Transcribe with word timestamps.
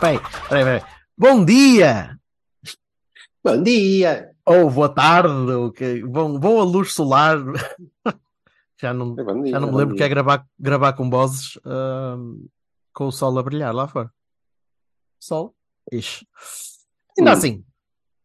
Peraí, 0.00 0.18
peraí, 0.48 0.64
peraí. 0.64 0.82
Bom 1.16 1.44
dia! 1.44 2.18
Bom 3.44 3.62
dia. 3.62 4.30
Ou 4.44 4.70
boa 4.70 4.88
tarde, 4.88 5.30
ou 5.52 5.72
que... 5.72 6.02
bom, 6.02 6.38
boa 6.38 6.64
luz 6.64 6.92
solar. 6.92 7.38
já 8.80 8.94
não, 8.94 9.14
dia, 9.14 9.52
já 9.52 9.60
não 9.60 9.70
me 9.70 9.76
lembro 9.76 9.96
que 9.96 10.02
é 10.02 10.08
gravar, 10.08 10.44
gravar 10.58 10.92
com 10.94 11.10
vozes 11.10 11.58
ahm, 11.64 12.46
com 12.92 13.06
o 13.06 13.12
sol 13.12 13.38
a 13.38 13.42
brilhar 13.42 13.74
lá 13.74 13.86
fora. 13.88 14.10
Sol? 15.18 15.54
Ixi. 15.92 16.26
Ainda 17.18 17.30
Hum. 17.30 17.34
assim, 17.34 17.64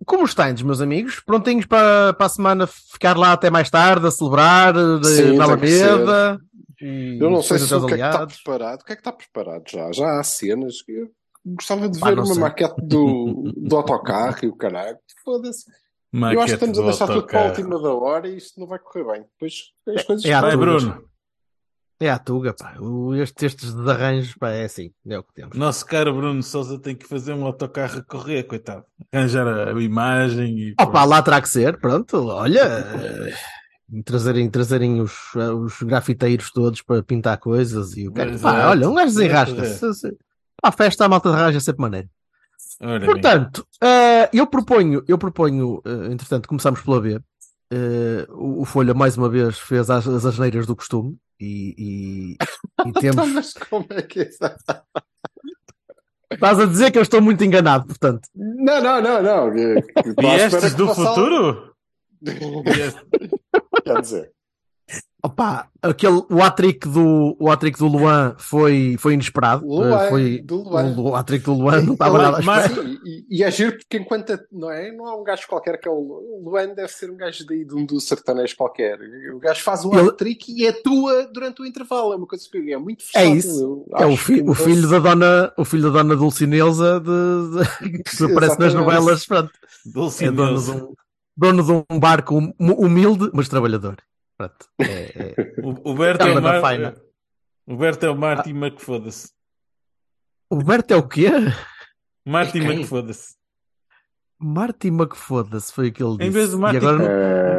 como 0.06 0.26
estão, 0.26 0.46
meus 0.64 0.82
amigos? 0.82 1.20
Prontinhos 1.20 1.66
para, 1.66 2.14
para 2.14 2.26
a 2.26 2.30
semana 2.30 2.68
ficar 2.68 3.18
lá 3.18 3.34
até 3.34 3.50
mais 3.50 3.70
tarde 3.70 4.06
a 4.06 4.12
celebrar 4.12 4.74
de, 4.74 5.08
Sim, 5.08 5.38
na. 5.38 5.44
Alameda? 5.46 6.40
Eu 6.80 7.30
não 7.30 7.42
sei 7.42 7.60
se 7.60 7.74
o 7.74 7.86
que 7.86 7.94
é 7.94 7.98
que 7.98 8.04
está 8.04 8.28
preparado. 8.28 8.82
O 8.82 8.86
que 8.86 8.92
é 8.92 8.96
que 8.96 9.02
está 9.02 9.12
preparado 9.12 9.64
já? 9.68 9.92
Já 9.92 10.20
há 10.20 10.24
cenas. 10.24 10.82
que 10.82 11.10
gostava 11.46 11.90
de 11.90 12.00
Pá, 12.00 12.10
ver 12.10 12.20
uma 12.20 12.26
sei. 12.26 12.38
maquete 12.40 12.76
do, 12.82 13.52
do 13.56 13.76
autocarro 13.76 14.38
e 14.44 14.48
o 14.48 14.56
caralho. 14.56 14.98
Foda-se. 15.24 15.66
Eu 16.14 16.40
acho 16.42 16.46
que 16.46 16.52
estamos 16.54 16.78
a 16.80 16.84
deixar 16.84 17.08
tudo 17.08 17.26
para 17.26 17.40
a 17.42 17.46
última 17.48 17.82
da 17.82 17.92
hora 17.94 18.28
e 18.28 18.38
isto 18.38 18.60
não 18.60 18.68
vai 18.68 18.78
correr 18.80 19.04
bem. 19.04 19.22
Depois 19.34 19.54
as 19.98 20.04
coisas 20.04 20.26
É, 20.26 20.40
Vai, 20.40 20.52
Tugas. 20.52 20.84
Bruno. 20.84 21.04
É 22.00 22.10
a 22.10 22.20
Tuga, 22.20 22.54
pá. 22.54 22.76
O- 22.80 23.16
Estes, 23.16 23.44
estes 23.44 23.74
desarranjos, 23.74 24.36
pá, 24.36 24.50
é 24.52 24.66
assim. 24.66 24.92
É 25.08 25.18
o 25.18 25.24
que 25.24 25.34
temos. 25.34 25.58
Nosso 25.58 25.86
caro 25.86 26.14
Bruno 26.14 26.44
Souza 26.44 26.78
tem 26.78 26.96
que 26.96 27.08
fazer 27.08 27.34
um 27.34 27.46
autocarro 27.46 28.00
a 28.00 28.04
correr, 28.04 28.44
coitado. 28.44 28.84
Arranjar 29.12 29.48
a 29.70 29.82
imagem 29.82 30.58
e. 30.60 30.74
Opa, 30.80 31.04
lá 31.06 31.22
terá 31.22 31.42
que 31.42 31.48
ser, 31.50 31.80
pronto, 31.80 32.28
olha, 32.28 32.60
eh, 33.92 34.02
trazerem, 34.04 34.50
trazerem 34.50 35.00
os, 35.02 35.14
eh, 35.36 35.50
os 35.52 35.82
grafiteiros 35.82 36.52
todos 36.52 36.82
para 36.82 37.02
pintar 37.02 37.38
coisas 37.38 37.96
e 37.96 38.08
o 38.08 38.14
cara. 38.14 38.38
Pá, 38.38 38.70
olha, 38.70 38.90
um 38.90 38.96
gajo 38.96 39.14
desenrasca-se. 39.16 40.16
A 40.64 40.72
festa, 40.72 41.06
a 41.06 41.10
malta 41.10 41.30
de 41.30 41.36
raja 41.36 41.58
é 41.58 41.62
sempre 41.62 41.82
maneiro. 41.82 42.10
Bem. 42.80 43.02
Portanto, 43.06 43.68
eh, 43.82 44.30
eu 44.34 44.48
proponho, 44.48 45.04
eu 45.08 45.18
proponho, 45.18 45.82
eh, 45.86 46.12
entretanto, 46.12 46.48
começamos 46.48 46.82
pela 46.82 47.02
B. 47.02 47.20
Eh, 47.72 48.26
o, 48.30 48.62
o 48.62 48.66
Folha, 48.66 48.94
mais 48.94 49.18
uma 49.18 49.30
vez, 49.30 49.60
fez 49.60 49.90
as, 49.90 50.08
as 50.08 50.26
asneiras 50.26 50.66
do 50.66 50.76
costume 50.76 51.18
e, 51.40 51.76
e, 51.78 52.32
e 52.34 52.38
Então, 52.88 53.02
temos. 53.02 53.30
mas 53.34 53.54
como 53.54 53.86
é 53.90 54.02
que 54.02 54.22
é 54.22 54.30
isso? 54.30 54.40
Estás 56.32 56.60
a 56.60 56.66
dizer 56.66 56.92
que 56.92 56.98
eu 56.98 57.04
estou 57.04 57.22
muito 57.22 57.44
enganado, 57.44 57.86
portanto. 57.86 58.28
Não, 58.34 58.82
não, 58.82 59.02
não, 59.02 59.22
não. 59.22 59.48
À 59.48 59.52
Viestes 59.52 60.74
do 60.76 60.94
futuro? 60.94 61.74
Quer 63.84 64.02
dizer, 64.02 64.32
Opa, 65.26 65.70
aquele, 65.82 66.22
o 66.30 66.44
hat-trick 66.44 66.86
do, 66.86 67.38
o 67.40 67.50
hat-trick 67.50 67.80
do 67.80 67.88
Luan 67.88 68.36
foi, 68.38 68.98
foi 69.00 69.14
inesperado. 69.14 69.66
Luan, 69.66 70.02
Eh, 70.04 70.10
foi, 70.10 70.42
do 70.42 70.58
Luan. 70.64 70.94
O 70.98 71.16
hat-trick 71.16 71.46
do 71.46 71.54
Luan 71.54 71.82
não 71.82 71.94
estava 71.94 72.18
Ele- 72.18 72.24
nada 72.26 72.38
a 72.38 72.40
esperar. 72.42 72.70
Sim, 72.86 73.00
e, 73.06 73.26
e 73.38 73.42
é 73.42 73.50
giro 73.50 73.78
porque 73.78 73.98
enquanto 74.00 74.34
a- 74.34 74.40
não 74.52 74.70
é, 74.70 74.92
não 74.92 75.08
é 75.08 75.16
um 75.16 75.24
gajo 75.24 75.48
qualquer 75.48 75.80
que 75.80 75.88
é 75.88 75.92
o 75.92 75.96
o 75.96 76.42
Luan 76.44 76.74
deve 76.76 76.90
ser 76.90 77.10
um 77.10 77.16
gajo 77.16 77.46
daí 77.48 77.64
de 77.64 77.74
um 77.74 77.86
dos 77.86 78.06
sertanejos 78.06 78.54
qualquer. 78.54 79.00
O 79.34 79.40
gajo 79.40 79.64
faz 79.64 79.86
um 79.86 79.98
Ele- 79.98 80.10
hat-trick 80.10 80.52
e 80.52 80.68
atua 80.68 81.26
durante 81.34 81.62
o 81.62 81.66
intervalo. 81.66 82.12
É 82.12 82.18
uma 82.18 82.28
coisa 82.28 82.44
que 82.52 82.74
é 82.74 82.78
muito 82.78 83.06
É 83.16 83.22
versátil. 83.24 83.38
isso. 83.38 83.86
Eu 83.92 83.98
É 83.98 84.06
o, 84.06 84.18
fi- 84.18 84.42
o 84.42 84.54
filho 84.54 84.90
da 84.90 85.00
dona, 85.00 85.54
o 85.58 85.64
filho 85.64 85.84
da 85.84 85.90
dona 85.90 86.18
Dulcineusa 86.18 87.00
de, 87.00 87.94
de- 87.94 88.04
que 88.04 88.24
aparece 88.26 88.60
nas 88.60 88.74
novelas, 88.74 89.26
pronto. 89.26 89.52
É 89.54 89.60
dono 89.86 89.88
de 89.88 89.94
Dulcineusa. 89.94 90.76
um, 90.76 90.94
dono 91.38 91.64
de 91.64 91.72
um 91.90 91.98
barco 91.98 92.36
hum- 92.38 92.54
humilde, 92.60 93.30
mas 93.34 93.48
trabalhador. 93.48 93.96
Pronto. 94.50 94.68
É- 94.82 95.34
é- 95.38 95.54
O, 95.64 95.92
o 95.92 95.96
Berto 95.96 96.24
é 96.26 96.32
o 96.32 96.36
na 96.36 96.42
Mar... 96.42 96.62
faina. 96.62 96.96
O 97.66 97.76
Berto 97.78 98.06
é 98.06 98.10
o 98.10 98.16
Marty 98.18 98.50
McFoda-se. 98.52 99.32
O 100.50 100.58
Berto 100.58 100.94
é 100.94 100.98
o 100.98 101.08
quê? 101.08 101.30
Marty 102.26 102.60
É? 102.60 102.64
McFoda-se. 102.64 103.36
Marty 104.40 104.88
McFoda-se 104.90 105.72
foi 105.72 105.88
o 105.90 105.94
que 105.94 106.04
ele 106.04 106.18
disse. 106.18 106.28
Em 106.28 106.32
vez 106.32 106.50
de 106.52 106.58
Marty- 106.58 106.76
E 106.76 106.78
agora 106.80 106.98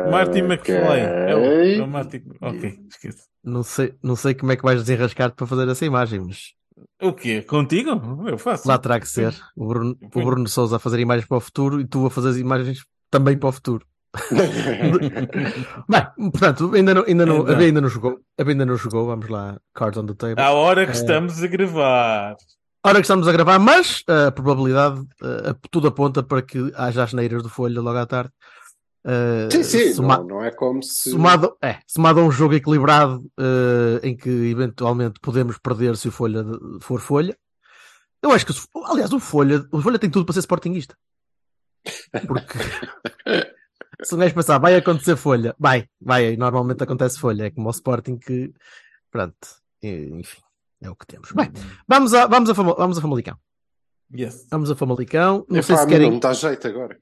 não, 0.05 0.11
Marty 0.11 0.39
McFly. 0.41 1.01
É 1.01 1.35
o, 1.35 1.45
é 1.81 1.83
o. 1.83 1.87
Marty. 1.89 2.23
Ok, 2.43 2.79
esquece. 2.91 3.25
não 3.43 3.63
sei, 3.63 3.95
não 4.03 4.17
sei 4.17 4.35
como 4.35 4.53
é 4.53 4.57
que 4.57 4.63
vais 4.63 4.81
desenrascar-te 4.81 5.35
para 5.37 5.47
fazer 5.47 5.69
essa 5.69 5.85
imagem, 5.87 6.21
mas 6.21 6.53
O 7.01 7.13
quê? 7.15 7.41
Contigo? 7.43 7.91
Eu 8.29 8.37
faço. 8.37 8.69
lá 8.69 8.77
terá 8.79 9.01
que 9.01 9.09
ser. 9.09 9.35
O 9.57 9.67
Bruno, 9.67 9.97
o 10.03 10.09
Bruno 10.09 10.47
Souza 10.49 10.77
a 10.77 10.79
fazer 10.79 10.99
imagens 11.01 11.27
para 11.27 11.39
o 11.39 11.41
futuro 11.41 11.81
e 11.81 11.87
tu 11.87 12.05
a 12.05 12.11
fazer 12.11 12.29
as 12.31 12.37
imagens 12.37 12.85
também 13.11 13.39
para 13.39 13.49
o 13.49 13.53
futuro. 13.53 13.87
Bem, 15.89 16.31
portanto, 16.31 16.73
ainda 16.75 16.95
não, 16.95 17.05
ainda 17.05 17.27
não, 17.27 17.39
Então. 17.43 17.55
a 17.55 17.57
B 17.57 17.65
ainda 17.65 17.81
não 17.81 17.89
jogou. 17.89 18.21
A 18.39 18.45
B 18.45 18.53
ainda 18.53 18.67
não 18.67 18.77
jogou. 18.77 19.07
Vamos 19.07 19.29
lá, 19.29 19.59
cards 19.75 19.99
on 19.99 20.07
the 20.07 20.15
table. 20.15 20.41
À 20.43 20.51
hora 20.53 20.85
que 20.85 20.93
É. 20.93 20.95
estamos 20.95 21.43
a 21.43 21.47
gravar. 21.47 22.37
Hora 22.87 22.95
que 22.97 23.01
estamos 23.03 23.27
a 23.27 23.33
gravar, 23.33 23.59
mas 23.59 24.03
a 24.07 24.31
probabilidade, 24.31 25.01
eh, 25.23 25.55
tudo 25.71 25.89
aponta 25.89 26.23
para 26.23 26.43
que 26.43 26.71
haja 26.77 27.03
as 27.03 27.13
neiras 27.15 27.43
do 27.43 27.49
Folha 27.49 27.81
logo 27.81 27.97
à 27.99 28.05
tarde. 28.07 28.31
Eh, 29.07 29.49
Sim, 29.51 29.63
sim, 29.63 29.93
soma- 29.95 30.19
não, 30.19 30.27
não 30.27 30.45
é 30.45 30.51
como 30.51 30.83
se. 30.83 31.11
somado, 31.11 31.57
é, 31.63 31.79
somado 31.87 32.21
a 32.21 32.25
um 32.25 32.31
jogo 32.31 32.55
equilibrado 32.55 33.25
eh, 33.41 34.01
em 34.09 34.17
que 34.17 34.29
eventualmente 34.29 35.19
podemos 35.21 35.57
perder 35.59 35.97
se 35.97 36.09
o 36.09 36.13
Folha 36.13 36.45
de- 36.45 36.59
for 36.81 37.01
Folha. 37.01 37.37
Eu 38.23 38.33
acho 38.33 38.47
que, 38.47 38.53
aliás, 38.87 39.13
o 39.13 39.19
Folha, 39.21 39.67
o 39.73 39.81
Folha 39.83 39.99
tem 39.99 40.09
tudo 40.11 40.25
para 40.27 40.33
ser 40.35 40.41
sportinguista. 40.41 40.95
Porque 42.27 42.59
se 44.03 44.15
um 44.15 44.19
gajo 44.19 44.35
pensar, 44.35 44.59
vai 44.59 44.75
acontecer 44.77 45.17
Folha, 45.17 45.55
vai, 45.59 45.87
vai, 46.01 46.37
normalmente 46.37 46.83
acontece 46.83 47.19
Folha, 47.19 47.45
é 47.47 47.51
como 47.51 47.69
o 47.69 47.71
Sporting 47.71 48.17
que, 48.19 48.53
pronto, 49.11 49.35
enfim, 49.83 50.41
é 50.83 50.91
o 50.91 50.97
que 50.97 51.07
temos. 51.07 51.33
Bem, 51.33 51.51
vamos 51.87 52.13
a, 52.15 52.27
vamos 52.27 52.51
a, 52.51 52.55
Fama- 52.55 52.75
vamos 52.77 52.99
a 52.99 53.01
Famalicão. 53.01 53.37
Yes. 54.15 54.47
Vamos 54.51 54.71
a 54.71 54.77
Famalicão. 54.77 55.45
Não 55.49 55.57
Epá, 55.59 55.63
sei 55.67 55.77
se 55.77 55.87
querem. 55.87 56.11
Não 56.11 56.19
dá 56.21 56.33
jeito 56.33 56.69
agora. 56.69 56.99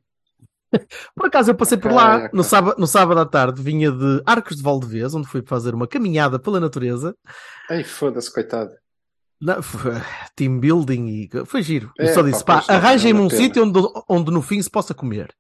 Por 1.14 1.26
acaso 1.26 1.50
eu 1.50 1.54
passei 1.54 1.76
por 1.76 1.92
lá 1.92 2.31
no, 2.32 2.42
sábado, 2.42 2.76
no 2.78 2.86
sábado 2.86 3.20
à 3.20 3.26
tarde, 3.26 3.60
vinha 3.60 3.91
de 3.92 4.22
Arcos 4.25 4.56
de 4.56 4.62
Valdevez, 4.62 5.14
onde 5.14 5.28
fui 5.28 5.42
fazer 5.44 5.75
uma 5.75 5.86
caminhada 5.86 6.38
pela 6.38 6.58
natureza. 6.58 7.14
Ai, 7.69 7.84
foda-se, 7.84 8.32
coitado. 8.32 8.70
Não, 9.38 9.62
foi- 9.62 9.92
team 10.34 10.58
building 10.60 11.06
e 11.08 11.28
foi 11.44 11.62
giro. 11.62 11.92
Eu 11.98 12.06
É, 12.06 12.14
só 12.14 12.22
pá, 12.22 12.28
disse, 12.31 12.44
pá, 12.44 12.64
não, 12.66 12.75
arranjem-me 12.76 13.20
um 13.20 13.28
sítio 13.28 13.64
onde, 13.64 13.81
onde 14.08 14.31
no 14.31 14.41
fim 14.41 14.62
se 14.62 14.70
possa 14.70 14.94
comer. 14.94 15.34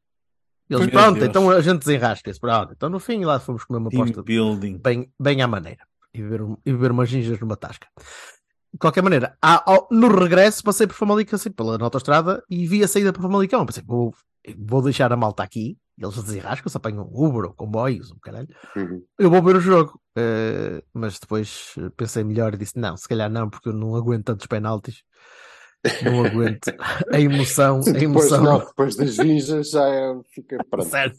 Eles, 0.74 0.86
Meu 0.86 0.90
pronto, 0.90 1.14
Deus. 1.18 1.28
então 1.28 1.50
a 1.50 1.60
gente 1.60 1.78
desenrasca-se. 1.80 2.40
Pronto, 2.40 2.72
então 2.74 2.88
no 2.88 2.98
fim 2.98 3.24
lá 3.24 3.38
fomos 3.40 3.64
comer 3.64 3.78
uma 3.78 3.90
Team 3.90 4.04
posta 4.06 4.22
building. 4.22 4.78
bem, 4.78 5.12
bem 5.20 5.42
à 5.42 5.46
maneira 5.48 5.86
e 6.14 6.22
beber, 6.22 6.42
um- 6.42 6.56
e 6.64 6.72
beber 6.72 6.90
umas 6.90 7.08
ginjas 7.08 7.38
numa 7.40 7.56
tasca. 7.56 7.86
De 8.72 8.78
qualquer 8.78 9.02
maneira, 9.02 9.36
há- 9.42 9.62
ao- 9.70 9.86
no 9.90 10.08
regresso 10.08 10.62
passei 10.62 10.86
por 10.86 10.94
Famalicão, 10.94 11.36
assim, 11.36 11.50
pela 11.50 11.76
autostrada 11.82 12.42
e 12.48 12.66
vi 12.66 12.82
a 12.82 12.88
saída 12.88 13.12
para 13.12 13.20
Famalicão. 13.22 13.66
Pensei, 13.66 13.82
vou, 13.86 14.14
vou 14.58 14.80
deixar 14.82 15.12
a 15.12 15.16
malta 15.16 15.42
aqui, 15.42 15.76
eles 15.98 16.14
desenrascam-se, 16.22 16.76
apanham 16.76 17.06
Uber 17.12 17.44
ou 17.44 17.52
comboios, 17.54 18.10
ou 18.10 18.16
caralho. 18.20 18.48
Uhum. 18.74 19.02
Eu 19.18 19.30
vou 19.30 19.42
ver 19.42 19.56
o 19.56 19.60
jogo. 19.60 20.00
Eh, 20.16 20.82
mas 20.92 21.18
depois 21.18 21.74
pensei 21.96 22.24
melhor 22.24 22.54
e 22.54 22.56
disse: 22.58 22.78
não, 22.78 22.96
se 22.96 23.06
calhar 23.08 23.30
não, 23.30 23.48
porque 23.48 23.68
eu 23.68 23.72
não 23.74 23.94
aguento 23.94 24.24
tantos 24.24 24.46
penaltis. 24.46 25.02
Não 26.04 26.24
aguento 26.24 26.72
a 27.12 27.18
emoção, 27.20 27.80
a 27.80 27.82
Depois, 27.90 28.02
emoção. 28.02 28.42
não, 28.44 28.58
depois 28.60 28.96
das 28.96 29.16
vinjas 29.16 29.70
já 29.70 29.86
é, 29.88 30.20
fica 30.32 30.64
pronto. 30.70 30.88
Certo. 30.88 31.18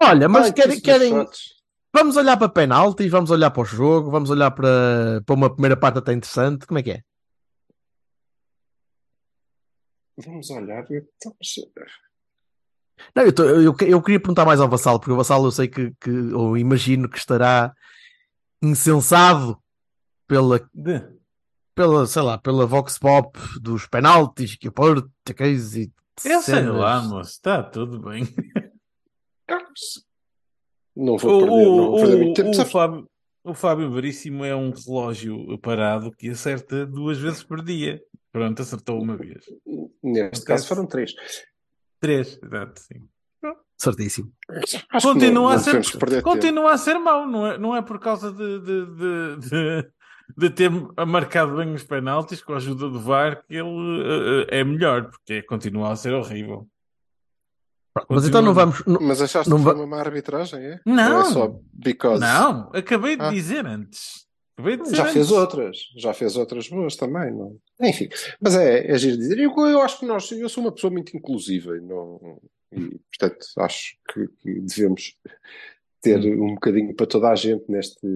Olha, 0.00 0.28
mas 0.28 0.46
Ai, 0.46 0.52
querem, 0.52 0.80
querem, 0.80 1.10
shots. 1.10 1.62
Vamos 1.94 2.16
olhar 2.16 2.36
para 2.36 2.48
penaltis, 2.48 3.10
vamos 3.10 3.30
olhar 3.30 3.50
para 3.50 3.62
o 3.62 3.64
jogo, 3.64 4.10
vamos 4.10 4.30
olhar 4.30 4.50
para, 4.50 5.22
para 5.26 5.34
uma 5.34 5.50
primeira 5.52 5.76
parte 5.76 5.98
até 5.98 6.12
interessante. 6.12 6.66
Como 6.66 6.78
é 6.78 6.82
que 6.82 6.90
é? 6.92 7.02
Vamos 10.24 10.50
olhar. 10.50 10.84
Não, 13.14 13.22
eu, 13.24 13.32
tô- 13.32 13.44
eu, 13.44 13.62
eu 13.80 14.02
queria 14.02 14.20
perguntar 14.20 14.44
mais 14.44 14.60
ao 14.60 14.68
Vassalo, 14.68 14.98
porque 15.00 15.12
o 15.12 15.16
Vassalo 15.16 15.46
eu 15.46 15.50
sei 15.50 15.68
que, 15.68 15.92
que 16.00 16.10
ou 16.32 16.56
imagino 16.56 17.08
que 17.08 17.18
estará 17.18 17.74
insensado 18.62 19.58
pela, 20.26 20.60
De- 20.72 21.04
pela, 21.74 22.06
sei 22.06 22.22
lá, 22.22 22.38
pela 22.38 22.66
Vox 22.66 22.98
Pop 22.98 23.38
dos 23.60 23.86
penaltis 23.86 24.56
que 24.56 24.68
o 24.68 24.72
Porto, 24.72 25.10
que 25.24 25.34
coisa 25.34 25.80
e 25.80 25.90
Eu 26.24 26.40
sei 26.40 26.62
lá, 26.64 27.00
moço. 27.02 27.30
Está 27.30 27.62
tudo 27.62 28.00
bem. 28.00 28.24
Não 30.94 31.14
O, 31.14 31.18
vou 31.18 31.38
perder, 31.40 31.56
não 31.56 31.76
vou 31.76 31.94
o, 31.94 31.96
perder 31.96 32.14
o, 32.14 32.18
muito 32.18 32.42
tempo. 32.42 32.50
o? 32.62 32.66
Fábio, 32.66 33.10
o 33.44 33.54
Fábio 33.54 33.90
Veríssimo 33.90 34.44
é 34.44 34.54
um 34.54 34.70
relógio 34.70 35.58
parado 35.58 36.12
que 36.12 36.28
acerta 36.30 36.86
duas 36.86 37.18
vezes 37.18 37.42
por 37.42 37.62
dia. 37.64 38.00
Pronto, 38.30 38.60
acertou 38.62 39.00
uma 39.00 39.16
vez. 39.16 39.44
Neste 40.02 40.44
caso 40.44 40.66
foram 40.68 40.86
três. 40.86 41.12
Três, 42.00 42.38
exato, 42.42 42.80
sim. 42.80 43.08
Certíssimo. 43.76 44.32
Acho 44.90 45.08
não- 45.08 45.14
Continua, 45.14 45.32
não 45.34 45.48
a 45.48 45.58
ser, 45.58 46.22
continua 46.22 46.72
a 46.72 46.78
ser 46.78 46.98
mau, 46.98 47.26
não 47.26 47.46
é, 47.46 47.58
não 47.58 47.74
é 47.74 47.82
por 47.82 47.98
causa 47.98 48.30
de, 48.32 48.60
de, 48.60 48.86
de, 48.86 49.36
de, 49.48 49.90
de 50.36 50.50
ter 50.50 50.70
marcado 51.06 51.56
bem 51.56 51.74
os 51.74 51.82
penaltis 51.84 52.42
com 52.42 52.52
a 52.52 52.56
ajuda 52.56 52.88
do 52.88 53.00
VAR 53.00 53.42
que 53.46 53.54
ele 53.54 54.44
eh, 54.50 54.60
é 54.60 54.64
melhor, 54.64 55.10
porque 55.10 55.42
continua 55.42 55.92
a 55.92 55.96
ser 55.96 56.12
horrível. 56.14 56.66
Mas 58.08 58.26
então 58.26 58.40
não 58.40 58.54
vamos. 58.54 58.82
não- 58.86 59.00
Mas 59.00 59.20
achaste 59.20 59.50
Não 59.50 59.58
que 59.58 59.64
va- 59.64 59.72
foi 59.72 59.80
uma 59.80 59.86
má 59.86 60.00
arbitragem, 60.00 60.60
é? 60.60 60.80
Não. 60.86 61.16
Ou 61.16 61.20
é 61.20 61.24
só 61.26 61.60
because? 61.72 62.20
Não, 62.20 62.70
acabei 62.72 63.16
de 63.16 63.22
Ah. 63.22 63.30
dizer 63.30 63.66
antes. 63.66 64.26
Acabei 64.56 64.76
de 64.76 64.82
dizer 64.84 64.96
Já 64.96 65.06
fez 65.06 65.30
outras, 65.30 65.76
já 65.96 66.14
fez 66.14 66.36
outras 66.36 66.68
boas 66.68 66.96
também, 66.96 67.30
não? 67.32 67.56
Enfim, 67.80 68.08
mas 68.40 68.54
é, 68.54 68.90
é 68.90 68.98
giro 68.98 69.16
dizer. 69.16 69.38
Eu, 69.38 69.50
eu 69.66 69.80
acho 69.82 69.98
que 70.00 70.06
nós, 70.06 70.30
eu 70.32 70.48
sou 70.48 70.62
uma 70.64 70.72
pessoa 70.72 70.90
muito 70.90 71.14
inclusiva 71.16 71.76
e, 71.76 71.80
não, 71.80 72.38
e 72.72 72.98
portanto 73.10 73.46
acho 73.58 73.96
que, 74.12 74.26
que 74.40 74.60
devemos 74.60 75.14
ter 76.02 76.18
um 76.38 76.54
bocadinho 76.54 76.94
para 76.94 77.06
toda 77.06 77.30
a 77.30 77.34
gente 77.34 77.64
neste, 77.68 78.06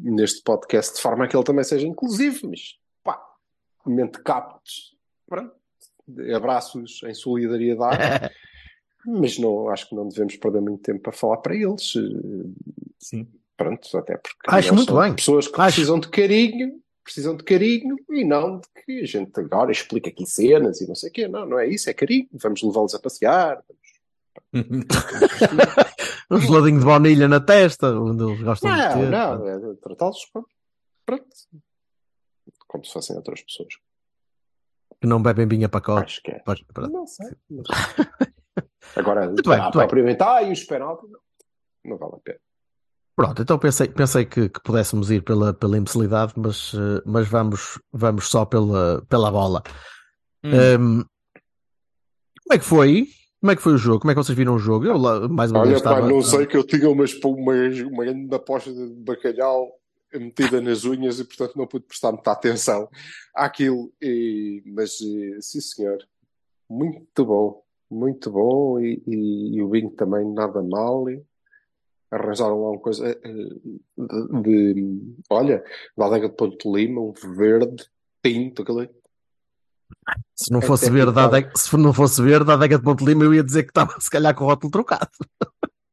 neste 0.00 0.42
podcast, 0.42 0.96
de 0.96 1.00
forma 1.00 1.24
a 1.24 1.28
que 1.28 1.36
ele 1.36 1.44
também 1.44 1.64
seja 1.64 1.86
inclusivo, 1.86 2.48
mas 2.50 2.76
pá, 3.02 3.18
mente 3.86 4.20
captos, 4.20 4.94
pronto, 5.26 5.54
abraços 6.34 7.00
em 7.04 7.14
solidariedade, 7.14 8.30
mas 9.06 9.38
não, 9.38 9.68
acho 9.68 9.88
que 9.88 9.94
não 9.94 10.08
devemos 10.08 10.36
perder 10.36 10.60
muito 10.60 10.82
tempo 10.82 11.00
para 11.00 11.12
falar 11.12 11.36
para 11.38 11.54
eles. 11.54 11.94
Sim. 12.98 13.28
Pronto, 13.56 13.96
até 13.96 14.16
porque 14.16 14.38
Acho 14.48 14.74
muito 14.74 14.98
bem. 14.98 15.14
pessoas 15.14 15.46
que 15.46 15.60
Acho. 15.60 15.76
precisam 15.76 16.00
de 16.00 16.08
carinho, 16.08 16.80
precisam 17.04 17.36
de 17.36 17.44
carinho 17.44 17.96
e 18.10 18.24
não 18.24 18.58
de 18.58 18.66
que 18.84 19.00
a 19.00 19.06
gente 19.06 19.38
agora 19.38 19.70
explica 19.70 20.10
aqui 20.10 20.26
cenas 20.26 20.80
e 20.80 20.88
não 20.88 20.96
sei 20.96 21.10
o 21.10 21.12
quê. 21.12 21.28
Não, 21.28 21.46
não 21.46 21.58
é 21.58 21.68
isso, 21.68 21.88
é 21.88 21.94
carinho. 21.94 22.26
Vamos 22.32 22.62
levá-los 22.62 22.94
a 22.94 22.98
passear. 22.98 23.62
Um 26.32 26.40
geladinho 26.40 26.78
de 26.80 26.84
baunilha 26.86 27.28
na 27.28 27.40
testa, 27.40 27.88
onde 27.92 28.22
eles 28.24 28.40
gostam 28.42 28.72
de 28.72 28.78
Não, 28.78 28.92
ter. 29.00 29.10
não, 29.10 29.48
é 29.48 29.58
de 29.58 29.76
tratá-los 29.80 30.24
como, 30.32 30.46
pronto, 31.04 31.26
como 32.66 32.84
se 32.84 32.92
fossem 32.92 33.16
outras 33.16 33.42
pessoas. 33.42 33.74
Que 35.00 35.06
não 35.06 35.22
bebem 35.22 35.46
vinha 35.46 35.68
pacote. 35.68 36.04
Acho 36.04 36.22
que 36.22 36.30
é. 36.30 36.42
Não 36.90 37.06
sei. 37.06 37.30
mas- 37.50 37.66
Agora, 38.96 39.26
Muito 39.26 39.48
bem, 39.48 39.60
muito 39.60 39.78
bem. 39.78 39.86
propriamente, 39.86 40.22
ah, 40.22 40.42
e 40.42 40.52
os 40.52 40.64
penaltis, 40.64 41.08
não, 41.10 41.20
não 41.84 41.98
vale 41.98 42.14
a 42.16 42.18
pena. 42.18 42.38
Pronto, 43.14 43.42
então 43.42 43.58
pensei, 43.58 43.88
pensei 43.88 44.24
que, 44.24 44.48
que 44.48 44.60
pudéssemos 44.62 45.10
ir 45.10 45.22
pela, 45.22 45.52
pela 45.52 45.76
imbecilidade, 45.76 46.32
mas, 46.36 46.72
eh, 46.74 47.02
mas 47.04 47.28
vamos, 47.28 47.78
vamos 47.92 48.28
só 48.28 48.44
pela, 48.46 49.04
pela 49.08 49.30
bola. 49.30 49.62
Hum. 50.42 50.50
Ehm, 50.50 51.02
como 52.42 52.52
é 52.54 52.58
que 52.58 52.64
foi? 52.64 53.06
Como 53.42 53.50
é 53.50 53.56
que 53.56 53.62
foi 53.62 53.72
o 53.72 53.76
jogo? 53.76 53.98
Como 53.98 54.12
é 54.12 54.14
que 54.14 54.22
vocês 54.22 54.38
viram 54.38 54.54
o 54.54 54.58
jogo? 54.58 54.86
Eu 54.86 54.96
lá, 54.96 55.28
mais 55.28 55.50
uma 55.50 55.64
vez 55.66 55.74
Olha, 55.74 55.82
pá, 55.82 55.90
estava. 55.94 56.08
não 56.08 56.22
sei 56.22 56.46
que 56.46 56.56
eu 56.56 56.62
tinha 56.64 56.88
umas, 56.88 57.12
uma, 57.24 57.52
uma 57.90 58.04
grande 58.04 58.32
aposta 58.32 58.72
de 58.72 58.86
bacalhau 59.02 59.68
metida 60.14 60.60
nas 60.60 60.84
unhas 60.84 61.18
e, 61.18 61.24
portanto, 61.24 61.56
não 61.58 61.66
pude 61.66 61.84
prestar 61.86 62.12
muita 62.12 62.30
atenção 62.30 62.88
àquilo. 63.34 63.92
E, 64.00 64.62
mas, 64.66 64.92
eh, 65.00 65.40
sim, 65.40 65.60
senhor, 65.60 65.98
muito 66.70 67.24
bom, 67.26 67.64
muito 67.90 68.30
bom. 68.30 68.78
E, 68.78 69.02
e- 69.08 69.56
e 69.56 69.60
o 69.62 69.68
vinho 69.68 69.90
também 69.90 70.24
nada 70.32 70.62
mal. 70.62 71.10
E 71.10 71.20
arranjaram 72.12 72.62
lá 72.62 72.70
uma 72.70 72.78
coisa 72.78 73.08
eh, 73.08 73.18
de, 73.98 74.74
de- 74.74 75.14
olha, 75.28 75.64
da 75.98 76.06
adega 76.06 76.28
de 76.28 76.36
Ponte 76.36 76.70
Lima, 76.70 77.00
um 77.00 77.12
verde 77.34 77.84
tinto, 78.24 78.62
aquele. 78.62 78.88
Se 80.34 80.50
não 80.52 80.58
É 80.60 80.62
fosse 80.62 80.90
verde, 80.90 81.18
adega, 81.18 81.50
se 81.56 81.76
não 81.76 81.92
fosse 81.92 82.20
verde, 82.22 82.50
a 82.50 82.54
adega 82.54 82.78
de 82.78 82.84
Ponte 82.84 83.04
Lima, 83.04 83.24
eu 83.24 83.34
ia 83.34 83.44
dizer 83.44 83.62
que 83.64 83.70
estava 83.70 83.94
se 84.00 84.10
calhar 84.10 84.34
com 84.34 84.44
o 84.44 84.46
rótulo 84.48 84.70
trocado. 84.70 85.08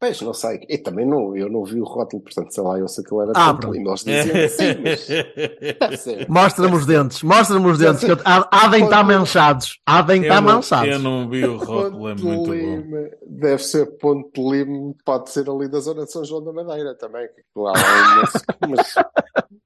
Pois, 0.02 0.22
não 0.22 0.34
sei. 0.34 0.62
E 0.70 0.78
também 0.78 1.06
não, 1.06 1.36
eu 1.36 1.50
não 1.50 1.66
vi 1.66 1.82
o 1.82 1.84
rótulo, 1.84 2.24
portanto, 2.24 2.54
sei 2.54 2.64
lá, 2.64 2.80
eu 2.80 2.88
sei 2.88 3.04
que 3.04 3.14
ele 3.14 3.22
era 3.24 3.34
de 3.34 3.38
Ah, 3.40 3.54
pronto. 3.54 3.74
Lima. 3.74 3.90
Eles 3.90 4.04
diziam 4.06 4.46
assim, 4.46 4.82
mas. 4.82 6.26
Mostra-me 6.30 6.76
os 6.76 6.86
dentes, 6.86 7.22
mostra-me 7.22 7.68
os 7.70 7.78
dentes, 7.78 8.04
que 8.06 8.12
eu- 8.12 8.18
há, 8.24 8.48
há 8.50 8.68
de 8.70 8.78
estar 8.82 9.04
manchados, 9.04 9.78
há 9.86 10.02
de 10.02 10.16
estar 10.20 10.42
manchados. 10.42 10.94
eu 10.94 11.00
não 11.00 11.30
vi 11.30 11.46
o 11.46 11.58
rótulo, 11.58 12.08
é 12.08 12.16
muito 12.16 12.46
bom. 12.48 12.54
Lima, 12.54 13.10
deve 13.28 13.62
ser 13.62 13.86
Ponte 13.98 14.30
de 14.42 14.50
Lima, 14.50 14.94
pode 15.04 15.30
ser 15.32 15.50
ali 15.50 15.68
da 15.70 15.82
zona 15.82 16.06
de 16.06 16.12
São 16.14 16.24
João 16.24 16.46
da 16.46 16.54
Madeira 16.54 16.96
também. 16.96 17.28
que 17.28 17.42
Lá, 17.60 17.74
mas, 18.70 18.96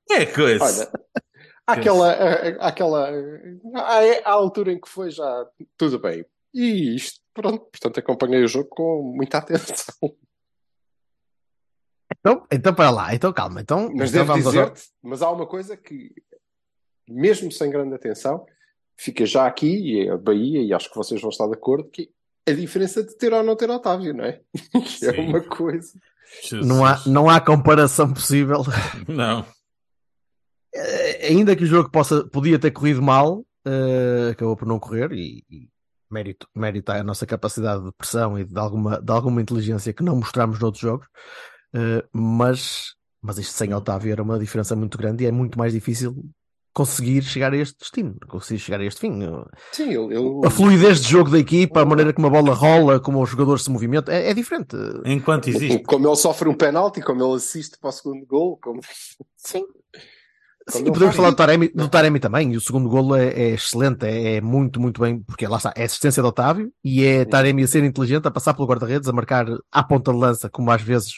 É 0.09 0.25
coisa. 0.25 0.63
olha, 0.65 0.89
aquela, 1.67 2.11
a- 2.11 2.67
aquela, 2.67 3.09
à, 3.75 3.99
à 4.25 4.31
altura 4.31 4.71
em 4.73 4.79
que 4.79 4.89
foi 4.89 5.09
já 5.11 5.45
tudo 5.77 5.99
bem. 5.99 6.25
E 6.53 6.95
isto, 6.95 7.19
pronto, 7.33 7.59
portanto 7.71 7.99
acompanhei 7.99 8.43
o 8.43 8.47
jogo 8.47 8.69
com 8.69 9.01
muita 9.15 9.37
atenção. 9.39 10.15
Então, 12.19 12.45
então 12.51 12.73
para 12.73 12.89
lá, 12.89 13.13
então 13.15 13.33
calma. 13.33 13.61
Então, 13.61 13.91
Mas 13.93 14.13
então 14.13 14.25
devo 14.25 14.37
dizer-te, 14.49 14.83
mas 15.01 15.21
há 15.21 15.29
uma 15.31 15.45
coisa 15.47 15.75
que, 15.75 16.11
mesmo 17.09 17.51
sem 17.51 17.69
grande 17.69 17.95
atenção, 17.95 18.45
fica 18.97 19.25
já 19.25 19.45
aqui, 19.47 19.67
e 19.67 20.07
é 20.07 20.11
a 20.11 20.17
Bahia, 20.17 20.61
e 20.61 20.73
acho 20.73 20.89
que 20.89 20.95
vocês 20.95 21.19
vão 21.19 21.29
estar 21.29 21.47
de 21.47 21.53
acordo, 21.53 21.89
que 21.89 22.11
a 22.47 22.51
diferença 22.51 23.03
de 23.03 23.15
ter 23.17 23.33
ou 23.33 23.41
não 23.43 23.55
ter 23.55 23.69
Otávio, 23.69 24.13
não 24.13 24.25
é? 24.25 24.41
Que 24.99 25.05
é 25.07 25.19
uma 25.19 25.41
coisa. 25.41 25.97
Jesus. 26.41 26.65
não, 26.65 26.85
há, 26.85 27.01
não 27.07 27.29
há 27.29 27.39
comparação 27.41 28.13
possível. 28.13 28.61
Não. 29.07 29.45
Eh, 30.75 31.27
ainda 31.27 31.55
que 31.55 31.63
o 31.63 31.67
jogo 31.67 31.89
possa, 31.91 32.25
podia 32.27 32.57
ter 32.59 32.71
corrido 32.71 33.01
mal, 33.01 33.45
eh, 33.65 34.29
acabou 34.31 34.55
por 34.55 34.67
não 34.67 34.79
correr 34.79 35.11
e, 35.11 35.43
e 35.49 35.69
mérito, 36.09 36.47
mérito 36.55 36.91
à 36.91 37.03
nossa 37.03 37.25
capacidade 37.25 37.83
de 37.83 37.91
pressão 37.91 38.37
e 38.39 38.43
de 38.43 38.57
alguma, 38.59 39.01
de 39.01 39.11
alguma 39.11 39.41
inteligência 39.41 39.93
que 39.93 40.03
não 40.03 40.15
mostramos 40.15 40.59
noutros 40.59 40.81
jogos. 40.81 41.07
Eh, 41.75 42.03
mas, 42.11 42.93
mas 43.21 43.37
isto 43.37 43.53
sem 43.53 43.73
Otávio 43.73 44.11
era 44.11 44.23
uma 44.23 44.39
diferença 44.39 44.75
muito 44.75 44.97
grande 44.97 45.23
e 45.23 45.27
é 45.27 45.31
muito 45.31 45.57
mais 45.57 45.73
difícil 45.73 46.15
conseguir 46.75 47.21
chegar 47.21 47.53
a 47.53 47.57
este 47.57 47.77
destino, 47.77 48.15
conseguir 48.27 48.59
chegar 48.59 48.81
a 48.81 48.83
este 48.83 49.01
fim. 49.01 49.19
Sim, 49.71 49.89
ele, 49.89 50.15
ele- 50.15 50.41
A 50.43 50.49
fluidez 50.49 51.01
de 51.01 51.07
jogo 51.07 51.29
da 51.29 51.37
equipa, 51.37 51.81
a 51.81 51.85
maneira 51.85 52.11
como 52.11 52.25
a 52.25 52.29
bola 52.31 52.51
rola, 52.55 52.99
como 52.99 53.21
os 53.21 53.29
jogadores 53.29 53.63
se 53.63 53.69
movimentam, 53.69 54.11
é, 54.11 54.31
é 54.31 54.33
diferente. 54.33 54.75
Enquanto 55.05 55.49
existe. 55.49 55.83
Como 55.83 56.07
ele 56.07 56.15
sofre 56.15 56.49
um 56.49 56.55
penalti, 56.55 56.99
como 56.99 57.23
ele 57.23 57.35
assiste 57.35 57.77
para 57.79 57.89
o 57.89 57.91
segundo 57.91 58.25
gol, 58.25 58.57
como... 58.59 58.81
Sim. 59.37 59.63
Sim, 60.69 60.85
podemos 60.85 61.15
falar 61.15 61.31
do. 61.31 61.35
Taremi, 61.35 61.67
do 61.69 61.89
Taremi 61.89 62.19
também, 62.19 62.53
e 62.53 62.57
o 62.57 62.61
segundo 62.61 62.87
golo 62.87 63.15
é, 63.15 63.27
é 63.27 63.49
excelente, 63.49 64.05
é, 64.05 64.35
é 64.35 64.41
muito, 64.41 64.79
muito 64.79 65.01
bem, 65.01 65.19
porque 65.19 65.45
lá 65.45 65.57
está, 65.57 65.73
é 65.75 65.83
assistência 65.83 66.23
de 66.23 66.29
Otávio 66.29 66.71
e 66.83 67.03
é 67.05 67.25
Taremi 67.25 67.63
a 67.63 67.67
ser 67.67 67.83
inteligente, 67.83 68.27
a 68.27 68.31
passar 68.31 68.53
pelo 68.53 68.67
guarda-redes, 68.67 69.09
a 69.09 69.13
marcar 69.13 69.45
à 69.71 69.83
ponta 69.83 70.11
de 70.11 70.17
lança, 70.17 70.49
como 70.49 70.71
às 70.71 70.81
vezes, 70.81 71.15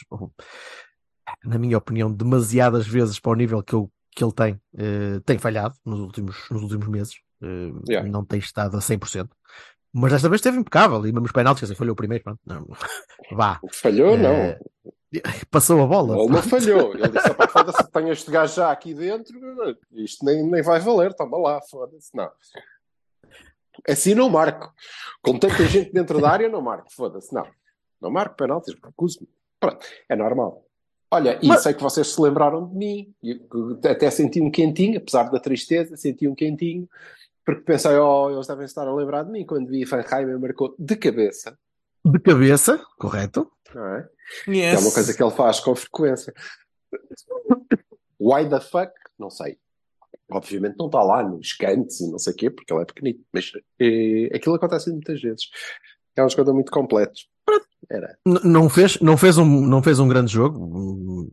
na 1.43 1.59
minha 1.59 1.77
opinião, 1.77 2.11
demasiadas 2.11 2.87
vezes 2.87 3.19
para 3.19 3.31
o 3.31 3.35
nível 3.35 3.61
que, 3.61 3.73
eu, 3.75 3.91
que 4.15 4.23
ele 4.23 4.33
tem, 4.33 4.59
eh, 4.77 5.19
tem 5.25 5.37
falhado 5.37 5.75
nos 5.85 5.99
últimos, 5.99 6.37
nos 6.49 6.63
últimos 6.63 6.87
meses, 6.87 7.13
eh, 7.43 7.71
Yeah. 7.87 8.09
não 8.09 8.25
tem 8.25 8.39
estado 8.39 8.75
a 8.77 8.81
100%. 8.81 9.29
Mas 9.93 10.11
desta 10.11 10.27
vez 10.27 10.39
esteve 10.39 10.57
impecável, 10.57 10.99
e 11.05 11.11
mesmo 11.11 11.25
os 11.25 11.31
penaltis, 11.31 11.61
dizer, 11.61 11.75
falhou 11.75 11.93
o 11.93 11.95
primeiro, 11.95 12.23
pronto, 12.23 12.39
não, 12.45 12.67
vá, 13.31 13.59
Falhou, 13.71 14.17
não. 14.17 14.55
Passou 15.51 15.81
a 15.81 15.88
bola. 15.88 16.17
Ele 16.17 16.34
não 16.34 16.41
falhou. 16.41 16.93
Ele 16.98 17.10
disse: 17.10 17.29
"Epá, 17.29 17.48
foda-se, 17.48 17.91
tenho 17.91 18.12
este 18.12 18.31
gajo 18.31 18.55
já 18.55 18.72
aqui 18.72 18.93
dentro, 18.93 19.39
isto 19.93 20.25
nem, 20.25 20.43
nem 20.43 20.62
vai 20.62 20.79
valer, 20.79 21.13
toma 21.13 21.38
lá, 21.38 21.62
foda-se. 21.62 22.15
Não. 22.15 22.29
Assim 23.88 24.15
não 24.15 24.29
marco. 24.29 24.74
Com 25.22 25.38
tanta 25.38 25.65
gente 25.65 25.91
dentro 25.91 26.19
da 26.22 26.29
área, 26.29 26.50
não 26.50 26.62
marco, 26.62 26.91
foda-se. 26.91 27.34
Não. 27.34 27.45
Não 28.01 28.10
marco 28.12 28.36
penaltis, 28.36 28.75
recuso-me. 28.84 29.27
Pronto, 29.60 29.86
é 30.07 30.15
normal. 30.15 30.65
Olha, 31.12 31.39
e 31.41 31.48
Mas- 31.48 31.63
sei 31.63 31.74
que 31.74 31.84
vocês 31.84 32.07
se 32.07 32.22
lembraram 32.22 32.67
de 32.67 32.75
mim. 32.75 33.13
Até 33.89 34.10
senti 34.10 34.41
um 34.41 34.51
quentinho, 34.51 34.98
apesar 34.98 35.29
da 35.29 35.39
tristeza, 35.39 35.95
senti 35.95 36.27
um 36.27 36.36
quentinho, 36.36 36.89
porque 37.45 37.62
pensei, 37.62 37.95
oh, 37.98 38.29
eles 38.31 38.48
devem 38.48 38.65
estar 38.65 38.88
a 38.88 38.93
lembrar 38.93 39.24
de 39.24 39.31
mim 39.31 39.45
quando 39.45 39.67
vi 39.67 39.86
Fanheim 39.86 40.38
marcou 40.39 40.75
de 40.77 40.95
cabeça, 40.95 41.57
De 42.05 42.19
cabeça, 42.19 42.83
correto? 43.00 43.51
não 43.75 43.85
é? 43.85 44.09
Yes. 44.47 44.79
É 44.79 44.79
uma 44.79 44.93
coisa 44.93 45.13
que 45.13 45.21
ele 45.21 45.31
faz 45.31 45.59
com 45.59 45.75
frequência. 45.75 46.33
Why 48.19 48.50
the 48.50 48.59
fuck? 48.59 48.91
Não 49.19 49.29
sei. 49.29 49.57
Obviamente 50.31 50.77
não 50.77 50.88
está 50.88 51.03
lá 51.03 51.21
nos 51.21 51.53
cantos 51.53 52.00
e 52.00 52.09
não 52.09 52.17
sei 52.17 52.33
o 52.33 52.35
quê, 52.35 52.50
porque 52.50 52.74
ele 52.74 52.81
é 52.81 52.85
pequenito, 52.85 53.24
mas 53.31 53.51
eh, 53.79 54.29
aquilo 54.33 54.55
acontece 54.55 54.89
muitas 54.89 55.21
vezes. 55.21 55.50
É 56.15 56.24
um 56.24 56.29
jogador 56.29 56.53
muito 56.53 56.71
completo. 56.71 57.21
Era. 57.89 58.17
Não 58.25 58.67
fez, 58.67 59.00
não 59.00 59.15
fez 59.15 59.38
um, 59.38 59.45
não 59.45 59.83
fez 59.83 60.00
um 60.00 60.07
grande 60.07 60.31
jogo, 60.31 61.29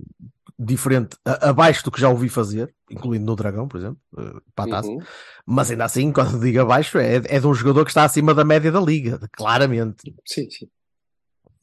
diferente, 0.59 1.17
a- 1.25 1.51
abaixo 1.51 1.85
do 1.85 1.91
que 1.91 2.01
já 2.01 2.09
ouvi 2.09 2.29
fazer, 2.29 2.75
incluindo 2.91 3.25
no 3.27 3.37
Dragão, 3.37 3.67
por 3.69 3.79
exemplo, 3.79 3.99
eh, 4.19 4.41
para 4.55 4.65
a 4.65 4.77
taça. 4.77 4.89
Uhum. 4.89 4.99
Mas 5.47 5.71
ainda 5.71 5.85
assim, 5.85 6.13
quando 6.13 6.41
digo 6.41 6.61
abaixo, 6.61 6.99
é, 6.99 7.17
é 7.17 7.41
de 7.41 7.47
um 7.47 7.55
jogador 7.55 7.85
que 7.85 7.91
está 7.91 8.05
acima 8.05 8.35
da 8.35 8.45
média 8.45 8.71
da 8.73 8.81
liga, 8.81 9.19
claramente. 9.33 10.15
Sim, 10.27 10.49
sim. 10.51 10.69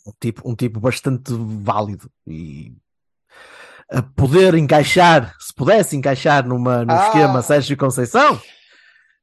um 0.08 0.12
tipo, 0.20 0.50
um 0.50 0.56
tipo 0.56 0.80
bastante 0.80 1.32
válido 1.34 2.10
e 2.28 2.74
a 3.92 4.02
poder 4.04 4.54
encaixar, 4.56 5.36
se 5.40 5.54
pudesse 5.54 5.96
encaixar 5.96 6.48
numa, 6.48 6.86
no 6.86 6.92
Ah! 6.94 7.06
esquema 7.08 7.42
Sérgio 7.42 7.76
Conceição, 7.78 8.40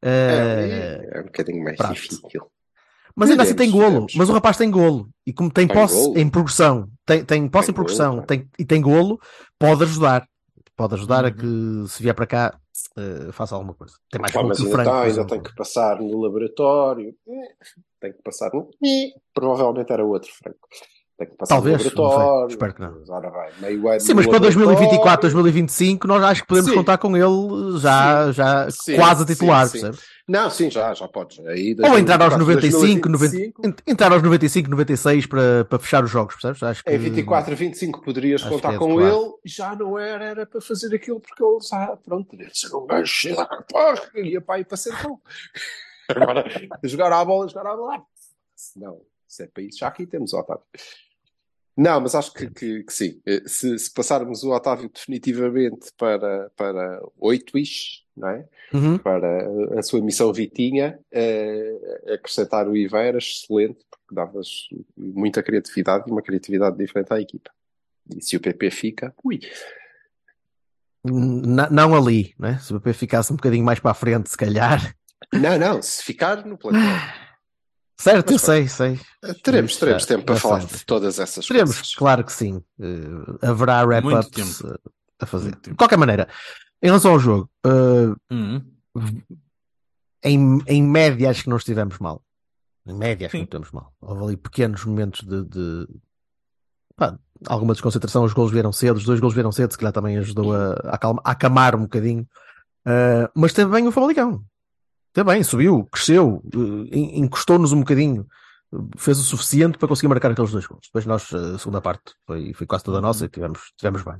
É, 0.02 1.00
eh, 1.12 1.18
é 1.18 1.20
um 1.20 1.24
bocadinho 1.24 1.62
mais 1.64 1.76
prato. 1.76 1.94
difícil. 1.94 2.50
Mas 3.16 3.30
ainda 3.30 3.42
assim 3.42 3.54
tem 3.56 3.70
golo. 3.70 4.06
Mas 4.14 4.28
o 4.28 4.32
rapaz 4.32 4.56
tem 4.56 4.70
golo. 4.70 5.08
E 5.26 5.32
como 5.32 5.50
tem, 5.50 5.66
Tem 5.66 5.76
posse 5.76 5.94
golo. 5.94 6.18
em 6.18 6.28
progressão, 6.30 6.88
tem, 7.06 7.24
tem 7.24 7.48
posse 7.48 7.66
Tem 7.66 7.72
em 7.72 7.74
progressão 7.74 8.14
golo, 8.16 8.26
tem, 8.26 8.48
e 8.58 8.64
tem 8.64 8.80
golo, 8.82 9.18
pode 9.58 9.82
ajudar. 9.84 10.28
Pode 10.76 10.94
ajudar 10.94 11.24
a 11.24 11.28
Uhum. 11.28 11.84
que 11.84 11.88
se 11.90 12.02
vier 12.02 12.14
para 12.14 12.26
cá 12.26 12.60
eh, 12.98 13.32
faça 13.32 13.54
alguma 13.54 13.74
coisa. 13.74 13.94
Tem 14.10 14.20
mais 14.20 14.34
golo 14.34 14.48
mas 14.48 14.58
ainda, 14.60 14.70
Franco. 14.70 14.90
tá, 14.90 15.02
ainda 15.02 15.26
tem 15.26 15.42
que 15.42 15.54
passar 15.54 16.00
no 16.00 16.20
laboratório. 16.20 17.14
Eh, 17.26 17.54
Tem 18.00 18.12
que 18.12 18.22
passar 18.22 18.50
no. 18.52 18.70
Eh, 18.84 19.12
Provavelmente 19.32 19.90
era 19.92 20.04
outro 20.04 20.30
Franco. 20.34 20.68
Tem 21.18 21.26
que 21.26 21.34
passar 21.34 21.54
Talvez, 21.54 21.82
laboratório. 21.82 22.48
Espero 22.48 22.74
que 22.74 22.80
não. 22.82 23.02
Ora 23.08 23.30
bem, 23.30 23.50
meio 23.60 23.88
ano 23.88 24.00
Sim, 24.00 24.14
mas 24.14 24.26
para 24.26 24.38
2024, 24.38 24.98
laboratório. 24.98 25.32
2025, 25.32 26.06
nós 26.06 26.22
acho 26.22 26.42
que 26.42 26.48
podemos 26.48 26.70
Sim. 26.70 26.76
contar 26.76 26.98
com 26.98 27.16
ele 27.16 27.78
já, 27.78 28.32
já 28.32 28.70
Sim, 28.70 28.96
quase 28.96 29.20
sim, 29.20 29.32
titular, 29.32 29.66
sim. 29.66 29.72
percebes? 29.72 30.00
Não, 30.28 30.50
sim, 30.50 30.70
já, 30.70 30.92
já 30.92 31.08
podes. 31.08 31.38
Aí, 31.46 31.74
Ou 31.82 31.98
entrar 31.98 32.20
aos 32.20 32.36
95, 32.36 33.08
2025, 33.08 33.62
90, 33.62 33.82
entrar 33.86 34.12
aos 34.12 34.22
95, 34.22 34.68
96 34.68 35.26
para, 35.26 35.64
para 35.64 35.78
fechar 35.78 36.04
os 36.04 36.10
jogos, 36.10 36.34
percebes? 36.34 36.62
Acho 36.62 36.84
que 36.84 36.90
Em 36.90 36.98
24 36.98 37.52
a 37.52 37.56
25 37.56 38.02
poderias 38.02 38.42
Acho 38.42 38.50
contar 38.50 38.74
é 38.74 38.78
com 38.78 39.00
ele, 39.00 39.32
já 39.44 39.74
não 39.74 39.98
era, 39.98 40.24
era 40.24 40.46
para 40.46 40.60
fazer 40.60 40.94
aquilo 40.94 41.20
porque 41.20 41.42
ele 41.42 41.58
já, 41.62 41.96
pronto, 42.04 42.28
teria 42.28 42.48
de 42.48 42.58
ser 42.58 42.76
um 42.76 42.86
gajo 42.86 43.06
cheio 43.06 43.36
de 43.36 43.64
porra, 43.72 44.10
ia 44.16 44.40
para 44.42 44.56
aí 44.56 44.64
para 44.64 44.76
bom. 45.02 45.18
Agora, 46.10 46.44
jogar 46.84 47.12
à 47.12 47.24
bola, 47.24 47.48
jogar 47.48 47.70
à 47.70 47.76
bola. 47.76 48.02
Não, 48.76 49.00
se 49.26 49.44
é 49.44 49.46
para 49.46 49.62
isso, 49.62 49.78
já 49.78 49.88
aqui 49.88 50.06
temos 50.06 50.32
o 50.32 50.38
Otávio. 50.38 50.64
Não, 51.76 52.00
mas 52.00 52.14
acho 52.14 52.32
que, 52.32 52.48
que, 52.50 52.82
que 52.84 52.92
sim. 52.92 53.20
Eh, 53.26 53.42
Se, 53.46 53.78
se 53.78 53.92
passarmos 53.92 54.42
o 54.42 54.50
Otávio 54.50 54.88
definitivamente 54.92 55.90
para, 55.98 56.50
para 56.56 57.00
8-ish, 57.20 58.02
não 58.16 58.28
é? 58.30 58.48
Uhum. 58.72 58.98
para 58.98 59.46
a 59.78 59.82
sua 59.82 60.00
missão 60.00 60.32
Vitinha, 60.32 60.98
eh, 61.12 62.12
acrescentar 62.14 62.66
o 62.68 62.76
Iveiras, 62.76 63.24
excelente, 63.44 63.84
porque 63.90 64.14
davas 64.14 64.48
muita 64.96 65.42
criatividade 65.42 66.04
e 66.08 66.10
uma 66.10 66.22
criatividade 66.22 66.76
diferente 66.78 67.12
à 67.12 67.20
equipa. 67.20 67.50
E 68.16 68.22
se 68.22 68.36
o 68.36 68.40
PP 68.40 68.70
fica, 68.70 69.14
ui, 69.24 69.38
N- 71.04 71.68
não 71.70 71.94
ali, 71.94 72.34
né? 72.38 72.58
Se 72.58 72.72
o 72.74 72.80
PP 72.80 72.92
ficasse 72.94 73.32
um 73.32 73.36
bocadinho 73.36 73.64
mais 73.64 73.78
para 73.78 73.90
a 73.92 73.94
frente, 73.94 74.28
se 74.30 74.36
calhar. 74.36 74.94
não, 75.32 75.58
não, 75.58 75.82
se 75.82 76.02
ficar 76.02 76.44
no 76.44 76.56
plantel, 76.58 76.80
Certo, 77.98 78.30
eu 78.30 78.34
Mas 78.34 78.42
sei, 78.42 78.68
sei. 78.68 79.00
teremos, 79.42 79.76
teremos 79.76 80.02
já- 80.02 80.08
tempo 80.08 80.24
para 80.26 80.36
falar 80.36 80.64
de 80.64 80.84
todas 80.84 81.18
essas 81.18 81.46
Teremos, 81.46 81.74
coisas. 81.76 81.94
claro 81.94 82.24
que 82.24 82.32
sim. 82.32 82.62
Eh, 82.78 83.46
haverá 83.48 83.82
wrap-ups 83.84 84.62
eh, 84.64 84.78
a 85.20 85.26
fazer. 85.26 85.56
De 85.62 85.74
qualquer 85.74 85.96
maneira, 85.96 86.28
em 86.82 86.86
relação 86.88 87.12
ao 87.12 87.18
jogo, 87.18 87.50
eh, 87.64 88.34
Uhum. 88.34 88.62
em, 90.22 90.58
em 90.66 90.82
média 90.82 91.30
acho 91.30 91.44
que 91.44 91.48
não 91.50 91.56
estivemos 91.56 91.98
mal. 91.98 92.22
Em 92.86 92.94
média 92.94 93.26
acho 93.26 93.32
que 93.32 93.38
Sim. 93.38 93.48
não 93.50 93.60
estivemos 93.62 93.72
mal. 93.72 93.92
Houve 94.00 94.24
ali 94.24 94.36
pequenos 94.36 94.84
momentos 94.84 95.22
de, 95.26 95.44
de- 95.44 95.88
pá, 96.96 97.18
alguma 97.46 97.72
desconcentração, 97.72 98.24
os 98.24 98.32
gols 98.32 98.52
vieram 98.52 98.72
cedo, 98.72 98.96
os 98.96 99.04
dois 99.04 99.20
gols 99.20 99.34
vieram 99.34 99.52
cedo, 99.52 99.72
se 99.72 99.78
calhar 99.78 99.92
também 99.92 100.16
ajudou 100.18 100.54
a, 100.54 100.72
a, 100.84 100.94
acalma- 100.96 101.22
a 101.24 101.30
acamar 101.30 101.74
um 101.74 101.82
bocadinho. 101.82 102.26
Uh, 102.86 103.28
mas 103.34 103.52
teve 103.52 103.70
bem 103.70 103.86
o 103.88 103.90
Famalicão. 103.92 104.44
Bem, 105.24 105.42
subiu, 105.42 105.86
cresceu, 105.90 106.42
en- 106.92 107.20
encostou-nos 107.20 107.72
um 107.72 107.78
bocadinho, 107.80 108.26
fez 108.96 109.18
o 109.18 109.22
suficiente 109.22 109.78
para 109.78 109.88
conseguir 109.88 110.08
marcar 110.08 110.30
aqueles 110.30 110.50
dois 110.50 110.66
gols. 110.66 110.82
Depois 110.86 111.06
nós, 111.06 111.30
uh, 111.32 111.54
a 111.54 111.58
segunda 111.58 111.80
parte, 111.80 112.14
foi, 112.26 112.52
foi 112.52 112.66
quase 112.66 112.84
toda 112.84 113.00
nossa 113.00 113.24
e 113.24 113.28
tivemos, 113.28 113.60
tivemos 113.78 114.02
bem. 114.02 114.14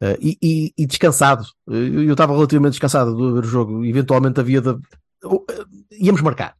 Uh, 0.00 0.16
e, 0.20 0.38
e- 0.40 0.72
e 0.78 0.86
descansado. 0.86 1.44
Eu 1.66 2.12
estava 2.12 2.32
relativamente 2.34 2.72
descansado 2.72 3.16
de 3.16 3.32
ver 3.32 3.44
o 3.44 3.48
jogo. 3.48 3.84
Eventualmente 3.84 4.38
havia 4.38 4.60
de. 4.60 4.68
uh, 4.70 5.44
íamos 5.90 6.20
marcar. 6.22 6.54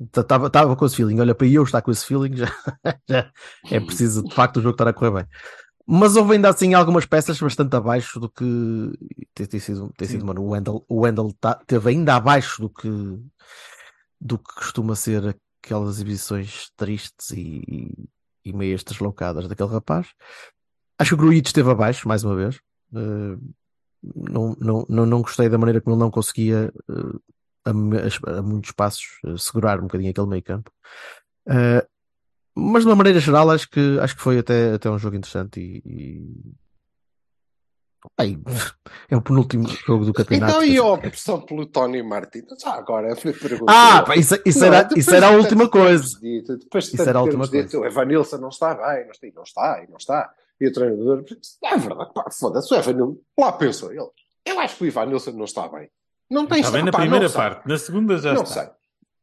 Estava 0.00 0.48
estava 0.48 0.74
com 0.74 0.84
esse 0.84 0.96
feeling. 0.96 1.20
Olha, 1.20 1.36
para 1.36 1.46
eu 1.46 1.62
estar 1.62 1.80
com 1.82 1.92
esse 1.92 2.04
feeling, 2.04 2.34
já, 2.36 2.48
já 3.08 3.30
é 3.70 3.78
preciso 3.78 4.24
de 4.24 4.34
facto 4.34 4.56
o 4.56 4.60
jogo 4.60 4.74
estar 4.74 4.88
a 4.88 4.92
correr 4.92 5.12
bem. 5.12 5.26
Mas 5.86 6.16
houve 6.16 6.34
ainda 6.34 6.48
assim 6.48 6.72
algumas 6.72 7.04
peças 7.04 7.38
bastante 7.38 7.76
abaixo 7.76 8.18
do 8.18 8.28
que 8.30 8.44
tem, 9.34 9.46
tem 9.46 9.60
sido, 9.60 9.92
tem 9.96 10.08
sido 10.08 10.24
mano, 10.24 10.42
o 10.42 10.50
Wendell, 10.50 10.84
o 10.88 11.00
Wendell 11.00 11.32
tá, 11.38 11.54
teve 11.66 11.90
ainda 11.90 12.16
abaixo 12.16 12.62
do 12.62 12.70
que 12.70 12.88
do 14.18 14.38
que 14.38 14.54
costuma 14.54 14.96
ser 14.96 15.36
aquelas 15.62 15.96
exibições 15.96 16.70
tristes 16.76 17.30
e, 17.30 17.62
e, 17.68 18.08
e 18.46 18.52
meias 18.54 18.82
deslocadas 18.82 19.46
daquele 19.46 19.68
rapaz. 19.68 20.08
Acho 20.98 21.10
que 21.10 21.14
o 21.14 21.26
Gruitch 21.26 21.46
esteve 21.46 21.70
abaixo, 21.70 22.08
mais 22.08 22.24
uma 22.24 22.34
vez. 22.34 22.56
Uh, 22.90 23.38
não, 24.02 24.56
não, 24.58 24.86
não, 24.88 25.06
não 25.06 25.22
gostei 25.22 25.48
da 25.48 25.58
maneira 25.58 25.80
como 25.80 25.96
ele 25.96 26.00
não 26.00 26.10
conseguia 26.10 26.72
uh, 26.88 27.20
a, 27.64 27.70
a, 27.70 28.38
a, 28.38 28.42
muitos 28.42 28.72
passos 28.72 29.18
uh, 29.24 29.36
segurar 29.36 29.78
um 29.78 29.82
bocadinho 29.82 30.10
aquele 30.10 30.26
meio 30.26 30.42
campo. 30.42 30.70
Uh, 31.46 31.86
mas 32.54 32.82
de 32.82 32.88
uma 32.88 32.96
maneira 32.96 33.18
geral 33.18 33.50
acho 33.50 33.68
que, 33.68 33.98
acho 34.00 34.14
que 34.16 34.22
foi 34.22 34.38
até, 34.38 34.74
até 34.74 34.88
um 34.88 34.98
jogo 34.98 35.16
interessante 35.16 35.60
e, 35.60 35.82
e... 35.84 36.54
Ai, 38.18 38.38
é 39.10 39.16
o 39.16 39.22
penúltimo 39.22 39.66
jogo 39.68 40.04
do 40.04 40.12
campeonato. 40.12 40.52
Então, 40.52 40.64
e 40.64 40.76
a 40.76 40.84
opção 40.84 41.40
pelo 41.40 41.66
Tony 41.66 42.02
Martins? 42.02 42.44
Já 42.62 42.74
agora, 42.74 43.08
eu 43.24 43.34
pergunto. 43.34 43.64
Ah, 43.68 44.02
pá, 44.02 44.14
isso, 44.16 44.38
isso, 44.44 44.60
Não, 44.60 44.66
era, 44.66 44.82
depois 44.82 44.98
isso 45.06 45.14
era 45.14 45.26
a 45.28 45.30
última 45.30 45.68
coisa. 45.68 46.20
Dito, 46.20 46.56
depois 46.58 46.84
de 46.84 46.94
Isso 46.94 47.08
era 47.08 47.18
a 47.18 47.22
última 47.22 47.48
dito, 47.48 47.80
o 47.80 47.86
Evanilson 47.86 48.38
não 48.38 48.50
está 48.50 48.74
bem, 48.74 49.04
não 49.06 49.10
está, 49.12 49.26
não 49.34 49.42
está, 49.42 49.82
e 49.82 49.90
não 49.90 49.96
está. 49.96 50.34
E 50.60 50.68
o 50.68 50.72
treinador, 50.72 51.24
é 51.64 51.76
verdade, 51.76 52.14
pá, 52.14 52.30
foda-se, 52.30 52.72
o 52.72 52.76
Evanilson, 52.76 53.18
lá 53.38 53.52
pensou 53.52 53.90
ele. 53.90 54.08
Eu 54.44 54.60
acho 54.60 54.76
que 54.76 54.84
o 54.84 54.86
Evanilson 54.86 55.32
não 55.32 55.44
está 55.44 55.66
bem. 55.68 55.90
Não 56.30 56.46
tem 56.46 56.60
Está 56.60 56.72
bem 56.72 56.84
na 56.84 56.92
pá, 56.92 56.98
primeira 57.00 57.30
parte, 57.30 57.66
na 57.66 57.78
segunda 57.78 58.18
já 58.18 58.34
não 58.34 58.42
está. 58.42 58.62
sei. 58.64 58.70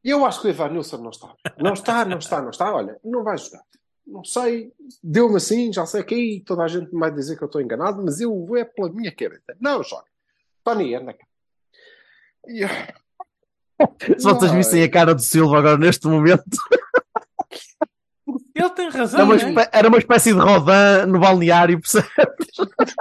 Eu 0.03 0.25
acho 0.25 0.41
que 0.41 0.47
o 0.47 0.49
Evanilson 0.49 0.97
não 0.97 1.09
está. 1.11 1.33
Não 1.57 1.73
está, 1.73 2.03
não 2.05 2.17
está, 2.17 2.41
não 2.41 2.49
está. 2.49 2.73
Olha, 2.73 2.99
não 3.03 3.23
vai 3.23 3.37
jogar. 3.37 3.61
Não 4.07 4.23
sei, 4.23 4.73
deu-me 5.03 5.37
assim, 5.37 5.71
já 5.71 5.85
sei 5.85 6.03
que 6.03 6.15
aí 6.15 6.43
toda 6.43 6.63
a 6.63 6.67
gente 6.67 6.91
me 6.91 6.99
vai 6.99 7.11
dizer 7.11 7.37
que 7.37 7.43
eu 7.43 7.45
estou 7.45 7.61
enganado, 7.61 8.01
mas 8.03 8.19
eu 8.19 8.45
vou 8.45 8.57
é 8.57 8.65
pela 8.65 8.91
minha 8.91 9.11
cabeça. 9.15 9.55
Não 9.59 9.81
joga. 9.83 10.05
Tony, 10.63 10.95
anda 10.95 11.13
cá. 11.13 11.25
E- 12.47 12.65
Se 14.17 14.23
vocês 14.23 14.51
vissem 14.51 14.83
a 14.83 14.89
cara 14.91 15.13
do 15.15 15.21
Silva 15.21 15.59
agora 15.59 15.77
neste 15.77 16.07
momento, 16.07 16.43
Ele 18.55 18.69
tem 18.71 18.89
razão, 18.89 19.19
era 19.19 19.25
uma, 19.25 19.35
né? 19.35 19.49
espé- 19.49 19.69
era 19.73 19.87
uma 19.87 19.97
espécie 19.97 20.33
de 20.33 20.39
Rodan 20.39 21.05
no 21.07 21.19
balneário, 21.19 21.79
percebe? 21.79 22.07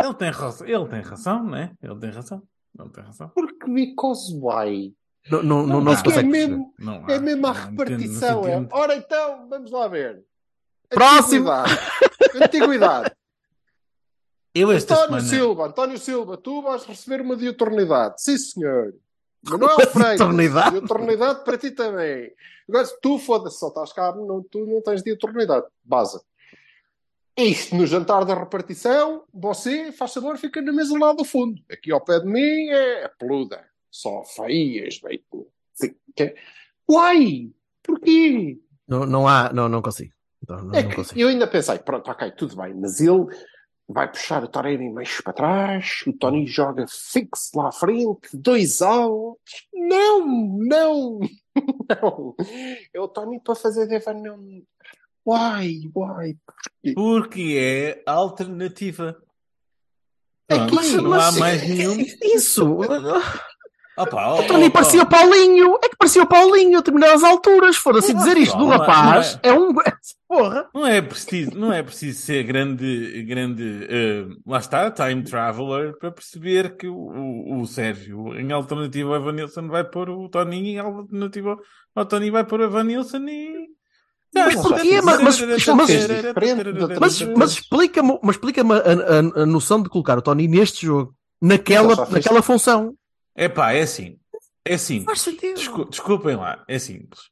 ele, 0.02 0.14
tem 0.14 0.30
razão. 0.30 0.66
ele 0.66 0.88
tem 0.88 1.00
razão, 1.02 1.44
né? 1.44 1.72
Ele 1.82 1.98
tem 1.98 2.10
razão. 2.10 2.42
Ele 2.78 2.88
tem 2.90 3.04
razão. 3.04 3.28
Porque 3.34 3.70
because 3.70 4.32
why? 4.34 4.94
Não, 5.28 5.42
não, 5.42 5.66
não, 5.66 5.80
não 5.80 5.92
é 5.92 6.22
mesmo, 6.22 6.74
Não 6.78 7.04
é 7.08 7.16
há- 7.16 7.20
mesmo 7.20 7.46
a 7.46 7.52
não 7.52 7.60
entendo, 7.60 7.70
repartição. 7.70 8.36
não 8.36 8.44
se 8.44 8.50
É. 8.50 8.68
Ora 8.72 8.96
então, 8.96 9.48
vamos 9.48 9.70
lá 9.70 9.88
ver. 9.88 10.24
Próximo. 10.88 11.50
Antiguidade. 11.50 12.44
Antiguidade. 12.44 13.12
Eu 14.54 14.72
esta 14.72 14.94
António 14.94 15.20
semana... 15.20 15.28
Silva, 15.28 15.66
António 15.66 15.98
Silva, 15.98 16.36
tu 16.36 16.62
vais 16.62 16.84
receber 16.84 17.20
uma 17.20 17.36
diuturnidade. 17.36 18.20
Sim, 18.20 18.36
senhor. 18.36 18.94
Manuel 19.48 19.78
Freire, 19.90 20.16
diuturnidade? 20.16 20.70
diuturnidade 20.80 21.44
para 21.44 21.56
ti 21.58 21.70
também. 21.70 22.32
Agora, 22.68 22.84
se 22.84 23.00
tu 23.00 23.18
foda-se, 23.18 23.58
só 23.58 23.68
estás 23.68 23.92
cá, 23.92 24.12
não, 24.14 24.42
tu 24.42 24.66
não 24.66 24.82
tens 24.82 25.02
diuturnidade. 25.02 25.66
Base. 25.84 26.20
Isto 27.38 27.76
no 27.76 27.86
jantar 27.86 28.24
da 28.24 28.34
repartição, 28.34 29.22
você, 29.32 29.92
faz 29.92 30.12
favor, 30.12 30.36
fica 30.36 30.60
na 30.60 30.72
mesa 30.72 30.98
lá 30.98 31.12
do 31.12 31.24
fundo. 31.24 31.62
Aqui 31.70 31.92
ao 31.92 32.00
pé 32.00 32.18
de 32.20 32.26
mim 32.26 32.68
é 32.70 33.08
peluda. 33.18 33.64
Só 33.90 34.22
feias, 34.24 34.98
bem. 35.00 35.22
Uai! 36.90 37.50
Porquê? 37.82 38.58
Não, 38.86 39.06
não 39.06 39.26
há, 39.28 39.52
não, 39.52 39.68
não 39.68 39.80
consigo. 39.82 40.12
Não, 40.48 40.62
não, 40.64 40.74
É 40.74 40.82
não 40.82 40.90
que 40.90 40.96
consigo. 40.96 41.20
eu 41.20 41.28
ainda 41.28 41.46
pensei, 41.46 41.78
pronto, 41.78 42.10
ok, 42.10 42.30
tudo 42.32 42.56
bem, 42.56 42.74
mas 42.74 43.00
ele 43.00 43.26
vai 43.88 44.10
puxar 44.10 44.42
o 44.44 44.48
Taremi 44.48 44.90
mais 44.92 45.20
para 45.20 45.32
trás, 45.32 46.02
o 46.06 46.12
Tony 46.12 46.46
joga 46.46 46.86
fixo 46.88 47.50
lá 47.56 47.68
à 47.68 47.72
frente, 47.72 48.28
dois 48.34 48.80
altos. 48.82 49.66
Não, 49.72 50.26
não, 50.58 51.18
não. 51.88 52.34
É 52.94 53.00
o 53.00 53.08
Tony 53.08 53.40
para 53.40 53.54
fazer 53.54 53.86
Devan, 53.86 54.14
não. 54.14 54.62
Why, 55.26 55.90
why? 55.94 56.38
Porque 56.94 57.56
é 57.58 58.02
alternativa. 58.06 59.20
É 60.48 60.66
que- 60.66 60.74
mas 60.74 60.92
não 60.94 61.12
há 61.12 61.30
mais 61.32 61.62
nenhum. 61.68 61.96
Isso! 62.34 62.78
Opa, 64.02 64.34
O 64.34 64.46
Tony 64.46 64.70
parecia 64.70 65.02
o 65.02 65.06
Paulinho! 65.06 65.76
É 65.82 65.88
que 65.88 65.96
parecia 65.96 66.22
o 66.22 66.26
Paulinho 66.26 66.76
a 66.76 66.80
determinadas 66.80 67.22
alturas. 67.24 67.76
Foda-se 67.76 68.14
dizer 68.14 68.36
isto 68.38 68.56
do 68.56 68.66
Não, 68.66 68.68
não 68.68 68.74
é- 68.74 68.78
rapaz 68.78 69.38
não 69.44 69.50
é 69.50 69.58
um. 69.58 69.74
Porra! 70.28 70.68
Não 70.74 70.86
é 70.86 71.02
preciso, 71.02 71.50
não 71.58 71.72
é 71.72 71.82
preciso 71.82 72.20
ser 72.22 72.44
grande, 72.44 73.22
grande, 73.24 73.86
eh, 73.90 74.26
lá 74.46 74.58
está, 74.58 74.88
time 74.90 75.22
traveler, 75.24 75.98
para 75.98 76.12
perceber 76.12 76.76
que 76.76 76.86
o, 76.86 76.94
o, 76.94 77.60
o 77.60 77.66
Sérgio, 77.66 78.32
em 78.38 78.52
alternativa 78.52 79.08
ao 79.10 79.16
Evanilson, 79.16 79.66
vai 79.66 79.82
pôr 79.82 80.08
o 80.08 80.28
Toninho, 80.28 80.66
em 80.68 80.78
alternativa 80.78 81.56
ao 81.96 82.06
Tony, 82.06 82.30
vai 82.30 82.44
pôr 82.44 82.60
o 82.60 82.64
Evanilson 82.64 83.18
e, 83.28 83.66
Mas 84.32 84.46
Ele 84.46 84.54
já 84.54 84.62
porquê? 84.62 84.88
fez 84.88 85.04
Mas- 85.04 85.20
mas- 85.20 85.40
mas- 85.40 85.66
Mas, 87.00 87.22
mas 87.36 87.50
explica-me 87.50 88.18
mas 88.22 88.36
explica 88.36 88.62
a, 88.62 89.40
a- 89.40 89.42
a 89.42 89.46
noção 89.46 89.82
de 89.82 89.88
colocar 89.88 90.16
o 90.16 90.22
Tony 90.22 90.46
neste 90.46 90.86
jogo, 90.86 91.12
naquela, 91.42 91.96
naquela 92.08 92.40
função. 92.42 92.94
É 93.34 93.48
pá, 93.48 93.72
é 93.72 93.82
assim. 93.82 94.18
É 94.64 94.70
Faz 94.72 94.82
simples. 94.82 95.20
sentido. 95.20 95.54
Descu- 95.54 95.84
desculpem 95.90 96.36
lá, 96.36 96.64
é 96.68 96.78
simples. 96.78 97.22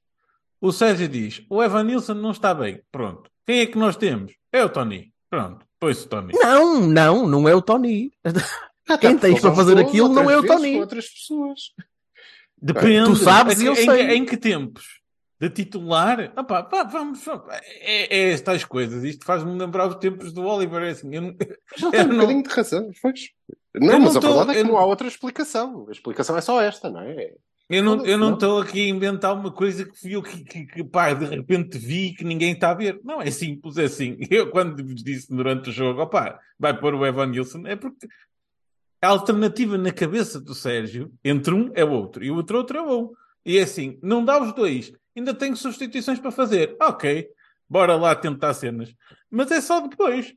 O 0.61 0.73
Sérgio 0.73 1.09
diz: 1.09 1.43
o 1.51 1.63
Evan 1.63 1.85
Nilsson 1.85 2.15
não 2.15 2.31
está 2.31 2.55
bem. 2.55 2.81
Pronto. 2.91 3.31
Quem 3.47 3.61
é 3.61 3.67
que 3.67 3.79
nós 3.79 3.97
temos? 3.97 4.33
É 4.53 4.65
o 4.65 4.69
Tony. 4.69 5.13
Pronto. 5.31 5.65
Pois 5.79 6.05
o 6.05 6.09
Tony. 6.09 6.33
Não, 6.35 6.81
não, 6.81 7.27
não 7.29 7.49
é 7.49 7.55
o 7.55 7.63
Tony. 7.63 8.13
Quem 9.01 9.19
tens 9.19 9.33
ele 9.33 9.41
para 9.41 9.55
fazer 9.55 9.73
jogou 9.77 9.89
aquilo 9.89 10.09
não 10.09 10.31
é 10.31 10.37
o 10.39 10.47
Tony. 10.47 10.73
com 10.75 10.81
outras 10.81 11.09
pessoas. 11.09 11.61
Depende. 12.61 13.11
Tu 13.11 13.17
sabes 13.17 13.61
Em- 13.61 13.65
e 13.65 13.67
eu 13.67 13.73
em, 13.75 13.85
sei. 13.85 14.03
Em 14.17 14.25
que 14.25 14.37
tempos? 14.37 14.99
De 15.41 15.49
titular? 15.51 16.33
Ah 16.35 16.43
pá, 16.43 16.63
vamos. 16.91 17.23
vamos. 17.25 17.45
É, 17.81 18.19
é 18.19 18.33
estas 18.33 18.65
coisas. 18.65 19.05
Isto 19.05 19.25
faz-me 19.25 19.57
lembrar 19.57 19.87
os 19.87 19.95
tempos 19.97 20.33
do 20.33 20.43
Oliver. 20.45 20.83
É 20.83 20.91
assim, 20.91 21.15
eu 21.15 21.23
não- 21.23 21.37
Já 21.77 21.87
Eu 21.87 21.91
tem 21.93 22.01
um 22.05 22.09
não- 22.09 22.17
bocadinho 22.17 22.43
de 22.43 22.49
razão. 22.51 22.91
Pois. 23.01 23.29
Eu 23.81 23.87
Não, 23.87 23.99
não 23.99 24.01
mas 24.07 24.17
a 24.17 24.21
tô- 24.21 24.29
verdade 24.29 24.51
é 24.51 24.55
que 24.55 24.61
eu 24.61 24.65
não 24.65 24.73
não- 24.73 24.79
há 24.79 24.85
outra 24.87 25.09
explicação. 25.09 25.87
A 25.89 25.93
explicação 25.93 26.37
é 26.37 26.41
só 26.41 26.61
esta, 26.61 26.91
não 26.91 27.01
é? 27.01 27.33
Eu 27.71 27.83
não 27.85 28.05
eu 28.07 28.17
não 28.17 28.29
não. 28.29 28.35
estou 28.35 28.61
aqui 28.63 28.87
a 28.87 28.89
inventar 28.89 29.35
uma 29.35 29.53
coisa 29.53 29.85
que 29.85 29.95
fui 29.99 30.17
eu 30.17 30.23
que, 30.23 30.43
que, 30.43 30.65
que, 30.67 30.85
pá, 30.85 31.13
de 31.13 31.27
repente 31.27 31.77
vi 31.77 32.15
que 32.15 32.25
ninguém 32.25 32.53
está 32.53 32.71
a 32.71 32.75
ver. 32.75 32.99
Não, 33.05 33.21
é 33.21 33.31
simples, 33.31 33.77
é 33.77 33.85
assim. 33.85 34.17
Eu, 34.31 34.51
quando 34.51 34.83
vos 34.83 35.03
disse 35.03 35.29
durante 35.29 35.69
o 35.69 35.73
jogo, 35.73 36.01
opá, 36.01 36.41
vai 36.59 36.79
pôr 36.79 36.95
o 36.95 37.05
Evan 37.05 37.27
Nilsson, 37.27 37.67
é 37.67 37.77
porque 37.77 38.09
a 39.03 39.09
alternativa 39.09 39.77
na 39.77 39.93
cabeça 39.93 40.41
do 40.41 40.55
Sérgio 40.55 41.13
entre 41.23 41.53
um 41.55 41.71
é 41.75 41.85
o 41.85 41.91
outro 41.91 42.25
e 42.25 42.31
o 42.31 42.37
outro 42.37 42.57
outro 42.57 42.79
é 42.79 42.83
outro. 42.83 43.17
E 43.45 43.59
é 43.59 43.63
assim, 43.63 43.99
não 44.03 44.25
dá 44.25 44.43
os 44.43 44.55
dois, 44.55 44.91
ainda 45.15 45.35
tenho 45.35 45.55
substituições 45.57 46.19
para 46.19 46.31
fazer. 46.31 46.75
Ok, 46.81 47.29
bora 47.69 47.97
lá 47.97 48.15
tentar 48.15 48.55
cenas. 48.55 48.95
Mas 49.31 49.51
é 49.51 49.61
só 49.61 49.81
depois. 49.87 50.33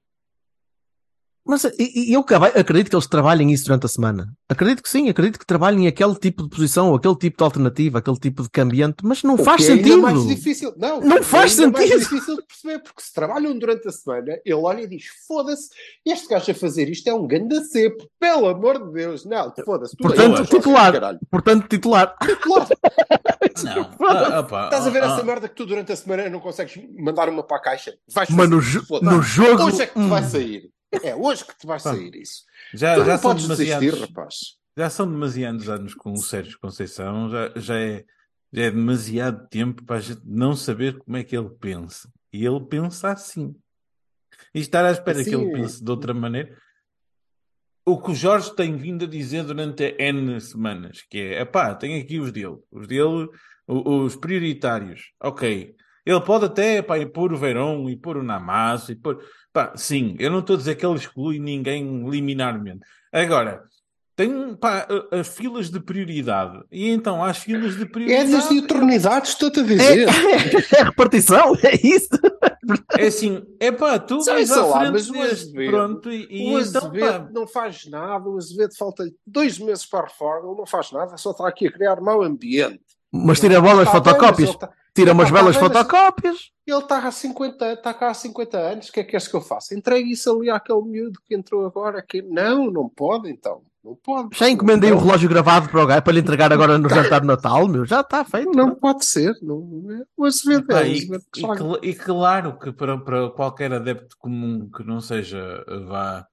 Mas 1.46 1.64
e, 1.80 2.14
eu 2.14 2.24
acredito 2.56 2.90
que 2.90 2.96
eles 2.96 3.08
trabalhem 3.08 3.52
isso 3.52 3.66
durante 3.66 3.86
a 3.86 3.90
semana. 3.90 4.32
Acredito 4.48 4.84
que 4.84 4.90
sim, 4.90 5.10
acredito 5.10 5.40
que 5.40 5.46
trabalhem 5.46 5.88
aquele 5.88 6.16
tipo 6.16 6.44
de 6.44 6.50
posição, 6.50 6.90
ou 6.90 6.96
aquele 6.96 7.16
tipo 7.16 7.38
de 7.38 7.44
alternativa, 7.44 8.00
aquele 8.00 8.18
tipo 8.18 8.44
de 8.44 8.50
cambiante, 8.50 8.98
mas 9.04 9.24
não 9.24 9.36
O 9.36 9.38
faz 9.44 9.66
que 9.66 9.72
é 9.72 9.74
ainda 9.74 9.84
sentido. 9.84 10.02
mais 10.02 10.28
difícil. 10.28 10.74
Não, 10.78 11.02
Não 11.02 11.18
é 11.18 11.24
faz 11.24 11.60
ainda 11.60 11.72
mais 11.72 11.90
sentido. 11.90 12.10
difícil 12.10 12.36
de 12.36 12.44
perceber, 12.44 12.80
porque 12.80 13.02
se 13.02 13.14
trabalham 13.14 13.58
durante 13.58 13.88
a 13.88 13.92
semana, 13.92 14.34
ele 14.46 14.56
olha 14.56 14.82
e 14.82 14.88
diz: 14.88 15.06
foda-se, 15.28 15.70
este 16.06 16.28
gajo 16.28 16.52
a 16.52 16.54
fazer 16.54 16.90
isto 16.90 17.08
é 17.08 17.14
um 17.14 17.26
ganda 17.26 17.64
cepo, 17.64 18.08
pelo 18.20 18.48
amor 18.48 18.86
de 18.88 18.94
Deus, 18.94 19.26
não, 19.26 19.52
foda-se. 19.66 19.96
tu 19.96 20.04
Portanto, 20.04 20.42
aí, 20.42 20.48
titular. 20.48 20.94
caralho. 20.94 21.20
Portanto, 21.30 21.68
titular. 21.68 22.16
Titular. 22.22 22.68
Não. 23.64 23.92
Ah, 24.12 24.66
Estás 24.66 24.88
a 24.88 24.90
ver 24.90 25.04
ah, 25.04 25.08
essa 25.08 25.22
ah. 25.22 25.24
merda 25.24 25.48
que 25.48 25.56
tu 25.56 25.66
durante 25.66 25.92
a 25.92 25.96
semana 25.96 26.30
não 26.30 26.40
consegues 26.40 26.78
mandar 26.98 27.30
uma 27.30 27.44
para 27.44 27.58
a 27.58 27.62
caixa? 27.62 27.94
Vais 28.14 28.30
Mas 28.30 28.50
no, 28.50 28.58
no 28.58 29.22
jogo. 29.22 29.64
Hoje 29.64 29.82
é 29.84 29.86
que 29.88 30.00
vai 30.00 30.24
hum, 30.24 30.30
sair. 30.30 30.70
É 31.04 31.16
hoje 31.16 31.46
que 31.46 31.58
te 31.58 31.66
vai 31.66 31.78
Pá. 31.78 31.94
sair 31.94 32.14
isso. 32.16 32.44
Já, 32.74 32.96
tu 32.96 33.06
já 33.06 33.12
não 33.14 33.18
são 33.18 33.32
podes 33.32 33.48
desistir, 33.48 33.80
demasiados. 33.80 34.02
rapaz. 34.02 34.36
Já 34.78 34.90
são 34.90 35.10
demasiados 35.10 35.70
anos 35.70 35.94
com 35.94 36.12
o 36.12 36.18
Sérgio 36.18 36.60
Conceição, 36.60 37.30
já, 37.30 37.52
já, 37.56 37.80
é, 37.80 38.06
já 38.52 38.64
é 38.64 38.72
demasiado 38.72 39.48
tempo 39.50 39.84
para 39.84 39.98
a 39.98 40.02
gente 40.02 40.22
não 40.26 40.56
saber 40.56 40.98
como 40.98 41.18
é 41.18 41.24
que 41.24 41.36
ele 41.36 41.50
pensa. 41.50 42.10
E 42.32 42.46
ele 42.46 42.62
pensa 42.62 43.12
assim. 43.12 43.56
E 44.54 44.60
estar 44.60 44.86
à 44.86 44.92
espera 44.92 45.24
que 45.24 45.34
ele 45.36 45.52
pense 45.52 45.84
de 45.84 45.92
outra 45.92 46.14
maneira. 46.14 46.58
O 47.86 48.02
que 48.02 48.12
o 48.12 48.16
Jorge 48.16 48.56
tem 48.56 48.78
vindo 48.78 49.06
a 49.06 49.08
dizer 49.08 49.44
durante 49.44 49.96
N 49.98 50.40
semanas, 50.40 51.02
que 51.10 51.18
é, 51.18 51.42
epá, 51.42 51.74
tem 51.74 52.00
aqui 52.00 52.20
os 52.20 52.32
dele, 52.32 52.58
os 52.72 52.88
dele, 52.88 53.28
os 53.68 54.16
prioritários. 54.16 55.12
Ok. 55.22 55.76
Ele 56.06 56.22
pode 56.22 56.46
até, 56.46 56.78
ir 56.78 57.12
pôr 57.12 57.34
o 57.34 57.38
Verón 57.38 57.90
e 57.90 57.96
pôr 57.96 58.18
o 58.18 58.24
Namazo 58.24 58.92
e 58.92 58.96
pôr... 58.96 59.24
Pá, 59.54 59.74
sim, 59.76 60.16
eu 60.20 60.32
não 60.32 60.40
estou 60.40 60.56
a 60.56 60.58
dizer 60.60 60.76
que 60.76 60.86
ele 60.86 60.96
exclui 60.96 61.38
ninguém 61.40 62.08
liminarmente. 62.10 62.86
Agora, 63.12 63.64
tem 64.16 64.56
pá, 64.56 64.88
as 65.12 65.28
filas 65.28 65.70
de 65.70 65.80
prioridade. 65.80 66.62
E 66.72 66.90
então, 66.90 67.24
há 67.24 67.30
as 67.32 67.38
filas 67.40 67.76
de 67.76 67.84
É 67.84 67.86
prioridade. 67.86 68.32
das 68.32 68.52
eternidades, 68.52 69.30
estou-te 69.32 69.60
a 69.60 69.64
É, 69.64 69.66
dizer. 69.66 70.08
é 70.80 70.84
repartição, 70.84 71.54
é 71.64 71.76
isso. 71.86 72.10
É 72.98 73.08
assim, 73.08 73.44
é 73.60 73.72
pá, 73.72 73.98
tu 74.00 74.22
Sei 74.22 74.34
vais 74.36 74.52
à 74.52 74.66
lá, 74.66 74.80
frente 74.80 74.92
mas 74.94 75.10
o 75.10 75.20
Azevedo- 75.22 75.72
pronto, 75.72 76.12
e, 76.12 76.28
e 76.30 76.54
O 76.56 76.60
então, 76.62 76.88
Azevedo 76.88 77.24
pá, 77.26 77.30
não 77.34 77.48
faz 77.48 77.86
nada, 77.90 78.30
o 78.30 78.38
Azevedo 78.38 78.76
falta-lhe 78.78 79.14
dois 79.26 79.58
meses 79.60 79.86
para 79.86 80.02
a 80.02 80.08
reforma, 80.08 80.48
ele 80.50 80.58
não 80.58 80.66
faz 80.66 80.92
nada, 80.92 81.18
só 81.18 81.32
está 81.32 81.48
aqui 81.48 81.68
a 81.68 81.72
criar 81.72 82.00
mau 82.00 82.22
ambiente. 82.22 82.80
Mas 83.12 83.40
tira 83.42 83.60
bolas 83.60 83.88
Está 83.88 84.00
bem, 84.00 84.14
mas 84.92 85.04
Tira 85.04 85.14
umas 85.14 85.28
Tá 85.30 85.34
bem, 85.34 85.42
belas 85.44 85.58
mas- 85.58 85.64
fotocópias. 85.68 86.38
ele 86.68 86.78
está 86.78 86.98
há 87.08 87.12
50, 87.12 87.74
está 87.74 87.94
cá 87.94 88.10
há 88.10 88.14
50 88.14 88.58
anos, 88.58 88.90
o 88.90 88.92
que 88.92 89.00
é 89.00 89.04
que 89.04 89.12
queres 89.12 89.28
que 89.28 89.36
eu 89.36 89.42
faça? 89.42 89.74
Entregue 89.74 90.12
isso 90.12 90.30
ali 90.32 90.50
àquele 90.50 90.82
miúdo 90.82 91.20
que 91.26 91.36
entrou 91.36 91.66
agora. 91.66 92.02
Que... 92.02 92.22
Não, 92.22 92.70
não 92.70 92.90
pode 92.90 93.30
então. 93.30 93.62
Não 93.84 93.96
pode. 93.96 94.38
Já 94.38 94.48
encomendei 94.48 94.92
o 94.92 94.96
não, 94.96 95.02
relógio 95.04 95.28
gravado 95.28 95.68
para 95.68 95.84
o 95.84 95.88
gajo 95.88 96.04
para 96.04 96.14
lhe 96.14 96.20
entregar 96.20 96.54
agora 96.54 96.78
no 96.78 96.88
jantar 96.88 97.22
de 97.22 97.26
Natal, 97.26 97.68
meu. 97.68 97.84
Já 97.84 98.02
está 98.02 98.24
feito. 98.24 98.52
não 98.52 98.76
pode 98.76 99.04
ser. 99.06 99.34
Não, 99.42 99.88
é 99.90 100.62
Pá, 100.62 100.84
o 100.84 100.86
e, 100.86 101.88
e 101.88 101.90
e 101.90 101.96
claro 101.96 102.60
que 102.60 102.72
para, 102.72 102.98
para 103.00 103.30
qualquer 103.32 103.74
adepto 103.74 104.16
comum 104.20 104.70
que 104.70 104.84
não 104.84 105.02
seja 105.02 105.66
vá 105.88 106.28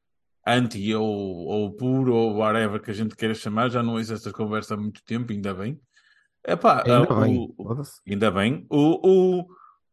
anti 0.47 0.95
ou, 0.95 1.07
ou 1.07 1.73
puro 1.73 2.15
ou 2.15 2.37
whatever 2.37 2.83
que 2.83 2.91
a 2.91 2.95
gente 2.95 3.17
queira 3.17 3.35
chamar, 3.35 3.71
já 3.71 3.83
não 3.83 3.95
ouço 3.95 4.13
essa 4.13 4.31
conversa 4.31 4.75
há 4.75 4.77
muito 4.77 5.03
tempo, 5.03 5.33
ainda 5.33 5.55
bem. 5.55 5.81
Epá, 6.47 6.83
Ainda 6.87 7.13
uh, 7.13 7.21
bem. 7.21 7.55
o-. 7.57 7.83
Ainda 8.09 8.31
bem. 8.31 8.67
O, 8.71 9.41
o, 9.41 9.47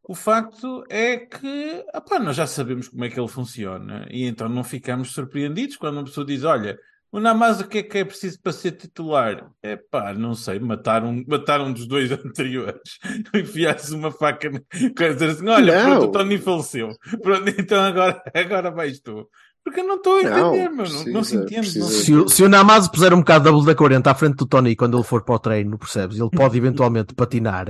o 0.08 0.16
facto 0.16 0.84
é 0.90 1.18
que 1.18 1.84
epá, 1.94 2.20
nós 2.20 2.36
já 2.36 2.48
sabemos 2.48 2.88
como 2.88 3.04
é 3.04 3.10
que 3.10 3.20
ele 3.20 3.28
funciona 3.28 4.06
e 4.10 4.26
então 4.26 4.48
não 4.48 4.64
ficamos 4.64 5.14
surpreendidos 5.14 5.78
quando 5.78 5.96
uma 5.98 6.04
pessoa 6.06 6.26
diz: 6.26 6.44
Olha, 6.44 6.80
o 7.12 7.20
Namaz, 7.20 7.62
o 7.62 7.68
que 7.68 7.78
é 7.78 7.84
que 7.84 7.98
é 8.00 8.04
preciso 8.04 8.42
para 8.42 8.52
ser 8.52 8.74
titular? 8.74 9.50
É 9.64 9.78
pá, 9.78 10.14
não 10.14 10.36
sei, 10.36 10.60
matar 10.60 11.04
um, 11.04 11.24
matar 11.26 11.62
um 11.62 11.72
dos 11.72 11.88
dois 11.88 12.12
anteriores, 12.12 13.00
enfiar-se 13.34 13.96
uma 13.96 14.12
faca 14.12 14.52
coisa 14.98 15.28
assim: 15.28 15.48
Olha, 15.48 15.82
Não. 15.82 15.92
pronto, 15.92 16.10
o 16.10 16.12
Tony 16.12 16.38
faleceu. 16.38 16.90
Pronto, 17.22 17.48
então 17.50 17.82
agora, 17.82 18.22
agora 18.36 18.70
vais 18.70 19.00
tu. 19.00 19.30
Porque 19.66 19.80
eu 19.82 19.88
não 19.88 19.96
estou 19.96 20.18
a 20.18 20.22
entender, 20.22 20.70
meu. 20.70 20.86
Não, 20.86 20.86
não 20.86 20.88
se 20.94 21.12
precisa- 21.12 21.36
entende. 21.44 21.60
precisa- 21.62 21.80
não 21.80 21.88
se 21.92 22.06
Se, 22.06 22.14
o- 22.14 22.30
se 22.30 22.44
o 22.44 22.48
Namazo 22.50 22.92
puser 22.92 23.14
um 23.14 23.18
bocado 23.18 23.46
double 23.52 23.66
da 23.66 23.76
40 23.76 24.12
à 24.12 24.16
frente 24.16 24.36
do 24.36 24.46
Tony 24.46 24.76
quando 24.76 24.96
ele 24.96 25.04
for 25.04 25.24
para 25.24 25.36
o 25.36 25.40
treino, 25.40 25.78
percebes? 25.78 26.20
Ele 26.20 26.30
pode 26.30 26.56
eventualmente 26.58 27.14
patinar 27.16 27.68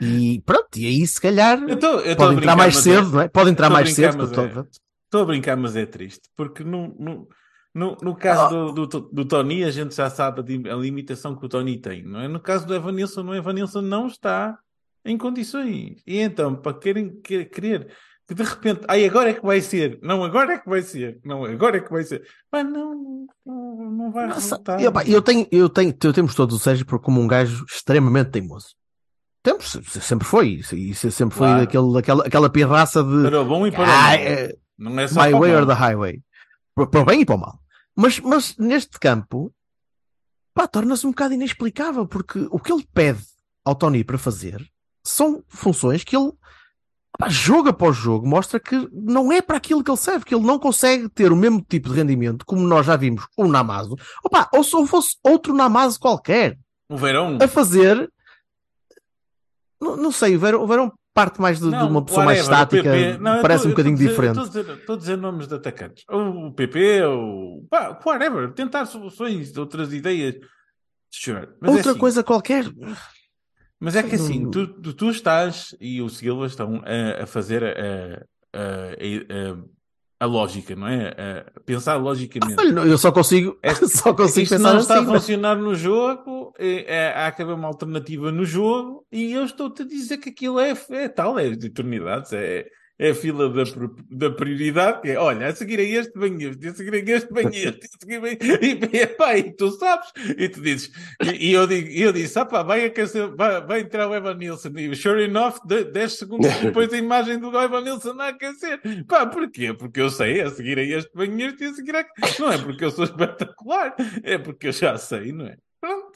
e 0.00 0.42
pronto, 0.44 0.76
e 0.76 0.86
aí 0.86 1.06
se 1.06 1.20
calhar 1.20 1.62
Eu 1.66 1.78
tô- 1.78 2.00
eu 2.00 2.14
tô 2.16 2.24
pode 2.24 2.36
entrar 2.38 2.56
mais 2.56 2.74
mas 2.74 2.86
é- 2.86 2.90
cedo, 2.96 3.10
não 3.10 3.20
é? 3.22 3.28
Pode 3.28 3.50
entrar 3.50 3.66
Estou 3.66 3.74
mais 3.80 3.94
brincar, 3.94 4.12
cedo. 4.12 4.20
porque 4.28 4.40
é- 4.40 4.48
tô- 4.48 4.68
Estou 5.04 5.22
a 5.22 5.24
brincar, 5.24 5.56
mas 5.56 5.76
é 5.76 5.86
triste, 5.86 6.28
porque 6.36 6.62
no, 6.64 6.88
no, 6.98 7.28
no, 7.74 7.96
no 8.02 8.14
caso 8.16 8.72
do, 8.72 8.86
do, 8.86 9.00
do 9.00 9.24
Tony, 9.24 9.62
a 9.64 9.70
gente 9.70 9.94
já 9.94 10.10
sabe 10.10 10.42
a, 10.70 10.74
limitação 10.74 11.36
que 11.36 11.46
o 11.46 11.48
Tony 11.48 11.78
tem, 11.78 12.02
não 12.04 12.20
é? 12.20 12.28
No 12.28 12.40
caso 12.40 12.66
do 12.66 12.74
Evanilson, 12.74 13.22
o 13.22 13.34
Evanilson 13.34 13.80
não 13.80 14.08
está 14.08 14.58
em 15.04 15.16
condições. 15.16 16.02
E 16.06 16.18
então, 16.18 16.54
para 16.56 16.74
querem 16.74 17.20
que- 17.22 17.44
querer 17.44 17.88
que 18.26 18.34
de 18.34 18.42
repente, 18.42 18.80
ai, 18.88 19.04
agora 19.04 19.30
é 19.30 19.34
que 19.34 19.44
vai 19.44 19.60
ser, 19.60 19.98
não, 20.02 20.24
agora 20.24 20.54
é 20.54 20.58
que 20.58 20.68
vai 20.68 20.80
ser, 20.82 21.20
não, 21.24 21.44
agora 21.44 21.76
é 21.76 21.80
que 21.80 21.90
vai 21.90 22.02
ser, 22.04 22.26
mas 22.50 22.64
não, 22.64 23.26
não, 23.44 23.90
não 23.90 24.12
vai 24.12 24.26
Nossa, 24.26 24.40
resultar. 24.56 24.80
eu, 24.80 24.90
pá, 24.92 25.04
eu 25.04 25.20
tenho, 25.20 25.46
eu 25.52 25.68
tenho, 25.68 25.94
eu 26.02 26.12
temos 26.12 26.34
todos 26.34 26.56
o 26.56 26.58
Sérgio 26.58 26.86
como 27.00 27.20
um 27.20 27.26
gajo 27.26 27.64
extremamente 27.68 28.30
teimoso. 28.30 28.68
Temos, 29.42 29.72
se- 29.72 30.00
sempre 30.00 30.26
foi, 30.26 30.60
e 30.72 30.94
se- 30.94 31.10
sempre 31.10 31.36
foi 31.36 31.48
Claro. 31.48 31.62
aquele, 31.64 31.98
aquela, 31.98 32.26
aquela 32.26 32.48
pirraça 32.50 33.04
de 33.04 33.24
Para 33.28 33.40
o 33.42 33.44
bom 33.44 33.66
e 33.66 33.70
para 33.70 33.80
o 33.80 33.84
Ah, 33.84 33.86
mal. 33.86 34.12
é- 34.14 34.54
Não 34.78 34.98
é 34.98 35.06
só 35.06 35.22
my 35.22 35.32
way 35.34 35.52
mal. 35.52 35.60
or 35.60 35.66
the 35.66 35.74
highway. 35.74 36.22
Para 36.74 36.86
para 36.86 37.00
o 37.00 37.04
bem 37.04 37.20
e 37.20 37.26
para 37.26 37.34
o 37.34 37.38
mal. 37.38 37.58
Mas, 37.94 38.18
mas 38.20 38.56
neste 38.56 38.98
campo, 38.98 39.52
pá, 40.54 40.66
torna-se 40.66 41.06
um 41.06 41.10
bocado 41.10 41.34
inexplicável, 41.34 42.06
porque 42.06 42.48
o 42.50 42.58
que 42.58 42.72
ele 42.72 42.86
pede 42.94 43.22
ao 43.64 43.74
Tony 43.74 44.02
para 44.02 44.16
fazer 44.16 44.66
são 45.06 45.44
funções 45.46 46.02
que 46.02 46.16
ele, 46.16 46.32
pá, 47.18 47.28
jogo 47.28 47.68
após 47.68 47.96
jogo, 47.96 48.26
mostra 48.26 48.58
que 48.60 48.88
não 48.92 49.30
é 49.32 49.40
para 49.42 49.56
aquilo 49.56 49.82
que 49.84 49.90
ele 49.90 49.96
serve, 49.98 50.24
que 50.24 50.34
ele 50.34 50.44
não 50.46 50.58
consegue 50.58 51.08
ter 51.08 51.30
o 51.32 51.36
mesmo 51.36 51.64
tipo 51.68 51.88
de 51.88 51.94
rendimento, 51.94 52.44
como 52.46 52.66
nós 52.66 52.84
já 52.86 52.96
vimos 52.96 53.26
o 53.36 53.46
Namazo, 53.48 53.96
Opa, 54.24 54.48
ou 54.52 54.62
se 54.64 54.86
fosse 54.86 55.16
outro 55.22 55.54
Namazo 55.54 55.98
qualquer, 56.00 56.58
O 56.88 56.96
verão. 56.96 57.38
a 57.40 57.46
fazer. 57.48 58.10
Não, 59.80 59.96
não 59.96 60.12
sei, 60.12 60.34
o 60.36 60.38
Verão, 60.38 60.62
o 60.62 60.66
Verão 60.66 60.92
parte 61.12 61.40
mais 61.40 61.58
de, 61.58 61.66
de 61.66 61.70
Não, 61.70 61.88
uma 61.88 62.04
pessoa 62.04 62.24
mais 62.24 62.40
estática, 62.40 63.18
não, 63.18 63.40
parece 63.42 63.62
tô- 63.64 63.68
um 63.68 63.72
bocadinho 63.72 63.96
dizer- 63.96 64.08
diferente. 64.08 64.38
Estou 64.40 64.94
a 64.94 64.98
dizer- 64.98 65.16
nomes 65.16 65.46
de 65.46 65.54
atacantes. 65.54 66.04
Ou 66.08 66.46
o 66.48 66.52
PP, 66.54 67.02
ou 67.04 67.66
pá, 67.70 67.98
whatever. 68.04 68.52
Tentar 68.52 68.86
soluções, 68.86 69.56
outras 69.56 69.92
ideias. 69.92 70.34
Sure. 71.10 71.48
É 71.62 71.70
Outra 71.70 71.90
assim, 71.92 72.00
coisa 72.00 72.24
qualquer. 72.24 72.64
Mas 73.84 73.96
é 73.96 74.02
que 74.02 74.14
assim, 74.14 74.50
tu, 74.50 74.66
tu, 74.66 75.10
estás 75.10 75.76
e 75.80 76.00
o 76.00 76.08
Silva 76.08 76.46
estão 76.46 76.82
a, 76.84 77.22
a 77.24 77.26
fazer 77.26 77.62
a, 77.64 78.26
a- 78.52 78.94
a- 78.94 80.26
lógica, 80.26 80.74
não 80.74 80.88
é? 80.88 81.08
A 81.56 81.60
pensar 81.60 81.96
logicamente. 81.96 82.60
Olha, 82.60 82.80
eu 82.88 82.96
só 82.98 83.12
consigo, 83.12 83.58
É- 83.62 83.74
só 83.86 84.14
consigo 84.14 84.44
Isto 84.44 84.54
pensar 84.56 84.72
não 84.72 84.78
está 84.80 84.94
assim. 85.00 85.04
a 85.04 85.12
funcionar 85.12 85.56
no 85.56 85.74
jogo, 85.74 86.52
é, 86.58 86.94
é, 86.96 87.08
há 87.14 87.30
que 87.32 87.42
haver 87.42 87.54
uma 87.54 87.68
alternativa 87.68 88.32
no 88.32 88.44
jogo, 88.44 89.06
e 89.12 89.32
eu 89.32 89.44
estou-te 89.44 89.82
a 89.82 89.86
dizer 89.86 90.18
que 90.18 90.30
aquilo 90.30 90.58
é, 90.60 90.72
é 90.90 91.08
tal, 91.08 91.38
é 91.38 91.50
de 91.50 91.66
eternidades, 91.66 92.32
é, 92.32 92.66
é 92.98 93.10
a 93.10 93.14
fila 93.14 93.48
da, 93.50 93.64
da 94.10 94.30
prioridade, 94.30 95.00
que 95.02 95.10
é, 95.10 95.18
olha, 95.18 95.48
a 95.48 95.54
seguir 95.54 95.80
a 95.80 95.82
este 95.82 96.16
vem 96.18 96.40
este, 96.42 96.68
a 96.68 96.74
seguir 96.74 96.94
a 96.94 97.16
este 97.16 97.32
vem 97.32 97.46
este, 97.52 97.86
a 97.86 97.98
seguir 98.00 98.20
vem... 98.20 98.38
E, 98.40 98.98
e, 99.02 99.06
pá, 99.08 99.36
e 99.36 99.52
tu 99.56 99.70
sabes, 99.72 100.08
e 100.38 100.48
tu 100.48 100.60
dizes, 100.60 100.90
e, 101.22 101.48
e 101.50 101.52
eu, 101.52 101.66
digo, 101.66 101.88
eu 101.90 102.12
disse, 102.12 102.38
ah 102.38 102.44
pá, 102.44 102.62
vai, 102.62 102.84
aquecer, 102.84 103.34
vai, 103.36 103.60
vai 103.66 103.80
entrar 103.80 104.08
o 104.08 104.14
Evan 104.14 104.34
Nilsson, 104.34 104.70
e 104.76 104.94
sure 104.94 105.24
enough, 105.24 105.56
de- 105.66 105.84
10 105.84 106.12
segundos 106.18 106.50
depois 106.62 106.92
a 106.92 106.96
imagem 106.96 107.38
do 107.38 107.48
Evan 107.58 107.80
Nilsson 107.82 108.14
a 108.20 108.28
aquecer. 108.28 108.80
Pá, 109.08 109.26
porquê? 109.26 109.72
Porque 109.74 110.00
eu 110.00 110.08
sei, 110.10 110.40
a 110.40 110.50
seguir 110.50 110.78
a 110.78 110.82
este 110.82 111.10
vem 111.14 111.42
este, 111.42 111.64
e 111.64 111.66
a 111.66 111.74
seguir 111.74 111.96
a... 111.96 112.04
Não 112.38 112.52
é 112.52 112.58
porque 112.58 112.84
eu 112.84 112.90
sou 112.90 113.04
espetacular, 113.04 113.94
é 114.22 114.38
porque 114.38 114.68
eu 114.68 114.72
já 114.72 114.96
sei, 114.98 115.32
não 115.32 115.46
é? 115.46 115.56
Pronto. 115.80 116.12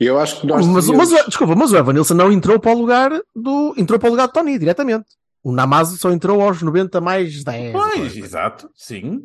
Eu 0.00 0.18
acho 0.18 0.40
que 0.40 0.46
nós 0.46 0.66
Mas, 0.66 0.86
devíamos- 0.86 1.10
mas, 1.12 1.22
o- 1.22 1.26
desculpa, 1.28 1.54
mas 1.54 1.72
o 1.72 1.76
Evanilson 1.76 2.14
não 2.14 2.32
entrou 2.32 2.58
para 2.58 2.72
o 2.72 2.78
lugar 2.78 3.10
do. 3.34 3.74
Entrou 3.78 3.98
para 3.98 4.08
o 4.08 4.10
lugar 4.10 4.26
de 4.26 4.32
Tony 4.34 4.58
diretamente. 4.58 5.06
O 5.44 5.52
Namazo 5.52 5.96
só 5.98 6.10
entrou 6.10 6.40
aos 6.40 6.62
90 6.62 7.00
mais 7.02 7.44
10. 7.44 7.72
Pois, 7.72 8.16
exato, 8.16 8.70
sim, 8.74 9.22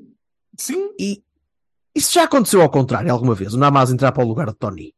sim. 0.58 0.92
E 1.00 1.24
isso 1.96 2.14
já 2.14 2.24
aconteceu 2.26 2.62
ao 2.62 2.70
contrário 2.70 3.12
alguma 3.12 3.34
vez? 3.34 3.54
O 3.54 3.58
Namazo 3.58 3.94
entrar 3.94 4.12
para 4.12 4.24
o 4.24 4.28
lugar 4.28 4.48
de 4.48 4.56
Tony. 4.56 4.94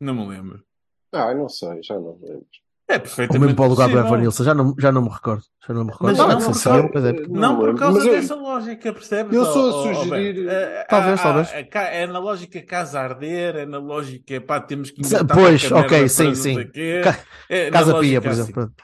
Não 0.00 0.14
me 0.14 0.26
lembro. 0.28 0.62
Ah, 1.12 1.34
não 1.34 1.48
sei, 1.48 1.82
já 1.82 1.94
não 1.94 2.18
lembro. 2.20 2.46
É 2.86 2.94
Ou 2.96 3.00
perfeitamente 3.00 3.40
mesmo 3.40 3.56
para 3.56 3.64
o 3.64 3.68
lugar 3.68 3.88
do. 3.88 3.98
Evanilson. 3.98 4.44
Já 4.44 4.52
não, 4.54 4.74
já 4.78 4.92
não 4.92 5.02
me 5.02 5.08
recordo. 5.08 5.42
Já 5.66 5.72
não 5.72 5.84
me 5.84 5.90
recordo. 5.92 6.06
Mas 6.10 6.18
Não, 6.18 6.26
não 6.28 6.32
é 6.34 6.90
mas 6.92 7.04
é- 7.04 7.12
Não 7.28 7.56
por 7.58 7.74
causa 7.78 7.98
Mas 7.98 8.06
eu- 8.06 8.12
dessa 8.12 8.34
lógica, 8.34 8.92
percebes? 8.92 9.32
Eu 9.34 9.44
sou 9.46 9.90
a 9.90 9.94
sugerir-? 9.94 10.48
É, 10.48 10.84
Talvez, 10.84 11.20
há- 11.20 11.22
talvez. 11.22 11.48
há- 11.52 11.80
É 11.84 12.06
na 12.06 12.18
lógica 12.18 12.60
casa 12.62 13.00
a 13.00 13.04
arder, 13.04 13.56
é 13.56 13.64
na 13.66 13.78
lógica, 13.78 14.38
pá, 14.42 14.60
temos 14.60 14.90
que 14.90 15.00
pois, 15.32 15.70
ok, 15.72 16.08
sim, 16.08 16.24
não 16.24 16.34
sim. 16.34 16.54
Ca- 17.02 17.18
É 17.48 17.70
Casa 17.70 17.98
Pia, 18.00 18.20
por 18.20 18.30
assim. 18.30 18.40
exemplo. 18.40 18.52
pronto. 18.54 18.74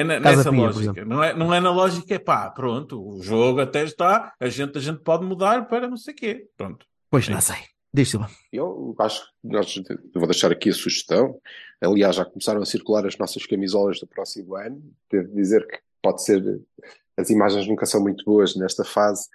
É 0.00 0.04
na- 0.04 0.20
nessa 0.20 0.50
lógica. 0.50 1.04
Não 1.04 1.22
é, 1.22 1.34
não 1.34 1.52
é 1.54 1.60
na 1.60 1.70
lógica, 1.70 2.14
é 2.14 2.18
pá, 2.18 2.50
pronto, 2.50 3.00
o 3.06 3.22
jogo 3.22 3.60
até 3.60 3.82
está, 3.84 4.32
a 4.38 4.48
gente, 4.48 4.76
a 4.78 4.80
gente 4.80 5.00
pode 5.00 5.24
mudar 5.24 5.66
para 5.66 5.88
não 5.88 5.96
sei 5.96 6.14
quê. 6.14 6.48
Pronto. 6.56 6.86
Pois 7.10 7.24
Sim. 7.26 7.32
não 7.32 7.40
sei. 7.40 7.56
Diz, 7.92 8.10
Silva. 8.10 8.28
Eu 8.52 8.94
acho 8.98 9.22
que 9.24 9.48
nós, 9.48 9.74
eu 9.88 9.98
vou 10.20 10.26
deixar 10.26 10.52
aqui 10.52 10.68
a 10.68 10.74
sugestão. 10.74 11.40
Aliás, 11.80 12.16
já 12.16 12.24
começaram 12.24 12.60
a 12.60 12.66
circular 12.66 13.06
as 13.06 13.16
nossas 13.16 13.46
camisolas 13.46 13.98
do 13.98 14.06
próximo 14.06 14.54
ano. 14.56 14.82
Devo 15.10 15.34
dizer 15.34 15.66
que 15.66 15.78
pode 16.02 16.22
ser. 16.22 16.60
As 17.16 17.30
imagens 17.30 17.66
nunca 17.66 17.86
são 17.86 18.00
muito 18.02 18.24
boas 18.24 18.54
nesta 18.56 18.84
fase 18.84 19.26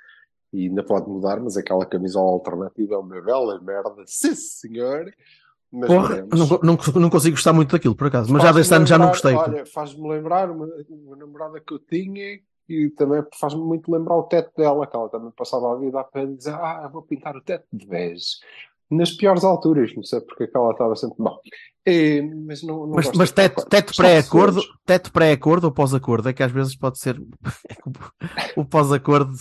e 0.54 0.68
ainda 0.68 0.84
pode 0.84 1.10
mudar, 1.10 1.40
mas 1.40 1.58
aquela 1.58 1.86
camisola 1.86 2.30
alternativa 2.32 2.94
é 2.94 2.98
uma 2.98 3.22
bela 3.22 3.60
merda. 3.60 4.04
Sim, 4.06 4.36
senhor. 4.36 5.12
Porra, 5.88 6.28
não, 6.32 6.48
não, 6.62 7.02
não 7.02 7.10
consigo 7.10 7.36
gostar 7.36 7.52
muito 7.52 7.72
daquilo, 7.72 7.96
por 7.96 8.08
acaso. 8.08 8.32
Mas 8.32 8.44
já 8.44 8.52
deste 8.52 8.74
ano 8.76 8.86
já 8.86 8.98
não 8.98 9.08
gostei. 9.08 9.34
Olha, 9.34 9.66
faz-me 9.66 10.08
lembrar 10.08 10.52
uma, 10.52 10.68
uma 10.88 11.16
namorada 11.16 11.60
que 11.60 11.74
eu 11.74 11.80
tinha 11.80 12.40
e 12.70 12.90
também 12.92 13.24
faz-me 13.40 13.62
muito 13.62 13.92
lembrar 13.92 14.16
o 14.16 14.24
teto 14.24 14.52
dela, 14.56 14.86
que 14.86 14.96
ela 14.96 15.10
também 15.10 15.32
passava 15.32 15.74
a 15.74 15.76
vida 15.76 16.00
a 16.00 16.04
pé 16.04 16.28
dizer: 16.28 16.54
Ah, 16.54 16.88
vou 16.94 17.02
pintar 17.02 17.36
o 17.36 17.42
teto 17.42 17.66
de 17.74 17.88
vez. 17.88 18.40
Nas 18.92 19.12
piores 19.12 19.44
alturas, 19.44 19.92
não 19.96 20.04
sei 20.04 20.22
porque 20.22 20.44
é 20.44 20.48
que 20.48 20.56
ela 20.56 20.72
estava 20.72 20.96
sempre. 20.96 21.16
Bom, 21.18 21.40
eh, 21.86 22.22
mas 22.22 22.62
não, 22.62 22.86
não 22.86 22.96
Mas, 22.96 23.12
mas 23.14 23.32
teto, 23.32 23.66
teto 23.66 23.96
pré-acordo, 23.96 24.62
teto 24.86 25.12
pré-acordo 25.12 25.66
ou 25.66 25.74
pós-acordo? 25.74 26.30
É 26.30 26.34
que 26.34 26.44
às 26.44 26.52
vezes 26.52 26.76
pode 26.76 27.00
ser 27.00 27.20
o 28.56 28.64
pós-acordo. 28.64 29.34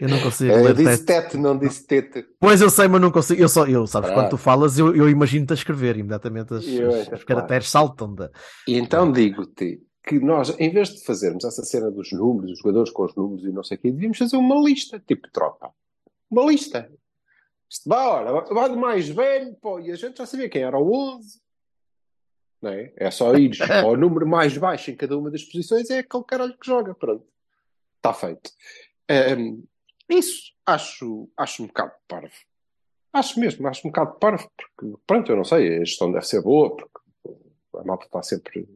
Eu 0.00 0.08
não 0.08 0.20
consigo 0.20 0.52
Eh, 0.52 0.62
ler 0.62 0.74
disse 0.74 1.04
teto. 1.04 1.22
teto, 1.24 1.38
não 1.38 1.58
disse 1.58 1.86
tete. 1.86 2.26
Pois 2.38 2.60
eu 2.60 2.68
sei, 2.70 2.88
mas 2.88 3.00
não 3.00 3.10
consigo. 3.10 3.40
Eu 3.40 3.48
só, 3.48 3.66
eu, 3.66 3.86
sabes, 3.86 4.10
Ah. 4.10 4.14
quando 4.14 4.30
tu 4.30 4.36
falas, 4.36 4.78
eu, 4.78 4.94
eu 4.94 5.08
imagino-te 5.08 5.52
a 5.52 5.54
escrever 5.54 5.96
imediatamente 5.96 6.54
as, 6.54 6.66
Eu, 6.66 6.88
as- 6.90 7.08
é, 7.08 7.14
os 7.14 7.24
caracteres 7.24 7.68
saltam 7.70 8.14
da. 8.14 8.30
E 8.68 8.76
então 8.76 9.10
digo-te 9.10 9.80
que 10.06 10.18
nós, 10.20 10.54
em 10.58 10.70
vez 10.70 10.90
de 10.90 11.04
fazermos 11.04 11.44
essa 11.44 11.64
cena 11.64 11.90
dos 11.90 12.12
números, 12.12 12.52
os 12.52 12.58
jogadores 12.58 12.90
com 12.92 13.04
os 13.04 13.14
números 13.14 13.44
e 13.44 13.48
não 13.52 13.64
sei 13.64 13.76
o 13.76 13.80
quê, 13.80 13.90
devíamos 13.90 14.18
fazer 14.18 14.36
uma 14.36 14.54
lista, 14.60 15.02
tipo 15.06 15.28
tropa. 15.32 15.70
Uma 16.30 16.44
lista. 16.44 16.90
Isto 17.68 17.92
olha, 17.92 18.30
vai 18.54 18.68
do 18.68 18.76
mais 18.76 19.08
velho, 19.08 19.54
pô, 19.60 19.80
e 19.80 19.90
a 19.90 19.96
gente 19.96 20.18
já 20.18 20.26
sabia 20.26 20.48
quem 20.48 20.62
era 20.62 20.78
o 20.78 20.92
11. 21.16 21.40
Não 22.62 22.70
é? 22.70 22.92
é 22.96 23.10
só 23.10 23.34
ir 23.36 23.50
ao 23.84 23.96
número 23.96 24.26
mais 24.26 24.56
baixo 24.56 24.90
em 24.90 24.96
cada 24.96 25.16
uma 25.18 25.30
das 25.30 25.42
posições, 25.44 25.90
é 25.90 25.98
aquele 25.98 26.24
caralho 26.24 26.56
que 26.58 26.66
joga. 26.66 26.94
Pronto. 26.94 27.24
Está 27.96 28.14
feito. 28.14 28.50
Ahm, 29.10 29.62
isso 30.08 30.52
acho, 30.64 31.28
acho 31.36 31.62
um 31.62 31.66
bocado 31.66 31.92
parvo. 32.08 32.34
Acho 33.12 33.40
mesmo, 33.40 33.66
acho 33.66 33.86
um 33.86 33.90
bocado 33.90 34.18
parvo, 34.18 34.50
porque, 34.56 34.94
pronto, 35.06 35.32
eu 35.32 35.36
não 35.36 35.44
sei, 35.44 35.76
a 35.76 35.84
gestão 35.84 36.12
deve 36.12 36.26
ser 36.26 36.42
boa, 36.42 36.74
porque 36.76 37.00
a 37.76 37.84
malta 37.84 38.04
está 38.04 38.22
sempre 38.22 38.68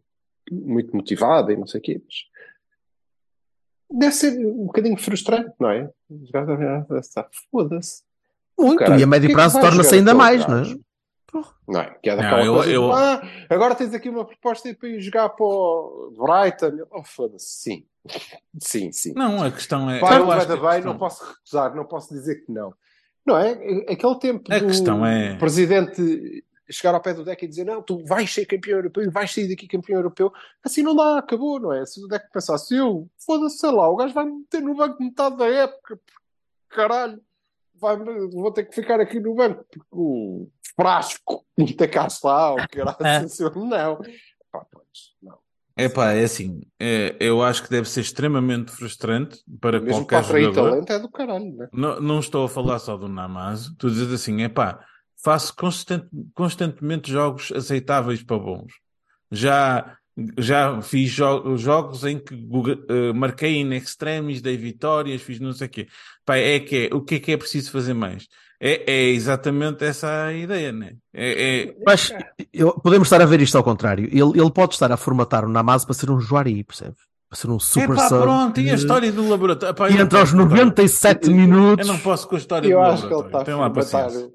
muito 0.51 0.95
motivada 0.97 1.53
e 1.53 1.57
não 1.57 1.67
sei 1.67 1.79
o 1.81 1.83
quê, 1.83 2.01
mas 2.05 3.99
deve 4.01 4.13
ser 4.15 4.39
um 4.47 4.67
bocadinho 4.67 4.97
frustrante, 4.97 5.55
não 5.59 5.71
é? 5.71 5.91
Os 6.09 6.31
gajos 6.31 6.49
devem- 6.49 6.67
ah, 6.69 6.87
Foda-se. 7.51 8.03
Muito, 8.59 8.83
e 8.83 9.03
a 9.03 9.07
médio 9.07 9.33
prazo 9.33 9.61
torna-se 9.61 9.95
ainda 9.95 10.15
mais, 10.15 10.47
não 10.47 10.59
é? 10.59 10.81
Não 11.69 11.81
é? 11.81 11.95
Que 12.03 12.11
é 12.11 12.17
Não, 12.17 12.23
daquela 12.23 12.45
eu- 12.45 12.53
coisa 12.55 12.69
de, 12.69 12.75
eu- 12.75 12.93
ah, 12.93 13.23
agora 13.49 13.75
tens 13.75 13.95
aqui 13.95 14.09
uma 14.09 14.25
proposta 14.25 14.75
para 14.75 14.89
ir 14.89 15.01
jogar 15.01 15.29
para 15.31 15.45
o 15.47 16.13
Brighton. 16.17 16.87
Oh, 16.91 17.05
foda-se, 17.05 17.47
sim. 17.63 17.87
Sim, 18.61 18.91
sim. 18.93 19.13
Não, 19.15 19.43
a 19.43 19.51
questão 19.51 19.89
é. 19.91 20.01
Vai, 20.01 20.19
eu 20.19 20.27
vai 20.27 20.39
questão- 20.47 20.93
não 20.93 20.99
posso 20.99 21.25
recusar, 21.25 21.75
não 21.75 21.85
posso 21.85 22.13
dizer 22.15 22.45
que 22.45 22.51
não. 22.53 22.73
Não 23.27 23.37
é? 23.37 23.53
Aquele 23.89 24.19
tempo 24.19 24.53
A 24.53 24.59
do 24.59 24.67
questão 24.67 25.05
é- 25.05 25.37
presidente 25.37 26.45
chegar 26.71 26.95
ao 26.95 27.01
pé 27.01 27.13
do 27.13 27.25
deck 27.25 27.45
e 27.45 27.49
dizer 27.49 27.65
não, 27.65 27.83
tu 27.83 27.99
vais 28.07 28.33
ser 28.33 28.47
campeão 28.47 28.77
europeu 28.79 29.11
vais 29.11 29.33
sair 29.35 29.49
daqui 29.49 29.67
campeão 29.67 29.97
europeu, 29.99 30.33
assim 30.65 30.83
não 30.83 30.95
dá, 30.95 31.19
acabou, 31.19 31.59
não 31.59 31.73
é? 31.73 31.85
Se 31.85 32.03
o 32.03 32.07
deck 32.07 32.31
pensasse, 32.33 32.75
eu, 32.77 33.09
foda-se, 33.27 33.59
sei 33.59 33.73
lá, 33.73 33.89
o 33.89 33.97
gajo 33.97 34.15
vai 34.15 34.25
me 34.25 34.39
meter 34.39 34.63
no 34.63 34.75
banco 34.77 35.03
metade 35.03 35.37
da 35.37 35.47
época, 35.49 36.01
caralho, 36.69 37.21
vai 37.75 37.97
vou 37.97 38.53
ter 38.53 38.65
que 38.65 38.75
ficar 38.75 39.01
aqui 39.01 39.19
no 39.19 39.35
banco 39.35 39.65
porque 39.69 39.87
o 39.91 40.49
frasco 40.77 41.45
cá 41.89 42.07
está, 42.07 42.53
o 42.55 42.57
caralho, 42.69 42.97
assim, 43.01 43.45
não. 43.67 43.97
Pá, 44.53 44.67
pois, 44.71 44.87
não. 45.23 45.39
Epá, 45.77 46.13
é 46.13 46.25
assim, 46.25 46.61
é, 46.79 47.17
eu 47.21 47.43
acho 47.43 47.63
que 47.63 47.71
deve 47.71 47.89
ser 47.89 48.01
extremamente 48.01 48.71
frustrante 48.71 49.43
para 49.61 49.81
Mesmo 49.81 50.05
para 50.07 50.19
qualquer 50.19 50.27
atrair 50.29 50.45
jogador. 50.47 50.71
talento 50.71 50.93
é 50.93 50.99
do 50.99 51.09
caralho, 51.11 51.57
não 51.57 51.65
é? 51.65 51.69
Não, 51.73 52.01
não 52.01 52.19
estou 52.21 52.45
a 52.45 52.49
falar 52.49 52.79
só 52.79 52.97
do 52.97 53.09
Namazo, 53.09 53.75
tu 53.79 53.89
dizes 53.89 54.13
assim, 54.13 54.43
epá, 54.43 54.85
faço 55.23 55.55
constant- 55.55 56.09
constantemente 56.35 57.11
jogos 57.11 57.51
aceitáveis 57.53 58.23
para 58.23 58.39
bons. 58.39 58.73
Já, 59.31 59.97
já 60.39 60.81
fiz 60.83 61.11
jo- 61.11 61.57
jogos 61.57 62.05
em 62.05 62.19
que 62.19 62.35
eh, 62.89 63.13
marquei 63.13 63.57
in 63.61 63.73
extremis, 63.73 64.41
dei 64.43 64.57
vitórias, 64.57 65.23
fiz 65.23 65.41
não 65.41 65.53
sei 65.53 65.67
o 65.67 65.71
quê. 65.71 65.89
Pá, 66.25 66.37
é 66.37 66.61
que 66.61 66.89
é, 66.91 66.95
o 66.95 67.01
que 67.03 67.17
é 67.17 67.21
que 67.21 67.33
é 67.33 67.37
preciso 67.37 67.71
fazer 67.71 67.95
mais? 67.95 68.27
É, 68.61 68.93
é 68.93 69.05
exatamente 69.11 69.85
essa 69.85 70.27
a 70.27 70.33
ideia, 70.35 70.71
né? 70.71 70.93
É, 71.15 71.63
é, 71.69 71.75
Mas 71.85 72.13
eu- 72.53 72.79
podemos 72.81 73.07
estar 73.09 73.23
a 73.23 73.27
ver 73.27 73.41
isto 73.41 73.57
ao 73.57 73.65
contrário. 73.65 74.05
Ele, 74.05 74.39
ele 74.39 74.51
pode 74.53 74.75
estar 74.75 74.93
a 74.93 74.97
formatar 74.99 75.45
o 75.45 75.49
Namazo 75.49 75.87
para 75.87 75.95
ser 75.95 76.11
um 76.11 76.21
Juari, 76.21 76.63
percebes? 76.63 77.10
Para 77.31 77.39
ser 77.39 77.49
um 77.49 77.61
super 77.61 77.93
Epá, 77.95 78.09
sub. 78.09 78.23
pronto, 78.23 78.61
e 78.61 78.67
a 78.67 78.71
que- 78.71 78.75
história 78.81 79.13
do 79.13 79.29
laboratório? 79.29 79.71
Epá, 79.73 79.85
eu 79.87 79.93
E 79.93 79.95
não 79.99 80.05
entre 80.05 80.19
aos 80.19 80.31
posso 80.33 80.43
contar. 80.43 80.51
97 80.57 81.31
minutos. 81.31 81.87
Eu 81.87 81.93
não 81.95 82.01
posso 82.01 82.27
com 82.29 82.35
a 82.35 82.39
história 82.39 82.67
Eu 82.69 82.79
do 82.81 82.85
acho 82.85 83.03
que 83.07 83.07
ele 83.07 83.15
laboratório. 83.23 83.53
está 83.55 83.67
a 83.67 83.71
paciência. 83.71 84.31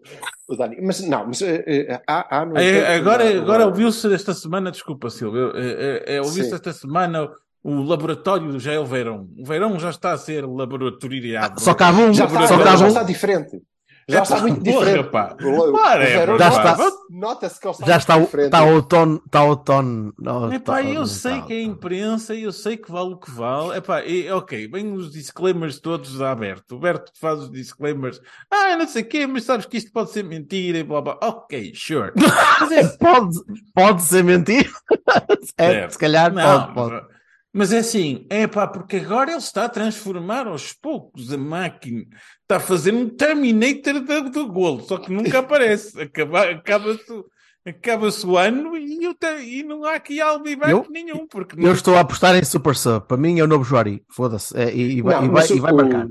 o, 0.48 0.54
o 0.54 0.58
Dani. 0.58 0.78
Mas 0.82 1.02
não, 1.02 1.28
mas 1.28 1.42
eh, 1.42 1.64
eh, 1.68 2.02
há, 2.08 2.38
há 2.40 2.46
no 2.46 2.58
É, 2.58 2.96
agora 2.96 3.26
uma- 3.26 3.42
agora 3.42 3.66
ouviu-se 3.66 4.14
esta 4.14 4.34
semana, 4.34 4.72
desculpa, 4.72 5.10
Silvio, 5.10 5.52
é, 5.56 6.16
é, 6.16 6.22
ouviu-se 6.22 6.54
esta 6.54 6.72
semana 6.72 7.30
o 7.62 7.84
laboratório 7.84 8.58
já 8.62 8.72
é 8.72 8.80
o 8.80 8.86
verão. 8.86 9.28
O 9.38 9.44
verão 9.46 9.78
já 9.78 9.90
está 9.90 10.14
a 10.14 10.18
ser 10.18 10.46
laboratoriado. 10.46 11.60
Só 11.60 11.74
cabe 11.74 12.00
um. 12.02 12.14
Já 12.14 12.26
está, 12.28 12.48
só 12.48 12.78
já 12.78 12.88
está 12.88 13.04
diferente. 13.04 13.62
Já 14.08 14.20
É, 14.20 14.22
está 14.22 14.40
muito 14.40 14.62
diferente. 14.62 15.10
pá. 15.10 15.36
O- 15.42 15.72
Para, 15.74 16.06
verão 16.06 16.38
Já 16.38 16.48
está. 16.50 16.78
Nota-se 17.10 17.60
que 17.60 17.68
ele 17.68 17.72
está 17.74 17.86
Já 17.86 17.92
muito 17.94 18.02
está, 18.02 18.16
o- 18.18 18.22
diferente. 18.22 18.46
está 18.46 18.64
outono. 18.64 19.22
Está 19.26 19.44
outono. 19.44 20.14
não, 20.20 20.54
Epá, 20.54 20.80
está- 20.80 20.84
eu 20.92 21.00
não 21.00 21.06
sei 21.08 21.34
está 21.34 21.46
que 21.48 21.54
é 21.54 21.62
imprensa, 21.64 22.36
eu 22.36 22.52
sei 22.52 22.78
que 22.78 22.92
vale 22.92 23.14
o 23.14 23.18
que 23.18 23.32
vale. 23.32 23.78
Epá, 23.78 24.04
e, 24.06 24.30
ok, 24.32 24.68
vem 24.68 24.94
os 24.94 25.12
disclaimers 25.12 25.80
todos 25.80 26.22
a 26.22 26.30
Alberto. 26.30 26.74
O 26.74 26.76
Alberto 26.76 27.12
faz 27.20 27.40
os 27.40 27.52
disclaimers. 27.52 28.22
Ah, 28.52 28.78
não 28.78 28.88
sei 28.88 29.02
o 29.02 29.06
quê, 29.08 29.26
mas 29.26 29.44
sabes 29.44 29.66
que 29.66 29.78
isto 29.78 29.92
pode 29.92 30.12
ser 30.12 30.24
mentira 30.24 30.78
e 30.78 30.84
blá 30.84 31.02
blá. 31.02 31.18
Ok, 31.24 31.72
sure. 31.76 32.12
Mas 32.62 32.72
é 32.72 32.88
Pode, 32.98 33.38
pode 33.74 34.02
ser 34.04 34.24
mentira. 34.24 34.70
É, 35.58 35.90
se 35.90 35.98
calhar 35.98 36.32
Não, 36.34 36.74
pode, 36.74 36.92
pode. 36.92 37.16
Mas 37.54 37.72
é 37.72 37.78
assim, 37.80 38.26
é 38.30 38.46
pá, 38.48 38.68
porque 38.68 38.98
agora 38.98 39.30
ele 39.32 39.38
está 39.40 39.64
a 39.66 39.70
transformar 39.70 40.46
aos 40.46 40.74
poucos 40.74 41.32
a 41.32 41.38
máquina. 41.38 42.04
Está 42.46 42.58
a 42.58 42.60
fazer 42.60 42.94
um 42.94 43.10
Terminator 43.10 44.00
do, 44.02 44.30
do 44.30 44.48
golo, 44.52 44.82
só 44.84 45.00
que 45.00 45.12
nunca 45.12 45.40
aparece. 45.40 46.00
Acaba- 46.00 46.50
Acaba-se 46.52 47.24
Acaba-se 47.68 48.24
o 48.28 48.38
ano 48.38 48.78
e, 48.78 49.04
eu 49.04 49.16
te- 49.16 49.26
e 49.42 49.64
não 49.64 49.84
há 49.86 49.96
aqui 49.96 50.22
albiback 50.22 50.70
Eu- 50.70 50.86
nenhum, 50.88 51.26
porque 51.26 51.56
Eu 51.60 51.64
não 51.64 51.72
estou 51.74 51.96
a 51.96 52.02
apostar 52.02 52.36
em 52.36 52.44
Super 52.46 52.76
Sub. 52.76 53.08
Para 53.08 53.18
mim 53.18 53.40
é 53.40 53.44
o 53.44 53.48
novo 53.48 53.64
Juari. 53.64 54.04
Foda-se. 54.08 54.56
É, 54.56 54.72
e, 54.72 54.98
e 54.98 55.02
vai, 55.02 55.16
Não, 55.16 55.24
e 55.24 55.26
vai, 55.26 55.34
mas 55.34 55.50
e 55.50 55.60
vai 55.60 55.74
o- 55.74 55.76
marcar. 55.76 56.08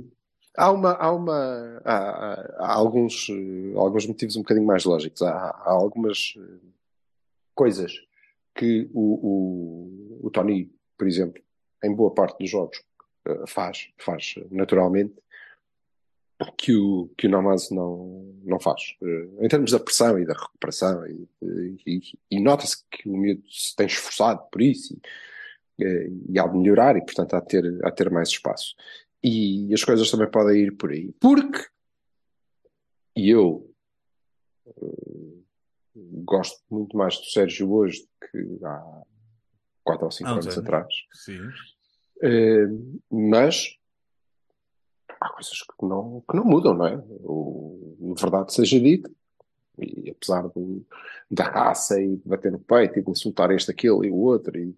Há, 0.59 0.73
uma, 0.73 0.92
há, 0.94 1.12
uma, 1.12 1.81
há, 1.85 1.94
há- 1.94 2.55
há 2.59 2.73
alguns, 2.75 3.29
alguns 3.77 4.05
motivos 4.05 4.35
um 4.35 4.40
bocadinho 4.40 4.66
mais 4.66 4.85
lógicos. 4.85 5.23
Há, 5.23 5.31
há 5.33 5.70
algumas 5.70 6.35
eh, 6.37 6.40
coisas 7.55 7.92
que 8.57 8.90
o, 8.92 10.20
o, 10.20 10.27
o 10.27 10.31
Tony, 10.31 10.73
por 10.99 11.07
exemplo, 11.07 11.40
em 11.85 11.94
boa 11.94 12.12
parte 12.12 12.37
dos 12.40 12.51
jogos, 12.51 12.83
eh, 13.29 13.44
faz, 13.47 13.90
faz 13.99 14.35
naturalmente, 14.51 15.14
que 16.59 16.75
o, 16.75 17.09
que 17.16 17.27
o 17.27 17.31
Namaz 17.31 17.70
não, 17.70 18.35
não 18.44 18.59
faz. 18.59 18.81
Eh, 19.03 19.44
Em 19.44 19.49
termos 19.49 19.70
da 19.70 19.79
pressão 19.81 20.18
e 20.18 20.27
da 20.27 20.35
recuperação, 20.35 21.07
e, 21.07 21.29
e, 21.87 22.01
e 22.31 22.40
nota-se 22.40 22.85
que 22.90 23.09
o 23.09 23.16
miúdo 23.16 23.42
se 23.49 23.75
tem 23.77 23.87
esforçado 23.87 24.42
por 24.51 24.61
isso 24.61 24.99
e, 25.79 25.85
eh, 25.85 26.09
e 26.31 26.38
há 26.38 26.47
de 26.47 26.59
melhorar 26.59 26.97
e, 26.97 27.01
portanto, 27.05 27.35
há 27.35 27.40
de 27.40 27.47
ter, 27.47 27.64
há 27.85 27.90
de 27.90 27.97
ter 27.97 28.11
mais 28.11 28.29
espaço. 28.31 28.75
E 29.23 29.73
as 29.73 29.83
coisas 29.85 30.11
também 30.11 30.31
podem 30.31 30.61
ir 30.62 30.77
por 30.77 30.90
aí. 30.90 31.12
Porque, 31.20 31.66
e 33.16 33.31
eu 33.31 33.73
eh, 34.66 35.38
gosto 36.25 36.61
muito 36.70 36.97
mais 36.97 37.16
do 37.16 37.25
Sérgio 37.27 37.73
hoje 37.73 38.01
do 38.03 38.09
que 38.29 38.64
há 38.64 39.03
4 39.85 40.05
ou 40.05 40.11
5 40.11 40.29
Há 40.29 40.33
uns 40.33 40.47
anos 40.47 40.47
anos. 40.47 40.59
atrás. 40.59 40.94
Sim. 41.12 41.38
Mas 43.11 43.77
há 45.24 45.28
coisas 45.30 45.62
que 45.62 45.87
não, 45.87 46.22
que 46.28 46.37
não 46.37 46.44
mudam, 46.44 46.74
não 46.74 46.87
é? 46.87 46.96
O, 47.24 48.14
verdade 48.18 48.52
seja 48.52 48.78
dito, 48.78 49.10
e 49.78 50.10
apesar 50.10 50.42
do, 50.48 50.87
da 51.30 51.44
raça 51.44 52.00
e 52.00 52.16
de 52.16 52.28
bater 52.28 52.52
no 52.52 52.58
peito 52.58 52.98
e 52.98 53.02
de 53.02 53.10
insultar 53.10 53.50
este, 53.50 53.70
aquele 53.70 54.08
e 54.08 54.10
o 54.10 54.16
outro, 54.16 54.58
e 54.58 54.76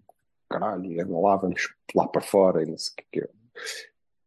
caralho, 0.49 0.85
e 0.85 0.99
anda 0.99 1.17
lá, 1.19 1.35
vamos 1.35 1.73
lá 1.93 2.07
para 2.07 2.21
fora, 2.21 2.63
e 2.63 2.65
não 2.65 2.77
sei 2.77 2.93
o 2.93 3.05
que 3.11 3.19
é. 3.19 3.29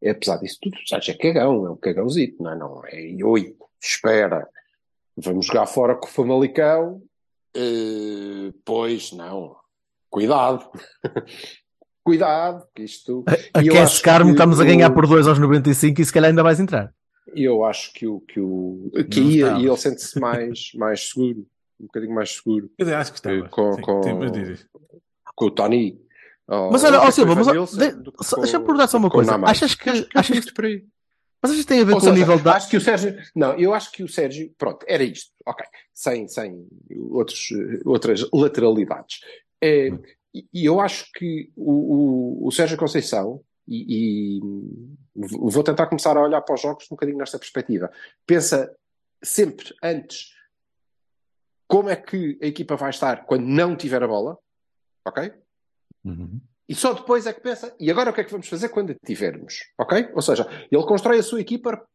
É, 0.03 0.11
apesar 0.11 0.39
disso 0.39 0.59
tudo, 0.63 0.77
já 0.87 0.99
é 0.99 1.15
cagão, 1.15 1.67
é 1.67 1.71
um 1.71 1.77
cagãozito, 1.77 2.43
não 2.43 2.51
é? 2.51 2.57
Não 2.57 2.83
é, 2.87 3.25
oi, 3.25 3.57
espera, 3.81 4.49
vamos 5.17 5.47
jogar 5.47 5.67
fora 5.67 5.95
com 5.95 6.07
o 6.07 6.11
Famalicão, 6.11 7.03
Eh, 7.55 8.53
pois, 8.65 9.13
não, 9.13 9.57
cuidado. 10.09 10.71
Cuidado, 12.05 12.67
que 12.75 12.83
isto. 12.83 13.25
A 13.55 13.63
E 13.63 13.69
acho 13.79 14.03
Carmo 14.03 14.31
que 14.31 14.33
estamos 14.33 14.59
a 14.61 14.63
o- 14.63 14.67
ganhar 14.67 14.91
por 14.91 15.07
2 15.07 15.27
aos 15.29 15.39
95 15.39 16.01
e 16.01 16.05
se 16.05 16.13
calhar 16.13 16.31
ainda 16.31 16.43
vais 16.43 16.59
entrar. 16.61 16.93
Eu 17.35 17.65
acho 17.65 17.93
que 17.93 18.07
o 18.07 18.21
que, 18.21 18.41
o, 18.41 18.91
que 19.11 19.21
estava. 19.21 19.57
aí 19.57 19.67
ele 19.67 19.77
sente-se 19.77 20.19
mais, 20.19 20.71
mais 20.75 21.09
seguro, 21.11 21.47
um 21.79 21.85
bocadinho 21.87 22.15
mais 22.15 22.31
seguro 22.35 22.71
Eu 22.79 22.97
acho 22.97 23.13
que 23.13 23.19
estava. 23.19 23.49
Com- 23.49 23.73
Sim, 23.75 23.83
com- 23.83 24.03
sim, 24.03 24.53
isso. 24.53 24.67
com 25.37 25.45
o 25.47 25.51
Tony. 25.51 26.01
Mas 26.73 26.83
olha, 26.83 26.99
ó 27.01 27.05
com 27.05 27.11
Silva, 27.13 27.33
o 27.33 27.37
mas 27.37 27.47
que 27.47 27.55
com- 28.35 28.41
deixa-me 28.41 28.65
perguntar 28.65 28.87
só 28.89 28.99
uma 28.99 29.09
com 29.09 29.19
o 29.19 29.25
coisa. 29.25 29.37
Achas 29.47 29.75
que- 29.77 29.91
Acho 29.91 30.07
achas 30.15 30.37
isto 30.39 30.55
por 30.55 30.65
aí. 30.65 30.85
Mas 31.43 31.53
que 31.53 31.65
tem 31.65 31.81
a 31.81 31.85
ver 31.85 31.93
Ou 31.95 32.01
com 32.01 32.07
o 32.07 32.09
seja, 32.11 32.19
nível 32.19 32.39
da. 32.41 32.57
Acho 32.57 32.69
que 32.69 32.77
o 32.77 32.81
Sérgio. 32.81 33.17
Não, 33.35 33.55
eu 33.55 33.73
acho 33.73 33.93
que 33.93 34.03
o 34.03 34.09
Sérgio. 34.09 34.53
Pronto, 34.59 34.85
era 34.89 35.03
isto. 35.05 35.31
Ok. 35.47 35.65
Sem, 35.95 36.27
sem 36.29 36.67
outros, 37.11 37.49
eh, 37.53 37.81
outras 37.85 38.29
lateralidades. 38.35 39.21
É, 39.63 39.91
e 40.35 40.47
e 40.53 40.65
eu 40.65 40.81
acho 40.81 41.11
que 41.13 41.51
o, 41.57 42.43
o, 42.45 42.47
o 42.49 42.51
Sérgio 42.53 42.77
Conceição. 42.79 43.41
E, 43.73 44.39
e 44.39 44.41
vou 45.15 45.63
tentar 45.63 45.87
começar 45.87 46.17
a 46.17 46.23
olhar 46.23 46.41
para 46.41 46.55
os 46.57 46.61
jogos 46.61 46.87
um 46.87 46.97
bocadinho 46.97 47.19
nesta 47.19 47.39
perspectiva. 47.39 47.89
Pensa 48.27 48.75
sempre 49.23 49.73
antes 49.81 50.35
como 51.69 51.89
é 51.89 51.95
que 51.95 52.37
a 52.43 52.47
equipa 52.47 52.75
vai 52.75 52.91
estar 52.91 53.25
quando 53.27 53.45
não 53.45 53.77
tiver 53.77 54.03
a 54.03 54.09
bola, 54.09 54.37
ok? 55.07 55.33
E 56.69 56.75
só 56.75 56.95
depois 56.95 57.27
é 57.27 57.33
que 57.33 57.41
pensa, 57.41 57.73
e 57.79 57.91
agora 57.93 58.11
o 58.11 58.13
que 58.13 58.23
é 58.23 58.25
que 58.25 58.33
vamos 58.33 58.49
fazer 58.49 58.71
quando 58.71 58.91
a 58.91 59.07
tivermos? 59.07 59.61
Ok? 59.79 60.09
Ou 60.15 60.23
seja, 60.23 60.49
ele 60.71 60.83
constrói 60.85 61.19
a 61.21 61.23
sua 61.23 61.41
equipa, 61.41 61.87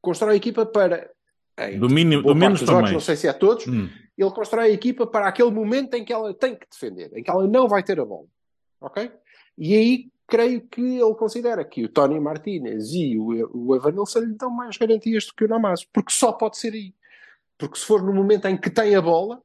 constrói 0.00 0.34
a 0.34 0.36
equipa 0.36 0.64
para. 0.64 1.10
em 1.58 1.78
Do, 1.78 1.90
mínimo, 1.90 2.22
do 2.22 2.34
menos 2.34 2.60
jogos, 2.60 2.84
não 2.84 2.92
mais. 2.92 3.04
sei 3.04 3.16
se 3.16 3.28
é 3.28 3.32
todos, 3.34 3.66
Hum. 3.66 3.90
Ele 4.22 4.30
constrói 4.32 4.66
a 4.66 4.72
equipa 4.72 5.06
para 5.06 5.28
aquele 5.28 5.50
momento 5.50 5.94
em 5.94 6.04
que 6.04 6.12
ela 6.12 6.34
tem 6.34 6.54
que 6.54 6.66
defender, 6.68 7.10
em 7.16 7.22
que 7.22 7.30
ela 7.30 7.46
não 7.46 7.68
vai 7.68 7.82
ter 7.82 7.98
a 8.00 8.04
bola. 8.04 8.26
Ok? 8.80 9.10
E 9.56 9.74
aí 9.74 10.10
creio 10.26 10.60
que 10.68 10.80
ele 10.80 11.14
considera 11.14 11.64
que 11.64 11.84
o 11.84 11.88
Tony 11.88 12.20
Martinez 12.20 12.92
e 12.92 13.18
o, 13.18 13.68
o 13.68 13.76
Evanilson 13.76 14.20
lhe 14.20 14.34
dão 14.34 14.50
mais 14.50 14.76
garantias 14.76 15.26
do 15.26 15.34
que 15.34 15.44
o 15.44 15.48
Namazo, 15.48 15.86
porque 15.92 16.12
só 16.12 16.32
pode 16.32 16.56
ser 16.56 16.72
aí. 16.72 16.94
Porque 17.58 17.78
se 17.78 17.84
for 17.84 18.02
no 18.02 18.14
momento 18.14 18.46
em 18.46 18.56
que 18.56 18.70
tem 18.70 18.94
a 18.94 19.02
bola, 19.02 19.42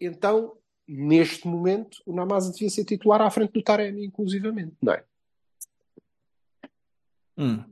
então, 0.00 0.56
neste 0.86 1.46
momento, 1.46 1.98
o 2.04 2.14
Namazo 2.14 2.52
devia 2.52 2.68
ser 2.68 2.84
titular 2.84 3.22
à 3.22 3.30
frente 3.30 3.52
do 3.52 3.62
Taremi, 3.62 4.04
inclusivamente, 4.04 4.76
não 4.82 4.92
é? 4.92 5.04
Hum. 7.38 7.64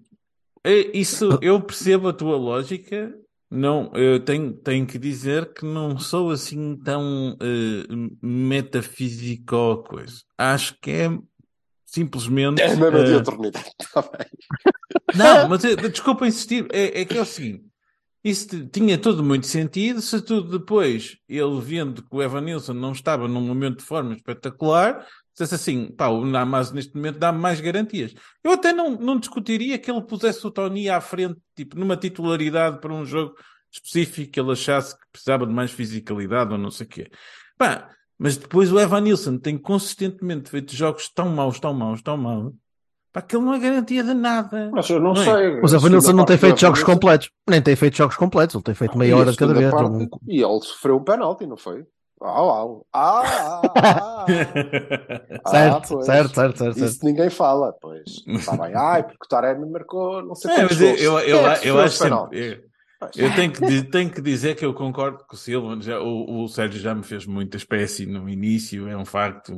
Isso, 0.94 1.38
eu 1.42 1.60
percebo 1.60 2.08
a 2.08 2.12
tua 2.12 2.36
lógica. 2.36 3.18
Não, 3.50 3.90
eu 3.94 4.20
tenho, 4.20 4.52
tenho 4.52 4.86
que 4.86 4.96
dizer 4.96 5.52
que 5.52 5.64
não 5.64 5.98
sou 5.98 6.30
assim 6.30 6.76
tão 6.76 7.36
eh, 7.40 7.84
metafísico 8.22 9.56
ou 9.56 9.82
coisa. 9.82 10.22
Acho 10.38 10.78
que 10.80 10.90
é 10.90 11.18
simplesmente. 11.84 12.62
É 12.62 12.66
a 12.66 12.76
mesma 12.76 13.04
de 13.04 13.14
eternidade. 13.14 13.72
Está 13.80 14.02
bem. 14.02 14.26
Não, 15.16 15.48
mas 15.48 15.64
eh, 15.64 15.74
desculpa 15.74 16.28
insistir, 16.28 16.68
é, 16.72 17.00
é 17.00 17.04
que 17.04 17.18
é 17.18 17.22
o 17.22 17.24
seguinte: 17.24 17.64
isso 18.22 18.66
tinha 18.68 18.98
tudo 18.98 19.24
muito 19.24 19.46
sentido 19.46 20.00
se 20.00 20.20
tudo 20.20 20.58
depois, 20.58 21.16
ele 21.28 21.60
vendo 21.60 22.02
que 22.02 22.14
o 22.14 22.22
Evanilson 22.22 22.74
não 22.74 22.92
estava 22.92 23.26
num 23.26 23.40
momento 23.40 23.78
de 23.78 23.84
forma 23.84 24.14
espetacular, 24.14 25.06
dissesse 25.42 25.54
assim: 25.54 25.90
pá, 25.92 26.08
o 26.08 26.24
Namaz 26.24 26.70
neste 26.72 26.94
momento 26.94 27.18
dá-me 27.18 27.38
mais 27.38 27.60
garantias. 27.60 28.14
Eu 28.44 28.52
até 28.52 28.72
não, 28.72 28.90
não 28.92 29.18
discutiria 29.18 29.78
que 29.78 29.90
ele 29.90 30.02
pusesse 30.02 30.46
o 30.46 30.50
Tony 30.50 30.88
à 30.88 31.00
frente, 31.00 31.36
tipo, 31.56 31.78
numa 31.78 31.96
titularidade 31.96 32.80
para 32.80 32.92
um 32.92 33.04
jogo 33.04 33.34
específico 33.72 34.32
que 34.32 34.40
ele 34.40 34.52
achasse 34.52 34.94
que 34.98 35.06
precisava 35.12 35.46
de 35.46 35.52
mais 35.52 35.70
fisicalidade 35.70 36.52
ou 36.52 36.58
não 36.58 36.70
sei 36.70 36.86
o 36.86 36.88
quê. 36.88 37.10
Pá, 37.56 37.88
mas 38.18 38.36
depois 38.36 38.72
o 38.72 38.78
Evanilson 38.80 39.38
tem 39.38 39.56
consistentemente 39.56 40.50
feito 40.50 40.74
jogos 40.74 41.08
tão 41.08 41.28
maus, 41.28 41.58
tão 41.60 41.72
maus, 41.72 42.02
tão 42.02 42.16
maus. 42.16 42.52
Pá, 43.12 43.20
que 43.22 43.34
ele 43.34 43.44
não 43.44 43.54
é 43.54 43.58
garantia 43.58 44.04
de 44.04 44.14
nada. 44.14 44.70
Mas 44.72 44.88
eu 44.88 45.00
não, 45.00 45.12
Não 45.14 45.22
é? 45.22 45.24
sei. 45.24 45.60
Mas 45.60 45.74
a 45.74 45.78
Vanilson 45.78 46.00
Segunda 46.06 46.18
não 46.18 46.24
tem 46.26 46.38
feito 46.38 46.60
jogos 46.60 46.82
completos. 46.84 47.28
Nem 47.48 47.60
tem 47.60 47.74
feito 47.74 47.96
jogos 47.96 48.14
completos. 48.16 48.54
Ele 48.54 48.62
tem 48.62 48.74
feito 48.74 48.96
meia 48.96 49.08
E 49.08 49.12
a 49.12 49.16
hora 49.16 49.30
de 49.32 49.36
cada 49.36 49.52
vez. 49.54 49.70
parte- 49.70 49.90
Um- 49.90 50.08
E 50.28 50.42
ele 50.42 50.60
sofreu 50.62 50.96
um 50.96 51.02
penalti, 51.02 51.44
não 51.46 51.56
foi? 51.56 51.84
Ah, 52.22 52.40
ah, 52.40 52.80
ah, 52.92 53.22
ah, 53.24 53.72
ah, 53.76 54.26
ah. 55.44 55.50
Certo, 55.50 55.98
Ah, 55.98 56.02
certo, 56.02 56.04
certo, 56.04 56.34
certo, 56.36 56.58
certo. 56.58 56.78
Isso 56.78 57.04
ninguém 57.04 57.30
fala, 57.30 57.72
pois. 57.80 58.02
Está 58.26 58.56
bem. 58.56 58.72
Ai, 58.76 59.02
porque 59.04 59.24
o 59.24 59.28
Taremi 59.28 59.66
marcou 59.70 60.22
não 60.22 60.34
sei 60.34 60.50
É, 60.52 60.62
mas 60.64 60.80
eu, 60.80 60.88
gols. 60.88 61.00
eu, 61.00 61.18
eu, 61.20 61.46
é 61.46 61.58
que 61.58 61.68
eu 61.68 61.74
sofreu 61.74 61.80
acho 61.80 61.96
sempre. 61.96 62.10
penaltis? 62.10 62.40
Eu, 62.40 62.70
eu 63.16 63.34
tenho, 63.34 63.50
que, 63.50 63.82
tenho 63.90 64.10
que 64.10 64.20
dizer 64.20 64.54
que 64.54 64.64
eu 64.66 64.74
concordo 64.74 65.24
com 65.26 65.34
o 65.34 65.38
Silva. 65.38 65.80
Já, 65.80 65.98
o, 66.00 66.44
o 66.44 66.48
Sérgio 66.48 66.78
já 66.78 66.94
me 66.94 67.02
fez 67.02 67.24
muita 67.24 67.56
espécie 67.56 68.04
no 68.04 68.28
início, 68.28 68.86
é 68.86 68.94
um 68.94 69.06
facto. 69.06 69.54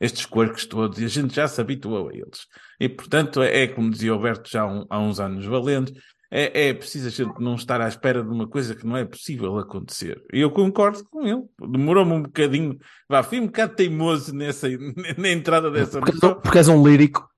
estes 0.00 0.24
quirks 0.24 0.64
todos, 0.66 1.00
e 1.00 1.04
a 1.04 1.08
gente 1.08 1.34
já 1.34 1.48
se 1.48 1.60
habituou 1.60 2.08
a 2.08 2.12
eles. 2.14 2.46
E 2.78 2.88
portanto, 2.88 3.42
é, 3.42 3.62
é 3.64 3.66
como 3.66 3.90
dizia 3.90 4.12
o 4.12 4.14
Alberto 4.14 4.48
já 4.48 4.62
há, 4.62 4.66
um- 4.66 4.86
há 4.88 5.00
uns 5.00 5.18
anos 5.18 5.44
valentes. 5.44 5.92
É, 6.30 6.68
é 6.68 6.74
preciso 6.74 7.08
a 7.08 7.10
gente 7.10 7.40
não 7.40 7.54
estar 7.54 7.80
à 7.80 7.88
espera 7.88 8.22
de 8.22 8.28
uma 8.28 8.46
coisa 8.46 8.74
que 8.74 8.86
não 8.86 8.96
é 8.96 9.04
possível 9.04 9.58
acontecer. 9.58 10.22
E 10.32 10.40
eu 10.40 10.50
concordo 10.50 11.02
com 11.04 11.26
ele. 11.26 11.42
Demorou-me 11.58 12.12
um 12.12 12.22
bocadinho. 12.22 12.78
Vá, 13.08 13.22
fui 13.22 13.40
um 13.40 13.46
bocado 13.46 13.74
teimoso 13.74 14.34
nessa, 14.34 14.68
na 15.16 15.30
entrada 15.30 15.70
dessa 15.70 16.00
Porque, 16.00 16.18
porque 16.20 16.58
és 16.58 16.68
um 16.68 16.86
lírico. 16.86 17.28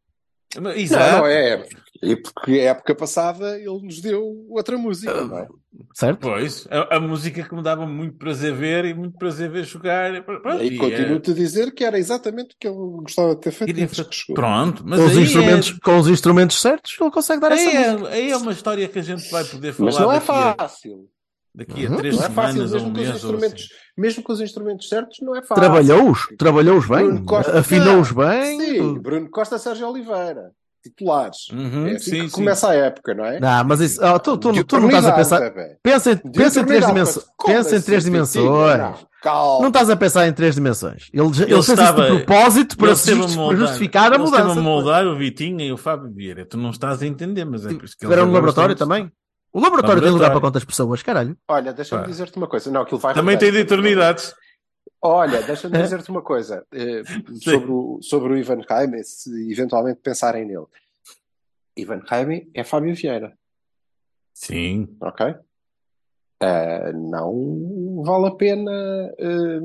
Exato. 0.74 1.12
Não, 1.12 1.18
não 1.18 1.26
é. 1.26 1.68
E 2.02 2.16
porque 2.16 2.52
a 2.52 2.70
época 2.70 2.94
passada 2.94 3.58
ele 3.58 3.82
nos 3.82 4.00
deu 4.00 4.46
outra 4.48 4.78
música, 4.78 5.12
não 5.24 5.38
é? 5.38 5.48
Certo? 5.94 6.20
Pois, 6.20 6.66
a, 6.70 6.96
a 6.96 7.00
música 7.00 7.42
que 7.46 7.54
me 7.54 7.62
dava 7.62 7.86
muito 7.86 8.16
prazer 8.16 8.54
ver 8.54 8.84
e 8.86 8.94
muito 8.94 9.18
prazer 9.18 9.50
ver 9.50 9.64
jogar. 9.64 10.14
e 10.14 10.22
pronto, 10.22 10.62
E 10.62 10.66
e 10.68 10.76
continuo-te 10.78 11.30
a 11.30 11.34
dizer 11.34 11.72
que 11.74 11.84
era 11.84 11.98
exatamente 11.98 12.54
o 12.54 12.58
que 12.58 12.66
ele 12.66 12.76
gostava 12.76 13.34
de 13.34 13.40
ter 13.42 13.50
feito 13.50 13.74
Queria. 13.74 13.88
Pronto, 14.34 14.82
mas 14.86 14.98
Com 14.98 15.06
os, 15.06 15.16
aí, 15.16 15.22
instrumentos, 15.24 15.72
com 15.72 15.98
os 15.98 16.08
instrumentos 16.08 16.60
certos, 16.60 16.96
ele 17.00 17.10
consegue 17.10 17.40
dar 17.40 17.52
é, 17.52 17.54
essa 17.54 17.68
aí, 17.68 17.76
música. 17.90 18.08
é, 18.08 18.12
aí 18.14 18.30
é 18.30 18.36
uma 18.36 18.52
história 18.52 18.88
que 18.88 18.98
a 18.98 19.02
gente 19.02 19.30
vai 19.30 19.44
poder 19.44 19.72
falar 19.72 19.86
Mas 19.92 19.98
não 19.98 20.10
é 20.12 20.20
daqui, 20.20 20.30
a, 20.30 20.54
fácil. 20.58 21.08
daqui 21.54 21.86
a 21.86 21.90
Uhum. 21.90 21.96
três 21.96 22.16
Não 22.16 22.24
é 22.24 22.30
fácil, 22.30 22.52
semanas 22.52 22.72
ou 22.74 22.80
um 22.80 22.90
mesmo 22.90 23.12
com 23.12 23.16
instrumentos, 23.16 23.62
assim. 23.64 23.74
mesmo 23.96 24.22
com 24.22 24.32
os 24.32 24.40
instrumentos 24.40 24.88
certos, 24.88 25.18
não 25.20 25.36
é 25.36 25.42
fácil. 25.42 25.54
Trabalhou-os, 25.56 26.26
trabalhou-os 26.38 26.86
bem, 26.88 27.22
afinou-os 27.58 28.12
bem. 28.12 28.60
Sim, 28.60 28.98
Bruno 28.98 29.30
Costa 29.30 29.58
Sérgio 29.58 29.88
Oliveira, 29.88 30.52
titulares. 30.83 31.49
Uhum, 31.53 31.87
é 31.87 31.93
assim 31.97 32.11
sim, 32.11 32.21
que 32.23 32.29
sim. 32.29 32.35
começa 32.35 32.69
a 32.71 32.75
época, 32.75 33.14
não 33.14 33.25
é? 33.25 33.38
Não, 33.40 33.64
mas 33.64 33.81
isso, 33.81 34.01
oh, 34.05 34.19
tu, 34.19 34.37
tu, 34.37 34.64
tu 34.64 34.79
não 34.81 34.87
estás 34.88 35.07
a 35.07 35.12
pensar. 35.12 35.40
Pensa 35.83 36.16
pensa 36.35 36.61
em 36.61 36.64
três 36.64 36.87
dimensões. 36.87 37.27
Pensa 37.45 37.75
em 37.75 37.77
assim, 37.79 37.87
três 37.87 38.05
dimensões. 38.05 38.79
Não, 38.79 38.95
calma. 39.23 39.61
Não 39.61 39.69
estás 39.69 39.90
a 39.90 39.97
pensar 39.97 40.27
em 40.29 40.33
três 40.33 40.55
dimensões. 40.55 41.09
Ele, 41.12 41.23
ele, 41.27 41.43
Ele 41.43 41.49
fez 41.62 41.69
estava- 41.69 42.05
isso 42.09 42.16
de 42.19 42.25
propósito 42.25 42.77
para, 42.77 42.87
Ele 42.88 42.97
justi- 42.97 43.16
para 43.16 43.29
moldar- 43.29 43.59
justificar 43.59 44.12
a 44.12 44.14
ele 44.14 44.25
mudança. 44.25 44.59
a 44.59 44.62
moldar 44.62 45.07
o 45.07 45.16
Vitinho 45.16 45.61
e 45.61 45.73
o 45.73 45.77
Fábio 45.77 46.11
Vieira. 46.12 46.45
Tu 46.47 46.57
não 46.57 46.71
estás 46.71 47.03
a 47.03 47.07
entender, 47.07 47.45
mas 47.45 47.66
é 47.66 47.75
por 47.75 47.85
isso 47.85 47.97
que 47.97 48.07
no 48.07 48.12
agora 48.12 48.27
laboratório 48.31 48.75
também? 48.77 49.11
O 49.53 49.61
laboratório 49.61 50.01
tem 50.01 50.11
lugar 50.12 50.29
Laboratório. 50.29 50.33
para 50.33 50.40
quantas 50.49 50.64
pessoas? 50.64 51.03
Caralho. 51.03 51.37
Olha, 51.49 51.73
deixa-me 51.73 52.07
dizer-te 52.07 52.37
uma 52.37 52.47
coisa. 52.47 52.71
Não, 52.71 52.83
aquilo 52.83 53.01
vai 53.01 53.12
Também 53.14 53.37
tem 53.37 53.51
de 53.51 53.59
eternidades. 53.59 54.33
Olha, 55.02 55.42
deixa-me 55.42 55.78
dizer-te 55.80 56.10
uma 56.10 56.22
coisa 56.22 56.66
eh, 56.72 57.02
sobre, 57.42 57.70
o, 57.70 57.98
sobre 58.02 58.32
o 58.32 58.36
Ivan 58.36 58.60
Jaime, 58.68 59.02
se 59.02 59.50
eventualmente 59.50 60.00
pensarem 60.02 60.44
nele. 60.44 60.66
Ivan 61.76 62.02
Jaime 62.06 62.50
é 62.52 62.62
Fábio 62.62 62.94
Vieira, 62.94 63.36
Sim. 64.34 64.94
ok? 65.00 65.34
Eh, 66.42 66.92
não 66.94 68.02
vale 68.02 68.26
a 68.28 68.30
pena 68.30 68.70
eh, 69.18 69.60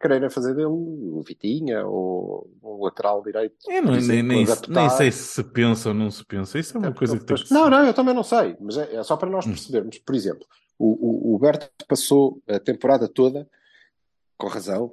quererem 0.00 0.30
fazer 0.30 0.54
dele 0.54 0.66
o 0.68 1.22
Vitinha 1.26 1.86
ou 1.86 2.50
o 2.62 2.84
lateral 2.84 3.22
direito. 3.22 3.56
Eu 3.68 3.82
não- 3.82 3.92
nem, 3.92 4.22
nem, 4.22 4.44
nem 4.68 4.90
sei 4.90 5.12
se 5.12 5.44
pensa 5.44 5.90
ou 5.90 5.94
não 5.94 6.10
se 6.10 6.24
pensa. 6.24 6.58
Isso 6.58 6.76
é 6.76 6.80
uma 6.80 6.94
coisa 6.94 7.18
que 7.18 7.24
tem 7.24 7.36
que 7.36 7.52
Não, 7.52 7.68
não, 7.70 7.84
eu 7.86 7.92
também 7.94 8.14
não 8.14 8.22
sei, 8.22 8.56
mas 8.60 8.76
é, 8.78 8.96
é 8.96 9.02
só 9.02 9.16
para 9.16 9.28
Hum. 9.28 9.32
nós 9.32 9.46
percebermos. 9.46 9.98
Por 9.98 10.14
exemplo, 10.14 10.46
o, 10.78 11.32
o, 11.32 11.34
o 11.34 11.38
Berto 11.38 11.70
passou 11.86 12.42
a 12.48 12.58
temporada 12.58 13.06
toda, 13.06 13.46
com 14.36 14.46
razão, 14.48 14.92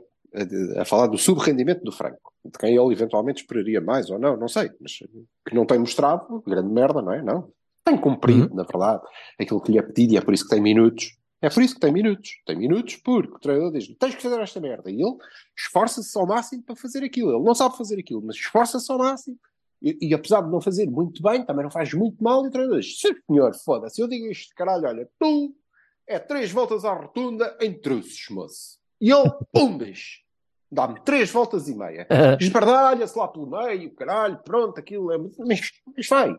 a, 0.76 0.82
a 0.82 0.86
falar 0.86 1.08
do 1.08 1.18
subrendimento 1.18 1.84
do 1.84 1.92
Franco, 1.92 2.34
de 2.46 2.58
quem 2.58 2.76
ele 2.76 2.92
eventualmente 2.94 3.42
esperaria 3.42 3.82
mais 3.82 4.10
ou 4.10 4.18
não, 4.20 4.38
não 4.38 4.48
sei, 4.48 4.72
mas 4.80 4.94
que 5.48 5.54
não 5.56 5.66
tem 5.66 5.80
mostrado, 5.80 6.42
grande 6.48 6.70
merda, 6.70 7.02
não 7.02 7.14
é? 7.14 7.22
Não. 7.22 7.52
Tem 7.84 7.98
cumprido, 7.98 8.48
Uhum. 8.50 8.56
na 8.56 8.64
verdade, 8.64 9.02
aquilo 9.40 9.60
que 9.62 9.72
lhe 9.72 9.78
é 9.78 9.82
pedido 9.82 10.14
e 10.14 10.18
é 10.18 10.22
por 10.22 10.34
isso 10.34 10.44
que 10.44 10.52
tem 10.52 10.62
minutos. 10.62 11.18
É 11.42 11.50
por 11.50 11.64
isso 11.64 11.74
que 11.74 11.80
tem 11.80 11.92
minutos. 11.92 12.30
Tem 12.46 12.56
minutos 12.56 12.98
porque 12.98 13.34
o 13.36 13.40
treinador 13.40 13.72
diz 13.72 13.88
tens 14.00 14.14
que 14.14 14.22
fazer 14.22 14.40
esta 14.40 14.60
merda. 14.62 14.92
E 14.92 15.02
ele 15.02 15.16
esforça-se 15.58 16.16
ao 16.16 16.28
máximo 16.28 16.62
para 16.62 16.76
fazer 16.76 17.04
aquilo. 17.04 17.32
Ele 17.36 17.44
não 17.44 17.56
sabe 17.56 17.76
fazer 17.76 18.00
aquilo, 18.00 18.22
mas 18.24 18.36
esforça-se 18.36 18.92
ao 18.92 19.00
máximo. 19.00 19.38
E, 19.82 19.98
e 20.10 20.14
apesar 20.14 20.42
de 20.42 20.52
não 20.52 20.62
fazer 20.62 20.88
muito 20.88 21.24
bem, 21.24 21.44
também 21.44 21.64
não 21.64 21.72
faz 21.72 21.92
muito 21.96 22.24
mal. 22.24 22.46
E 22.46 22.50
o 22.50 22.52
treinador 22.52 22.80
diz: 22.80 23.00
"Sim, 23.00 23.16
senhor, 23.26 23.52
foda-se, 23.56 24.00
eu 24.00 24.08
digo 24.08 24.28
isto, 24.28 24.54
caralho, 24.56 24.88
olha, 24.88 25.10
tu 25.20 25.56
é 26.06 26.20
três 26.20 26.52
voltas 26.52 26.86
à 26.86 26.94
rotunda 26.94 27.58
em 27.60 27.74
truços, 27.74 28.28
moço. 28.30 28.78
E 29.02 29.12
ele, 29.12 29.32
umbas, 29.56 30.20
dá-me 30.72 31.00
três 31.02 31.32
voltas 31.32 31.68
e 31.68 31.76
meia. 31.76 32.08
Esbardalha-se 32.40 33.18
lá 33.18 33.28
pelo 33.28 33.48
meio, 33.48 33.90
caralho, 33.96 34.38
pronto, 34.44 34.80
aquilo 34.80 35.12
é 35.12 35.18
muito. 35.18 35.36
Mas, 35.46 35.72
mas 35.98 36.08
vai. 36.08 36.36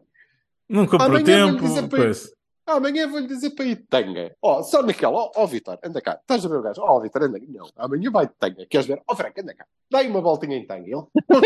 Não 0.68 0.86
comprou 0.86 1.08
Amanhã 1.08 1.44
vou-lhe 1.46 1.52
tempo. 1.58 1.64
dizer 1.68 1.88
para- 1.88 2.02
Pois. 2.04 2.32
Amanhã 2.64 3.08
vou-lhe 3.08 3.26
dizer 3.26 3.50
para 3.50 3.64
ir 3.64 3.74
de 3.76 3.82
tanga. 3.82 4.36
Ó, 4.40 4.62
só 4.62 4.82
naquela. 4.84 5.16
Ó, 5.18 5.32
ó, 5.34 5.46
Vitor, 5.46 5.76
anda 5.84 6.00
cá. 6.00 6.16
Estás 6.20 6.46
a 6.46 6.48
ver 6.48 6.58
o 6.58 6.62
gajo? 6.62 6.80
Ó, 6.80 7.00
Vitor, 7.00 7.24
anda 7.24 7.40
cá. 7.40 7.46
Não, 7.48 7.66
amanhã 7.76 8.08
vai 8.10 8.26
de 8.28 8.32
tanga. 8.38 8.64
Queres 8.66 8.86
ver? 8.86 9.02
Ó, 9.08 9.16
Franco, 9.16 9.40
anda 9.40 9.52
cá. 9.52 9.66
Dá-lhe 9.90 10.08
uma 10.08 10.20
voltinha 10.20 10.56
em 10.56 10.64
tanga. 10.64 10.84
Ele, 10.86 10.94
não 11.28 11.40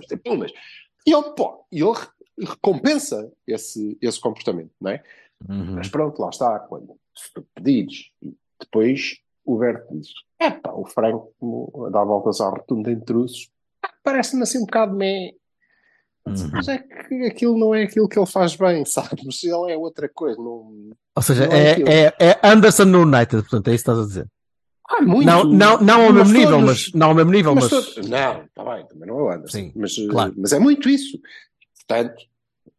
te 0.00 0.16
pumas. 0.24 0.50
E 1.06 1.12
ele, 1.12 1.30
pô, 1.36 1.66
e 1.70 1.82
ele 1.82 1.92
re- 1.92 2.46
recompensa 2.48 3.30
esse, 3.46 3.98
esse 4.00 4.18
comportamento, 4.18 4.72
não 4.80 4.90
é? 4.92 5.02
Uhum. 5.46 5.74
Mas 5.74 5.88
pronto, 5.88 6.18
lá 6.22 6.30
está. 6.30 6.58
Quando 6.60 6.96
se 7.14 7.30
tu 7.34 7.46
pedires, 7.54 8.10
e 8.22 8.34
depois 8.58 9.18
o 9.44 9.58
Berto 9.58 9.86
diz: 9.96 10.08
é 10.38 10.50
pá, 10.50 10.72
o 10.72 10.84
Franco 10.86 11.32
dar 11.92 12.04
voltas 12.04 12.40
à 12.40 12.48
rotunda 12.48 12.90
em 12.90 13.00
truços. 13.00 13.50
Ah, 13.84 13.90
Parece-me 14.02 14.42
assim 14.42 14.58
um 14.58 14.66
bocado 14.66 14.94
meio. 14.94 15.32
Uhum. 16.26 16.50
Mas 16.52 16.68
é 16.68 16.78
que 16.78 17.26
aquilo 17.26 17.58
não 17.58 17.74
é 17.74 17.82
aquilo 17.82 18.08
que 18.08 18.16
ele 18.18 18.26
faz 18.26 18.54
bem, 18.54 18.84
sabes? 18.86 19.42
Ele 19.42 19.72
é 19.72 19.76
outra 19.76 20.08
coisa. 20.08 20.36
Não... 20.38 20.90
Ou 21.16 21.22
seja, 21.22 21.46
Não 21.46 21.52
é 21.52 21.72
é, 21.82 22.06
é, 22.06 22.14
é 22.20 22.40
Anderson 22.44 22.84
no 22.84 23.02
United, 23.02 23.42
portanto, 23.42 23.68
é 23.68 23.74
isso 23.74 23.84
que 23.84 23.90
estás 23.90 23.98
a 23.98 24.06
dizer. 24.08 24.26
Ah, 24.88 25.02
muito. 25.02 25.26
Não, 25.26 25.44
não, 25.44 25.80
não 25.80 26.02
ao 26.06 26.12
Mas 26.12 26.28
mesmo 26.30 26.38
nível, 26.38 26.60
mas 26.60 26.92
não 26.92 27.08
ao 27.08 27.14
mesmo 27.14 27.30
nível, 27.32 27.54
mas, 27.54 27.64
mas 27.64 27.70
todos- 27.94 28.08
Não, 28.08 28.42
está 28.44 28.64
bem, 28.64 28.86
também 28.86 29.08
não 29.08 29.18
é 29.18 29.22
o 29.22 29.30
Anderson. 29.30 29.58
Sim, 29.58 29.72
mas, 29.74 29.96
eh, 29.98 30.06
claro. 30.08 30.34
mas 30.36 30.52
é 30.52 30.58
muito 30.58 30.88
isso. 30.88 31.18
Portanto, 31.78 32.22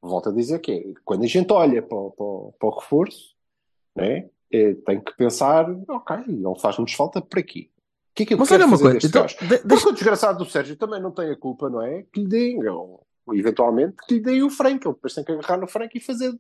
volto 0.02 0.30
a 0.30 0.32
dizer 0.34 0.60
que 0.60 0.72
é, 0.72 0.84
quando 1.04 1.24
a 1.24 1.28
gente 1.28 1.52
olha 1.52 1.82
para, 1.82 1.98
o- 1.98 2.12
para, 2.12 2.58
para 2.60 2.68
o 2.70 2.80
reforço, 2.80 3.36
né, 3.96 4.30
é, 4.58 4.74
tem 4.74 5.00
que 5.02 5.16
pensar, 5.16 5.70
ok, 5.90 6.18
ele 6.28 6.60
faz-nos 6.60 6.94
falta 6.94 7.22
para 7.22 7.40
aqui. 7.40 7.70
O 8.12 8.16
que 8.16 8.24
é 8.24 8.26
que 8.28 8.34
eu 8.36 8.38
mas 8.38 8.50
quero 8.50 8.64
olha 8.64 8.68
uma 8.70 8.78
fazer 8.78 8.84
coisa. 8.84 9.00
deste 9.00 9.08
Então, 9.10 9.26
de- 9.26 9.48
deixa- 9.48 9.68
Porque 9.68 9.90
o 9.90 9.92
desgraçado 9.94 10.38
do 10.44 10.50
Sérgio 10.50 10.76
também 10.76 11.02
não 11.02 11.12
tem 11.12 11.32
a 11.32 11.36
culpa, 11.36 11.70
não 11.70 11.82
é? 11.82 12.04
Que 12.14 12.20
lhe 12.22 12.28
deem, 12.28 12.68
ou, 12.70 13.04
eventualmente, 13.34 13.96
que 14.08 14.14
lhe 14.16 14.20
deem 14.20 14.44
o 14.44 14.50
Frank. 14.52 14.86
Ele 14.86 14.94
depois 14.94 15.14
tem 15.16 15.24
que 15.24 15.32
agarrar 15.32 15.58
no 15.58 15.68
Frank 15.68 15.98
e 15.98 16.02
fazer 16.02 16.32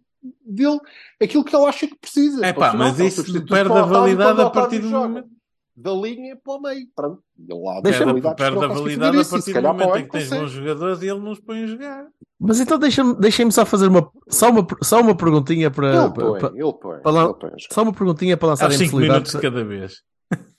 dele 0.45 0.80
aquilo 1.21 1.43
que 1.43 1.56
ele 1.56 1.65
acha 1.65 1.88
que 1.88 1.95
precisa. 1.95 2.45
É 2.45 2.54
pá, 2.54 2.73
mas 2.73 2.99
isso 2.99 3.23
perde 3.45 3.71
a 3.73 3.82
validade 3.82 4.39
a 4.41 4.49
partir 4.49 4.80
do 4.80 4.89
momento. 4.89 5.30
Da 5.76 5.92
linha 5.92 6.36
para 6.36 6.54
o 6.54 6.62
meio. 6.62 6.86
Pronto. 6.96 7.24
E 7.38 7.52
ele 7.52 7.64
lá 7.64 7.82
Deixa- 7.82 8.06
Perde, 8.06 8.22
perde 8.36 8.64
a 8.64 8.68
validade 8.68 9.18
a 9.20 9.26
partir 9.26 9.54
do 9.54 9.62
momento 9.64 9.98
em 9.98 10.04
que 10.06 10.12
tens 10.12 10.30
bons 10.30 10.52
jogadores 10.52 11.02
e 11.02 11.08
ele 11.10 11.20
não 11.20 11.32
os 11.32 11.40
põe 11.40 11.64
a 11.64 11.68
jogar. 11.68 12.06
Mas 12.40 12.60
então 12.60 12.78
deixa-me 12.78 13.16
deixem 13.16 13.50
só 13.50 13.66
fazer 13.66 13.88
uma 13.88 14.12
só 14.30 14.52
uma, 14.52 14.68
só 14.84 15.02
uma 15.02 15.16
perguntinha 15.18 15.72
para, 15.72 15.88
Ele 15.88 15.96
para- 15.96 16.12
põe, 16.12 16.40
para- 16.40 16.50
ele 16.54 16.74
põe. 16.74 17.00
para 17.02 17.24
ele 17.24 17.34
põe. 17.34 17.52
só 17.72 17.82
uma 17.84 17.94
perguntinha 17.94 18.38
para 18.38 18.50
lançar 18.50 18.66
Há 18.66 18.68
a 18.68 18.72
5 18.72 18.84
imbecilidade. 18.84 19.20
minutos 19.20 19.36
cada 19.42 19.64
vez. 19.66 19.94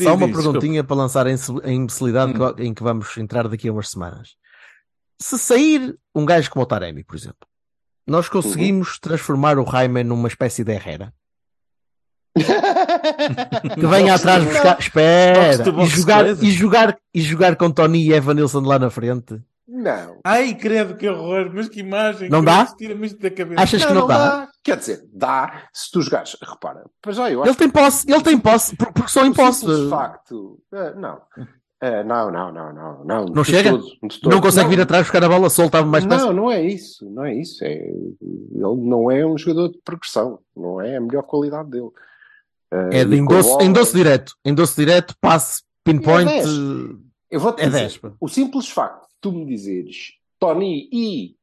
Só 0.00 0.14
uma 0.14 0.26
Diz, 0.26 0.36
perguntinha 0.36 0.84
para 0.84 0.96
lançar 0.96 1.26
a 1.26 1.30
imbe- 1.32 1.60
a 1.64 1.70
imbecilidade 1.70 2.32
Hum. 2.38 2.54
em 2.58 2.74
que 2.74 2.82
vamos 2.82 3.16
entrar 3.16 3.48
daqui 3.48 3.68
a 3.68 3.72
umas 3.72 3.88
semanas. 3.88 4.36
Se 5.20 5.38
sair 5.38 5.98
um 6.14 6.24
gajo 6.26 6.50
como 6.50 6.62
o 6.62 6.66
Taremi, 6.66 7.02
por 7.02 7.16
exemplo, 7.16 7.46
nós 8.06 8.28
conseguimos 8.28 8.98
transformar 9.00 9.58
o 9.58 9.64
Raiman 9.64 10.04
numa 10.04 10.28
espécie 10.28 10.62
de 10.62 10.72
Herrera 10.72 11.12
que 13.74 13.86
venha 13.86 14.14
atrás 14.14 14.44
buscar, 14.44 14.78
espera, 14.78 15.50
e 15.82 15.86
jogar, 15.86 16.26
e 16.42 16.50
jogar 16.50 16.98
e 17.14 17.20
jogar 17.20 17.56
com 17.56 17.70
Tony 17.70 18.06
e 18.08 18.12
Evanilson 18.12 18.60
lá 18.60 18.78
na 18.78 18.90
frente. 18.90 19.40
Não. 19.66 20.18
Ai, 20.22 20.54
credo, 20.54 20.96
que 20.96 21.08
horror, 21.08 21.50
mas 21.54 21.68
que 21.68 21.80
imagem. 21.80 22.28
Não 22.28 22.44
dá? 22.44 22.66
Tira-me 22.66 23.06
isto 23.06 23.18
da 23.20 23.30
cabeça. 23.30 23.60
Achas 23.62 23.84
que 23.84 23.92
não 23.94 24.06
dá? 24.06 24.48
Quer 24.62 24.76
dizer, 24.76 25.02
dá 25.12 25.62
se 25.72 25.90
tu 25.90 26.02
jogares. 26.02 26.36
Repara, 26.42 26.84
para 27.00 27.12
já 27.12 27.30
eu 27.30 27.40
acho 27.42 27.50
Ele 27.50 27.56
tem 27.58 27.70
posse, 27.70 28.10
ele 28.12 28.22
tem 28.22 28.38
posse, 28.38 28.76
por- 28.76 28.92
porque 28.92 29.10
só 29.10 29.24
em 29.24 29.32
posse. 29.32 29.60
simples 29.60 29.88
facto. 29.88 30.58
eh, 30.74 30.94
não. 30.96 31.18
Eh, 31.80 32.04
não, 32.04 32.30
não, 32.30 32.52
não, 32.52 32.72
não, 32.72 33.04
não. 33.04 33.24
Não 33.24 33.42
de 33.42 33.50
chega? 33.50 33.70
todo, 33.70 33.84
de. 33.84 34.20
Não 34.28 34.40
consegue 34.40 34.64
Não. 34.64 34.70
vir 34.76 34.80
atrás 34.82 35.02
buscar 35.04 35.24
a 35.24 35.28
bola, 35.28 35.48
solta 35.48 35.82
mais 35.84 36.04
peça. 36.06 36.26
Não, 36.26 36.32
não 36.32 36.50
é 36.50 36.62
isso, 36.62 37.08
não 37.10 37.24
é 37.24 37.34
isso. 37.34 37.64
É, 37.64 37.72
ele 37.72 38.76
não 38.84 39.10
é 39.10 39.24
um 39.26 39.36
jogador 39.38 39.68
de 39.70 39.78
progressão, 39.84 40.38
não 40.56 40.80
é 40.80 40.96
a 40.96 41.00
melhor 41.00 41.22
qualidade 41.22 41.70
dele. 41.70 41.88
É 42.90 43.04
de 43.04 43.16
endosso, 43.16 43.48
bola- 43.50 43.64
endosso 43.64 43.94
direto. 43.94 44.34
Endosso 44.44 44.76
direto, 44.76 45.14
passe, 45.20 45.62
pinpoint. 45.84 46.30
É 46.30 46.42
10. 46.42 46.48
Eu 47.30 47.40
vou 47.40 47.52
te 47.52 47.62
É 47.62 47.66
dizer, 47.66 47.78
10. 47.80 47.98
pá. 47.98 48.12
o 48.20 48.28
simples 48.28 48.68
facto 48.68 49.02
de 49.08 49.14
tu 49.20 49.32
me 49.32 49.44
dizeres 49.46 50.12
Tony 50.38 50.88
e 50.92 51.36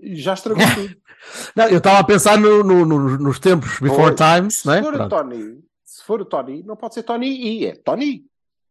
já 0.00 0.34
estragou 0.34 0.62
tudo. 0.74 0.96
Não, 1.54 1.68
eu 1.68 1.78
estava 1.78 1.98
a 2.00 2.04
pensar 2.04 2.36
no- 2.38 2.62
no- 2.64 2.84
no- 2.84 3.18
nos 3.18 3.38
tempos 3.38 3.78
before 3.80 4.14
Pois. 4.16 4.34
times, 4.36 4.54
Se 4.58 4.66
não 4.66 4.74
é? 4.74 4.82
for 4.82 4.94
o. 5.00 5.08
Tony, 5.08 5.64
se 5.84 6.04
for 6.04 6.20
o 6.20 6.24
Tony, 6.24 6.62
não 6.64 6.76
pode 6.76 6.94
ser 6.94 7.02
Tony 7.04 7.28
e 7.28 7.66
é 7.66 7.74
Tony. 7.76 8.24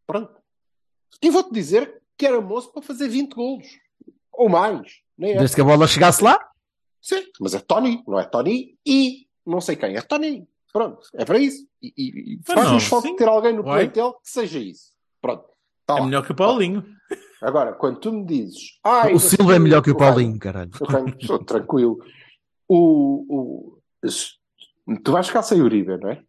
Pronto. 0.06 0.34
E 1.22 1.30
vou-te 1.30 1.54
dizer 1.54 2.02
que 2.18 2.26
era 2.26 2.42
moço 2.42 2.72
para 2.74 2.82
fazer 2.82 3.08
20 3.08 3.34
golos. 3.34 3.68
Ou 4.34 4.50
mais. 4.50 5.00
Nem 5.18 5.32
é. 5.34 5.38
Desde 5.38 5.56
que 5.56 5.62
a 5.62 5.66
bola 5.66 5.88
chegasse 5.88 6.24
lá, 6.24 6.38
Sim, 7.02 7.24
mas 7.40 7.54
é 7.56 7.60
Tony, 7.60 8.04
não 8.08 8.20
é 8.20 8.26
Tony 8.26 8.78
e 8.86 9.26
não 9.46 9.60
sei 9.60 9.76
quem. 9.76 9.96
É 9.96 10.02
Tony. 10.02 10.48
Pronto, 10.74 11.00
é 11.14 11.26
para 11.26 11.38
isso. 11.40 11.66
E, 11.82 11.94
e, 11.98 12.36
e 12.36 12.40
faz-nos 12.46 12.86
falta 12.86 13.08
sim. 13.08 13.16
ter 13.16 13.28
alguém 13.28 13.54
no 13.56 13.64
Vai. 13.64 13.86
plantel 13.86 14.14
que 14.24 14.30
seja 14.30 14.60
isso. 14.60 14.92
Pronto. 15.22 15.46
Tá 15.86 15.98
É 15.98 16.00
lá. 16.00 16.06
melhor 16.06 16.26
que 16.26 16.32
o 16.32 16.36
Paulinho. 16.36 16.86
Agora, 17.42 17.74
quando 17.74 18.00
tu 18.00 18.12
me 18.14 18.26
dizes. 18.26 18.80
Ai, 18.84 19.14
o 19.14 19.20
Silva 19.20 19.56
é 19.56 19.60
melhor 19.60 19.82
que 19.82 19.90
o 19.92 19.98
Paulinho, 19.98 20.38
caralho. 20.40 20.72
Sou 21.26 21.40
tranquilo. 21.44 21.98
O, 22.68 23.78
o, 24.04 24.08
se- 24.10 24.34
tu 25.04 25.12
vais 25.12 25.28
ficar 25.28 25.42
sem 25.44 25.62
Uribe, 25.62 25.98
não 25.98 26.10
é? 26.12 26.24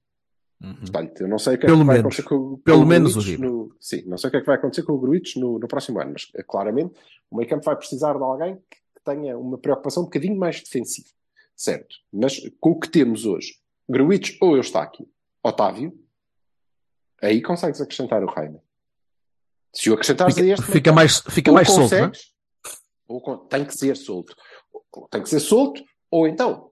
Uhum. 0.62 0.74
Portanto, 0.76 1.20
eu 1.20 1.28
não 1.28 1.38
sei 1.38 1.54
o 1.56 1.58
que 1.58 1.64
é 1.64 1.68
Pelo 1.68 1.80
que 1.80 1.84
vai 1.86 1.96
menos. 1.96 2.14
acontecer 2.14 2.22
com, 2.28 2.50
com 2.50 2.56
Pelo 2.58 2.82
o 2.82 2.86
menos 2.86 3.14
no, 3.38 3.74
Sim, 3.80 4.02
não 4.06 4.16
sei 4.16 4.28
o 4.28 4.30
que 4.30 4.36
é 4.36 4.40
que 4.40 4.46
vai 4.46 4.56
acontecer 4.56 4.82
com 4.84 4.92
o 4.92 4.98
Gruitch 4.98 5.36
no, 5.36 5.58
no 5.58 5.66
próximo 5.68 6.00
ano, 6.00 6.12
mas 6.12 6.28
eh, 6.36 6.42
claramente 6.44 6.94
o 7.30 7.36
meio 7.36 7.48
campo 7.48 7.64
vai 7.64 7.76
precisar 7.76 8.14
de 8.16 8.22
alguém 8.22 8.56
que 8.56 9.00
tenha 9.04 9.36
uma 9.36 9.58
preocupação 9.58 10.02
um 10.04 10.06
bocadinho 10.06 10.36
mais 10.36 10.60
defensiva. 10.62 11.08
Certo. 11.56 11.96
Mas 12.12 12.40
com 12.60 12.70
o 12.70 12.78
que 12.80 12.88
temos 12.88 13.26
hoje, 13.26 13.54
Gruitch 13.88 14.36
ou 14.40 14.56
Eustáquio, 14.56 15.08
Otávio, 15.42 15.92
aí 17.20 17.42
consegues 17.42 17.80
acrescentar 17.80 18.22
o 18.22 18.26
Reina. 18.26 18.62
Se 19.72 19.90
o 19.90 19.94
acrescentares 19.94 20.36
a 20.36 20.40
Fica, 20.40 20.52
este 20.52 20.66
fica 20.66 20.92
mais, 20.92 21.20
fica 21.30 21.50
ou 21.50 21.54
mais 21.54 21.68
solto, 21.68 21.94
não 21.94 22.04
é? 22.04 22.08
consegues, 22.08 22.34
ou 23.08 23.38
tem 23.38 23.64
que 23.64 23.74
ser 23.74 23.96
solto. 23.96 24.36
Tem 25.10 25.22
que 25.22 25.28
ser 25.28 25.40
solto, 25.40 25.82
ou 26.10 26.26
então 26.26 26.70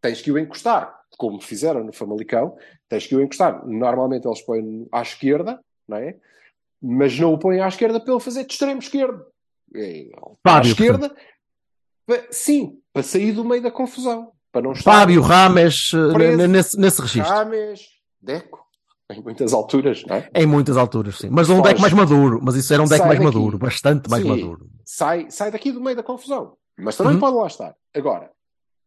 tens 0.00 0.20
que 0.20 0.32
o 0.32 0.38
encostar, 0.38 1.00
como 1.16 1.40
fizeram 1.40 1.84
no 1.84 1.92
Famalicão, 1.92 2.56
tens 2.88 3.06
que 3.06 3.14
o 3.14 3.22
encostar. 3.22 3.66
Normalmente 3.66 4.26
eles 4.26 4.42
põem 4.42 4.86
à 4.90 5.00
esquerda, 5.00 5.62
não 5.86 5.96
é? 5.96 6.18
Mas 6.80 7.18
não 7.18 7.32
o 7.32 7.38
põem 7.38 7.60
à 7.60 7.68
esquerda 7.68 8.00
para 8.00 8.12
ele 8.12 8.20
fazer 8.20 8.44
de 8.44 8.52
extremo 8.52 8.80
esquerdo. 8.80 9.24
É, 9.74 10.10
à 10.44 10.60
esquerda, 10.60 11.14
sim, 12.30 12.82
para 12.92 13.02
sair 13.02 13.32
do 13.32 13.44
meio 13.44 13.62
da 13.62 13.70
confusão. 13.70 14.32
Para 14.52 14.62
não 14.62 14.72
estar 14.72 14.92
Fábio 14.92 15.22
Rames, 15.22 15.90
eh, 15.94 16.12
Preso. 16.12 16.46
nesse, 16.48 16.78
nesse 16.78 17.00
registro. 17.00 17.32
Rames, 17.34 17.80
Deco, 18.20 18.60
em 19.10 19.22
muitas 19.22 19.52
alturas, 19.54 20.04
não 20.04 20.16
é? 20.16 20.30
Em 20.34 20.46
muitas 20.46 20.76
alturas, 20.76 21.16
sim. 21.18 21.28
Mas 21.30 21.48
um 21.48 21.56
Foge. 21.56 21.68
deck 21.70 21.80
mais 21.80 21.92
maduro. 21.94 22.38
Mas 22.42 22.54
isso 22.56 22.72
era 22.72 22.82
um 22.82 22.86
deck 22.86 22.98
Sai 22.98 23.06
mais 23.08 23.18
daqui. 23.20 23.34
maduro. 23.34 23.58
Bastante 23.58 24.10
mais 24.10 24.22
Sim. 24.22 24.28
maduro. 24.28 24.70
sai, 24.84 25.26
sai 25.30 25.50
daqui 25.50 25.72
do 25.72 25.80
meio 25.80 25.96
da 25.96 26.02
confusão. 26.02 26.56
Mas 26.78 26.96
também 26.96 27.14
Uhum. 27.14 27.20
pode 27.20 27.36
lá 27.36 27.46
estar. 27.46 27.74
Agora, 27.94 28.30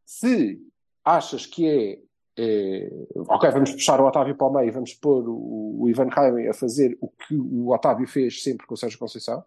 se 0.05 0.59
achas 1.03 1.45
que 1.45 1.67
é 1.67 2.05
é, 2.37 2.89
ok, 3.29 3.49
vamos 3.49 3.71
puxar 3.71 3.97
o 4.01 4.05
Otávio 4.05 4.35
para 4.35 4.47
o 4.47 4.53
meio, 4.53 4.71
vamos 4.73 4.93
pôr 4.93 5.23
o, 5.25 5.77
o 5.83 5.89
Ivan 5.89 6.09
Raime 6.09 6.49
a 6.49 6.53
fazer 6.53 6.97
o 6.99 7.07
que 7.07 7.33
o 7.33 7.71
Otávio 7.73 8.05
fez 8.05 8.43
sempre 8.43 8.67
com 8.67 8.73
o 8.73 8.77
Sérgio 8.77 8.99
Conceição, 8.99 9.41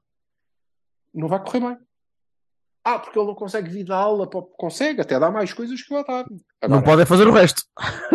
não 1.14 1.28
vai 1.28 1.38
correr 1.38 1.60
bem. 1.60 1.76
Ah, 2.94 2.98
porque 2.98 3.18
ele 3.18 3.26
não 3.26 3.34
consegue 3.34 3.68
vir 3.68 3.84
da 3.84 3.96
aula, 3.96 4.26
consegue, 4.56 5.00
até 5.00 5.18
dá 5.18 5.30
mais 5.30 5.52
coisas 5.52 5.82
que 5.82 5.92
o 5.92 5.98
Otávio. 5.98 6.36
Não 6.62 6.78
Agora, 6.78 6.82
podem 6.84 7.06
fazer 7.06 7.26
o 7.28 7.32
resto. 7.32 7.62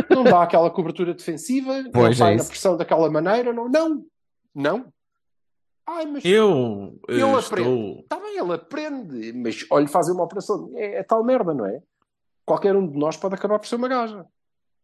não 0.10 0.24
dá 0.24 0.42
aquela 0.44 0.70
cobertura 0.72 1.14
defensiva, 1.14 1.74
Pois, 1.92 1.94
não 1.94 2.08
é 2.08 2.14
sai 2.16 2.36
na 2.36 2.42
isso. 2.42 2.50
pressão 2.50 2.76
daquela 2.78 3.10
maneira, 3.12 3.54
não, 3.54 3.70
não, 3.70 4.06
não. 4.56 4.94
Ai, 5.86 6.06
mas 6.06 6.24
Eu 6.26 6.98
Ele 7.10 7.22
estou. 7.38 8.00
Está 8.00 8.20
bem, 8.20 8.38
ele 8.38 8.54
aprende, 8.54 9.34
mas 9.34 9.66
olha, 9.70 9.88
fazer 9.88 10.12
uma 10.14 10.24
operação 10.24 10.72
é, 10.76 11.00
é 11.00 11.04
tal 11.04 11.24
merda, 11.24 11.54
não 11.54 11.66
é? 11.66 11.82
Qualquer 12.46 12.76
um 12.76 12.88
de 12.90 12.98
nós 12.98 13.16
pode 13.18 13.36
acabar 13.36 13.60
por 13.60 13.68
ser 13.68 13.76
uma 13.76 13.88
gaja, 13.88 14.26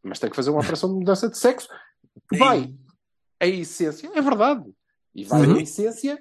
mas 0.04 0.20
tem 0.20 0.30
que 0.30 0.36
fazer 0.36 0.50
uma 0.50 0.60
operação 0.60 0.90
de 0.90 0.96
mudança 0.96 1.30
de 1.30 1.38
sexo 1.38 1.68
vai, 2.38 2.74
a 3.40 3.48
essência, 3.48 4.10
é 4.14 4.22
verdade, 4.22 4.64
e 5.16 5.24
vai, 5.24 5.42
Uhum. 5.48 5.56
a 5.58 5.62
essência, 5.62 6.20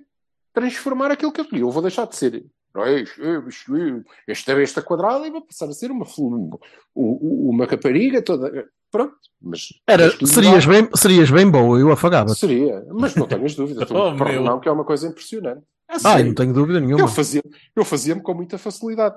transformar 0.52 1.10
aquilo 1.10 1.32
que 1.32 1.40
eu. 1.40 1.46
Eu 1.52 1.70
vou 1.70 1.82
deixar 1.82 2.06
de 2.06 2.16
ser 2.16 2.44
não 2.78 2.84
é, 2.86 3.00
isto, 3.02 3.76
é, 3.76 3.88
é, 3.90 4.02
esta 4.32 4.54
besta 4.54 4.80
quadrada 4.82 5.26
e 5.26 5.30
vou 5.30 5.42
passar 5.42 5.66
a 5.68 5.72
ser 5.72 5.90
uma, 5.90 6.04
flu- 6.06 6.58
u- 6.94 7.50
uma 7.50 7.66
rapariga 7.66 8.22
toda. 8.22 8.68
Pronto, 8.90 9.16
mas. 9.40 9.68
Era, 9.86 10.10
serias, 10.26 10.64
bem. 10.64 10.82
bem, 10.84 10.90
serias 10.96 11.30
bem 11.30 11.50
boa, 11.50 11.78
eu 11.78 11.92
afagava. 11.92 12.30
Seria, 12.34 12.84
mas 12.90 13.14
não 13.14 13.26
tenhas 13.26 13.54
dúvida. 13.54 13.86
Oh, 13.90 14.12
meu. 14.12 14.42
não, 14.42 14.58
que 14.60 14.68
é 14.68 14.72
uma 14.72 14.84
coisa 14.84 15.06
impressionante. 15.08 15.62
É 15.90 15.94
Ah, 15.94 15.98
sério. 15.98 16.26
não 16.26 16.34
tenho 16.34 16.52
dúvida 16.54 16.80
nenhuma. 16.80 17.00
Eu 17.02 17.08
fazia, 17.08 17.42
eu 17.76 17.84
fazia-me 17.84 18.22
com 18.22 18.32
muita 18.34 18.56
facilidade. 18.58 19.16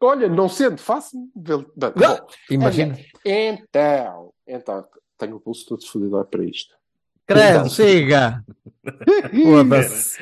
Olha, 0.00 0.28
não 0.28 0.48
sendo 0.48 0.78
fácil. 0.78 1.28
Bem, 1.36 1.66
bom, 1.94 2.26
Imagina. 2.50 2.98
então, 3.24 4.32
então, 4.46 4.84
tenho 5.18 5.36
o 5.36 5.40
pulso 5.40 5.66
todo 5.66 5.86
fodido 5.86 6.24
para 6.24 6.42
isto. 6.44 6.74
Credo, 7.26 7.58
Então. 7.58 7.68
chega! 7.68 8.42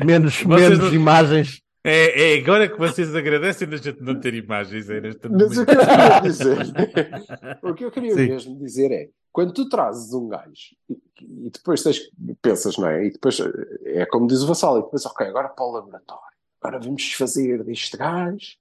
Menos, 0.05 0.43
Vocês 0.43 0.79
menos 0.79 0.93
imagens. 0.93 1.63
É, 1.85 2.35
é 2.35 2.39
agora 2.39 2.69
que 2.69 2.77
vocês 2.79 3.15
agradecem 3.15 3.69
a 3.73 3.77
gente 3.77 4.03
não 4.03 4.19
ter 4.19 4.35
imagens. 4.35 4.91
Esta 4.91 5.29
Mas 5.29 5.57
o 5.57 5.65
que 5.65 5.73
eu 5.73 5.77
queria 5.77 6.21
dizer, 6.21 6.59
o 7.63 7.75
que 7.75 7.85
eu 7.85 7.91
queria 7.91 8.15
Sim. 8.15 8.27
mesmo 8.29 8.59
dizer 8.59 8.91
é, 8.91 9.09
quando 9.33 9.53
tu 9.53 9.69
trazes 9.69 10.13
um 10.13 10.29
gajo 10.29 10.77
e, 10.91 10.99
e 11.47 11.51
depois 11.51 11.83
tens, 11.83 12.01
pensas, 12.43 12.77
não 12.77 12.89
é? 12.89 13.07
E 13.07 13.13
depois 13.13 13.39
é 13.85 14.05
como 14.07 14.27
diz 14.27 14.43
o 14.43 14.47
Vassal, 14.47 14.79
e 14.79 14.83
depois, 14.83 15.07
ok, 15.07 15.27
agora 15.27 15.49
para 15.49 15.65
o 15.65 15.73
laboratório, 15.73 16.23
agora 16.61 16.81
vamos 16.81 17.13
fazer 17.13 17.63
deste 17.63 17.97
gajo 17.97 18.57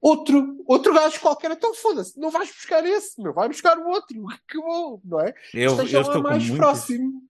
outro, 0.00 0.62
outro 0.66 0.92
gajo 0.92 1.20
qualquer, 1.20 1.52
então 1.52 1.72
foda-se, 1.74 2.18
não 2.18 2.30
vais 2.30 2.50
buscar 2.50 2.84
esse, 2.84 3.22
meu, 3.22 3.32
vai 3.32 3.48
buscar 3.48 3.78
o 3.78 3.86
outro, 3.88 4.16
que 4.48 4.58
bom, 4.58 5.00
não 5.04 5.20
é? 5.20 5.32
Eu, 5.54 5.70
Esteja 5.72 5.98
eu 5.98 6.00
lá 6.02 6.06
estou 6.08 6.22
com 6.22 6.28
mais 6.28 6.42
muitas, 6.48 6.56
próximo. 6.58 7.22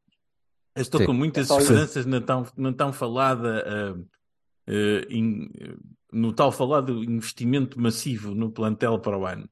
eu 0.75 0.83
estou 0.83 1.01
Sim. 1.01 1.07
com 1.07 1.13
muitas 1.13 1.51
É 1.51 1.59
esperanças 1.59 2.07
na 2.07 2.21
tão, 2.23 2.47
na 2.57 2.73
tão 2.73 2.93
falada. 2.93 3.65
ah, 3.67 4.22
in- 5.11 5.51
no 6.13 6.33
tal 6.33 6.53
falado 6.53 7.03
investimento 7.05 7.81
massivo 7.81 8.35
no 8.35 8.51
plantel 8.51 8.99
para 8.99 9.19
o 9.19 9.27
ano. 9.27 9.49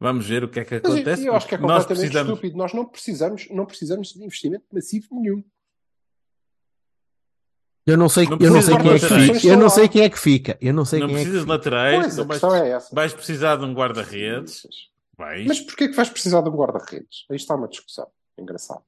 Vamos 0.00 0.26
ver 0.26 0.44
o 0.44 0.48
que 0.48 0.60
é 0.60 0.64
que 0.64 0.74
Mas 0.74 0.84
eu- 0.84 0.92
acontece. 0.92 1.26
eu 1.26 1.34
acho 1.34 1.46
que 1.48 1.54
é 1.54 1.58
porque 1.58 1.72
nós 1.72 1.82
completamente 1.84 2.10
precisamos. 2.10 2.32
estúpido. 2.32 2.56
Nós 2.58 2.72
não 2.74 2.84
precisamos, 2.86 3.48
não 3.50 3.66
precisamos 3.66 4.08
de 4.12 4.24
investimento 4.24 4.64
massivo 4.72 5.06
nenhum. 5.12 5.42
Eu 7.86 7.98
não 7.98 8.08
sei, 8.08 8.24
Não 8.26 8.38
eu 8.40 8.50
não 8.50 8.62
sei 8.62 8.76
quem 8.78 8.90
é 8.92 8.98
que 8.98 9.06
fica. 9.08 9.46
Eu 9.46 9.58
não 9.58 9.68
sei 9.68 9.88
quem 9.88 10.02
é 10.02 10.08
que 10.10 10.18
fica. 10.18 10.58
Eu 10.60 10.72
não 10.74 10.84
sei 10.86 11.00
Não 11.00 11.06
quem 11.06 11.16
é 11.16 11.18
que 11.18 11.24
precisas 11.24 11.44
de 11.44 11.50
laterais, 11.50 12.00
Pois, 12.02 12.16
não 12.16 12.26
vais, 12.26 12.42
é 12.62 12.68
essa. 12.70 12.94
vais 12.94 13.12
precisar 13.12 13.56
de 13.56 13.64
um 13.64 13.74
guarda-redes. 13.74 14.66
Mas 15.46 15.60
porquê 15.60 15.88
que 15.88 15.94
vais 15.94 16.08
precisar 16.08 16.40
de 16.40 16.48
um 16.48 16.52
guarda-redes? 16.56 17.26
Aí 17.30 17.36
está 17.36 17.54
uma 17.54 17.68
discussão. 17.68 18.06
Engraçado. 18.38 18.82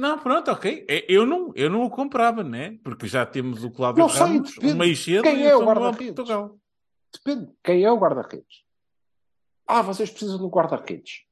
Não, 0.00 0.18
pronto, 0.18 0.50
ok. 0.50 0.86
É, 0.88 1.04
Eu 1.08 1.26
não, 1.26 1.52
eu 1.54 1.68
não 1.68 1.82
o 1.82 1.90
comprava, 1.90 2.42
né? 2.42 2.78
Porque 2.82 3.06
já 3.06 3.26
temos 3.26 3.62
o 3.62 3.70
Cláudio 3.70 4.00
Não 4.02 4.08
sei, 4.08 4.20
Ramos, 4.22 4.54
depende. 4.54 4.72
o 4.72 4.76
Meixedo 4.76 5.22
Quem 5.22 5.44
é 5.46 5.54
o 5.54 5.58
Samuel 5.58 5.66
guarda-redes? 5.76 6.14
Portugal. 6.14 6.58
Depende. 7.12 7.52
Quem 7.62 7.84
é 7.84 7.92
o 7.92 7.98
guarda-redes? 7.98 8.64
Ah, 9.66 9.82
vocês 9.82 10.08
precisam 10.10 10.38
de 10.38 10.44
um 10.44 10.48
guarda-redes. 10.48 11.24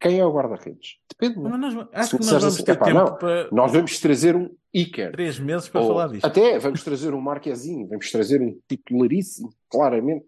Quem 0.00 0.18
é 0.18 0.26
o 0.26 0.32
guarda-redes? 0.32 0.98
Depende. 1.08 1.38
Não? 1.38 1.50
mas 1.50 1.74
nós, 1.74 1.88
acho 1.92 2.18
que 2.18 2.24
nós 2.24 2.30
vamos 2.30 2.44
assim, 2.46 2.64
ter 2.64 2.78
tempo 2.78 2.94
não, 2.98 3.16
para 3.16 3.48
Nós 3.52 3.72
vamos 3.72 4.00
trazer 4.00 4.34
um 4.34 4.50
Iker. 4.74 5.12
três 5.12 5.38
meses 5.38 5.68
para 5.68 5.80
Ou 5.80 5.88
falar 5.88 6.08
disto. 6.08 6.24
Até 6.24 6.58
vamos 6.58 6.82
trazer 6.82 7.14
um 7.14 7.20
Marquezinho. 7.20 7.86
Vamos 7.86 8.10
trazer 8.10 8.40
um 8.42 8.58
titularíssimo. 8.66 9.54
Claramente. 9.70 10.26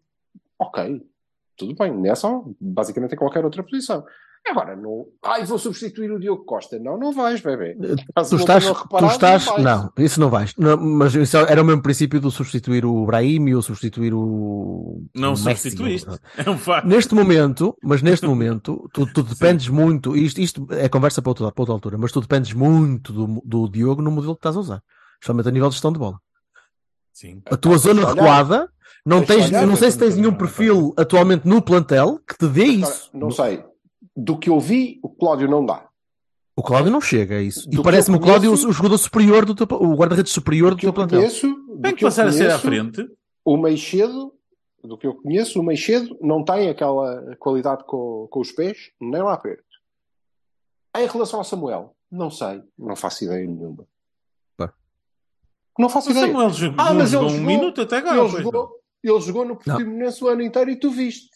Ok. 0.56 1.02
Tudo 1.56 1.74
bem. 1.74 1.92
Nessa, 1.96 2.28
basicamente 2.60 3.14
em 3.14 3.18
qualquer 3.18 3.44
outra 3.44 3.62
posição. 3.64 4.04
Agora, 4.44 4.74
não. 4.74 5.06
Ai, 5.24 5.44
vou 5.44 5.56
substituir 5.56 6.10
o 6.10 6.18
Diogo 6.18 6.44
Costa. 6.44 6.78
Não, 6.78 6.98
não 6.98 7.12
vais, 7.12 7.40
bebê. 7.40 7.76
Caso 8.14 8.30
Tu 8.30 8.32
não 8.34 8.40
estás, 8.40 8.66
tu 8.66 8.72
reparado, 8.72 9.12
estás, 9.12 9.44
vais. 9.44 9.62
não, 9.62 9.92
isso 9.96 10.20
não 10.20 10.28
vais. 10.30 10.52
Não, 10.58 10.76
mas 10.76 11.14
isso 11.14 11.36
era 11.36 11.62
o 11.62 11.64
mesmo 11.64 11.80
princípio 11.80 12.20
do 12.20 12.30
substituir 12.30 12.84
o 12.84 13.06
Brahim 13.06 13.52
ou 13.54 13.62
substituir 13.62 14.12
o. 14.12 15.00
Não 15.14 15.34
o 15.34 15.38
Messi. 15.44 15.70
substituíste. 15.70 16.10
É 16.36 16.50
um 16.50 16.58
facto. 16.58 16.86
Neste 16.86 17.14
momento, 17.14 17.76
mas 17.82 18.02
neste 18.02 18.26
momento, 18.26 18.90
tu, 18.92 19.06
tu 19.06 19.22
dependes 19.22 19.68
muito, 19.68 20.16
isto, 20.16 20.40
isto 20.40 20.66
é 20.70 20.88
conversa 20.88 21.22
para 21.22 21.30
outra, 21.30 21.52
para 21.52 21.62
outra 21.62 21.74
altura, 21.74 21.96
mas 21.98 22.10
tu 22.10 22.20
dependes 22.20 22.52
muito 22.52 23.12
do, 23.12 23.42
do 23.44 23.68
Diogo 23.70 24.02
no 24.02 24.10
modelo 24.10 24.34
que 24.34 24.40
estás 24.40 24.56
a 24.56 24.60
usar, 24.60 24.82
especialmente 25.14 25.48
a 25.48 25.52
nível 25.52 25.68
de 25.68 25.74
gestão 25.76 25.92
de 25.92 26.00
bola. 26.00 26.18
Sim. 27.12 27.42
A 27.46 27.56
tua 27.56 27.78
zona 27.78 28.00
olhar. 28.00 28.14
recuada, 28.14 28.68
não 29.06 29.24
tens, 29.24 29.50
não 29.50 29.76
sei 29.76 29.90
se 29.90 29.98
tens 29.98 30.16
nenhum 30.16 30.34
perfil 30.34 30.92
atualmente 30.96 31.46
no 31.46 31.62
plantel 31.62 32.18
que 32.26 32.36
te 32.36 32.48
dê 32.48 32.62
Agora, 32.62 32.90
isso. 32.90 33.10
Não 33.14 33.30
sei. 33.30 33.64
Do 34.16 34.38
que 34.38 34.50
eu 34.50 34.60
vi, 34.60 35.00
o 35.02 35.08
Cláudio 35.08 35.48
não 35.48 35.64
dá. 35.64 35.88
O 36.54 36.62
Cláudio 36.62 36.92
não 36.92 37.00
chega 37.00 37.36
a 37.36 37.42
isso. 37.42 37.68
Do 37.68 37.80
E 37.80 37.82
parece-me 37.82 38.16
o 38.18 38.20
Cláudio 38.20 38.50
conheço- 38.50 38.68
o, 38.68 38.72
jogador 38.72 38.98
superior 38.98 39.44
do 39.46 39.54
teu, 39.54 39.66
o 39.78 39.94
guarda-redes 39.94 40.32
superior 40.32 40.70
do 40.70 40.74
Do 40.74 40.76
que 40.76 40.82
teu 40.82 40.90
eu 40.90 40.94
plantel. 40.94 41.18
conheço, 41.20 41.46
do 41.48 41.80
Tem 41.80 41.92
que 41.92 41.98
que 41.98 42.04
eu 42.04 42.08
passar 42.08 42.26
a 42.26 42.32
ser 42.32 42.50
à 42.50 42.58
conheço, 42.58 42.92
frente. 42.92 43.10
O 43.44 43.56
Meixedo, 43.56 44.34
do 44.84 44.98
que 44.98 45.06
eu 45.06 45.14
conheço, 45.14 45.58
o 45.58 45.62
Meixedo 45.62 46.16
não 46.20 46.44
tem 46.44 46.68
aquela 46.68 47.34
qualidade 47.36 47.84
com, 47.84 48.28
com 48.30 48.40
os 48.40 48.52
pés, 48.52 48.90
nem 49.00 49.22
lá 49.22 49.36
perto. 49.38 49.64
Em 50.94 51.06
relação 51.06 51.38
ao 51.38 51.44
Samuel, 51.44 51.96
não 52.10 52.30
sei, 52.30 52.62
não 52.78 52.94
faço 52.94 53.24
ideia 53.24 53.46
nenhuma. 53.46 53.86
Pá. 54.58 54.74
Não 55.78 55.88
faço 55.88 56.08
O 56.10 56.12
ideia. 56.12 56.26
Samuel 56.26 56.50
jogou, 56.50 56.76
Ah, 56.84 56.92
mas 56.92 57.10
jogou 57.10 57.28
ele 57.28 57.34
um 57.36 57.40
jogou- 57.40 57.56
minuto 57.56 57.80
até 57.80 57.96
agora. 57.96 58.18
ele, 58.18 58.28
jogou, 58.42 58.70
ele 59.02 59.20
jogou 59.20 59.44
no 59.46 59.56
Portimonense 59.56 60.22
o 60.22 60.28
ano 60.28 60.42
inteiro 60.42 60.70
e 60.70 60.76
tu 60.76 60.90
viste. 60.90 61.30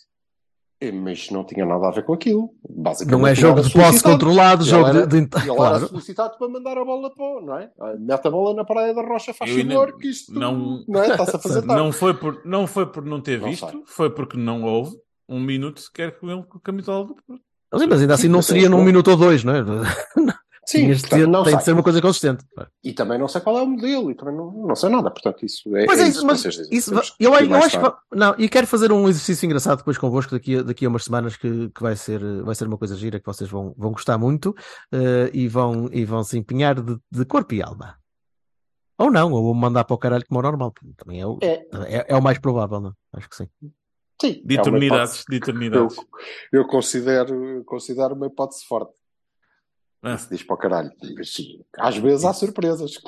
É, 0.78 0.92
Mas 0.92 1.30
não 1.30 1.42
tinha 1.42 1.64
nada 1.64 1.88
a 1.88 1.90
ver 1.90 2.04
com 2.04 2.12
aquilo. 2.12 2.50
Basicamente, 2.68 3.18
Não 3.20 3.26
é 3.26 3.34
jogo 3.34 3.60
era 3.60 3.66
de 3.68 3.72
posse 3.72 4.02
controlado, 4.02 4.62
Ele 4.62 4.70
jogo 4.70 4.86
era- 4.88 5.06
de. 5.06 5.20
de- 5.26 5.36
Ele 5.38 5.44
era 5.44 5.54
Claro. 5.56 5.88
solicitado 5.88 6.36
para 6.38 6.48
mandar 6.48 6.76
a 6.76 6.84
bola 6.84 7.10
para 7.14 7.24
o, 7.24 7.40
não 7.40 7.58
é? 7.58 7.70
Ah, 7.80 7.94
Mete 7.98 8.26
a 8.28 8.30
bola 8.30 8.54
na 8.54 8.62
praia 8.64 8.92
da 8.92 9.00
Rocha, 9.02 9.32
faz 9.32 9.50
favor, 9.50 9.96
que 9.96 10.08
isto 10.08 10.34
não- 10.34 10.84
não, 10.86 11.02
é? 11.02 11.08
Está-se 11.12 11.36
a 11.36 11.38
fazer 11.38 11.60
não. 11.62 11.66
tarde. 11.68 11.82
Não 11.82 11.92
foi, 11.92 12.14
por, 12.14 12.42
não 12.44 12.66
foi 12.66 12.86
por 12.86 13.04
não 13.04 13.20
ter 13.22 13.40
Não 13.40 13.48
visto, 13.48 13.70
sei. 13.70 13.82
foi 13.86 14.10
porque 14.10 14.36
não 14.36 14.62
houve 14.64 14.94
um 15.28 15.40
minuto 15.40 15.80
sequer 15.80 16.18
com 16.18 16.30
ele 16.30 16.42
com 16.42 16.58
a 16.58 16.60
camisola 16.60 17.06
do 17.06 17.14
Porto. 17.26 17.42
Mas 17.72 18.00
ainda 18.00 18.14
assim 18.14 18.24
Sim, 18.24 18.28
não 18.28 18.42
seria 18.42 18.68
num 18.68 18.82
minuto 18.84 19.10
ou 19.10 19.16
dois, 19.16 19.42
não 19.44 19.54
é? 19.54 19.64
Sim, 20.68 20.88
portanto, 20.88 21.10
ter- 21.10 21.28
não 21.28 21.42
tem 21.44 21.50
sei. 21.52 21.58
de 21.58 21.64
ser 21.64 21.72
uma 21.72 21.82
coisa 21.84 22.02
consistente. 22.02 22.44
E 22.82 22.92
também 22.92 23.18
não 23.18 23.28
sei 23.28 23.40
qual 23.40 23.56
é 23.58 23.62
o 23.62 23.66
modelo, 23.68 24.10
e 24.10 24.16
também 24.16 24.34
não, 24.34 24.50
não 24.50 24.74
sei 24.74 24.88
nada. 24.90 25.10
Portanto, 25.10 25.46
isso 25.46 25.74
é, 25.76 25.86
Pois 25.86 26.00
é 26.00 26.02
é, 26.02 26.08
isso 26.08 26.26
mas 26.26 26.40
vocês 26.40 26.54
dizem. 26.56 26.76
isso, 26.76 26.92
eu, 27.20 27.32
eu 27.34 27.48
mais 27.48 27.66
acho 27.66 27.80
que. 27.80 27.96
Não, 28.16 28.34
e 28.36 28.48
quero 28.48 28.66
fazer 28.66 28.90
um 28.90 29.08
exercício 29.08 29.46
engraçado 29.46 29.78
depois 29.78 29.96
convosco 29.96 30.32
daqui 30.32 30.56
a, 30.56 30.62
daqui 30.62 30.84
a 30.84 30.88
umas 30.88 31.04
semanas 31.04 31.36
que, 31.36 31.68
que 31.70 31.80
vai, 31.82 31.94
ser, 31.94 32.20
vai 32.42 32.54
ser 32.56 32.66
uma 32.66 32.76
coisa 32.76 32.96
gira 32.96 33.20
que 33.20 33.26
vocês 33.26 33.48
vão, 33.48 33.72
vão 33.78 33.92
gostar 33.92 34.18
muito 34.18 34.56
eh, 34.90 35.30
e, 35.32 35.46
vão, 35.46 35.88
e 35.92 36.04
vão 36.04 36.24
se 36.24 36.36
empenhar 36.36 36.74
de, 36.80 36.98
de 37.12 37.24
corpo 37.24 37.54
e 37.54 37.62
alma. 37.62 37.96
Ou 38.98 39.10
não, 39.10 39.30
ou 39.32 39.42
vou 39.44 39.54
mandar 39.54 39.84
para 39.84 39.94
o 39.94 39.98
caralho 39.98 40.24
como 40.26 40.40
é 40.40 40.42
o 40.42 40.50
normal. 40.50 40.72
Também 40.96 41.20
é 41.20 41.26
o, 41.26 41.38
É. 41.42 41.64
é, 41.86 42.06
é 42.08 42.16
o 42.16 42.22
mais 42.22 42.38
provável, 42.38 42.80
não? 42.80 42.90
é? 42.90 43.18
Acho 43.18 43.28
que 43.28 43.36
sim. 43.36 43.48
Sim, 44.20 44.42
De 44.44 44.56
é 44.56 44.60
eternidades, 44.60 45.20
hipótese. 45.20 45.24
de 45.28 45.34
Eu, 45.36 45.38
eternidades. 45.38 45.96
eu 46.52 46.66
considero, 46.66 47.62
considero 47.66 48.14
uma 48.14 48.26
hipótese 48.26 48.64
forte. 48.66 48.94
Ah, 50.06 50.16
Se 50.16 50.30
diz 50.30 50.42
para 50.44 50.54
o 50.54 50.58
caralho. 50.58 50.90
Mas 51.16 51.34
sim, 51.34 51.64
Às 51.76 51.96
vezes 51.96 52.24
há 52.24 52.32
surpresas. 52.32 52.92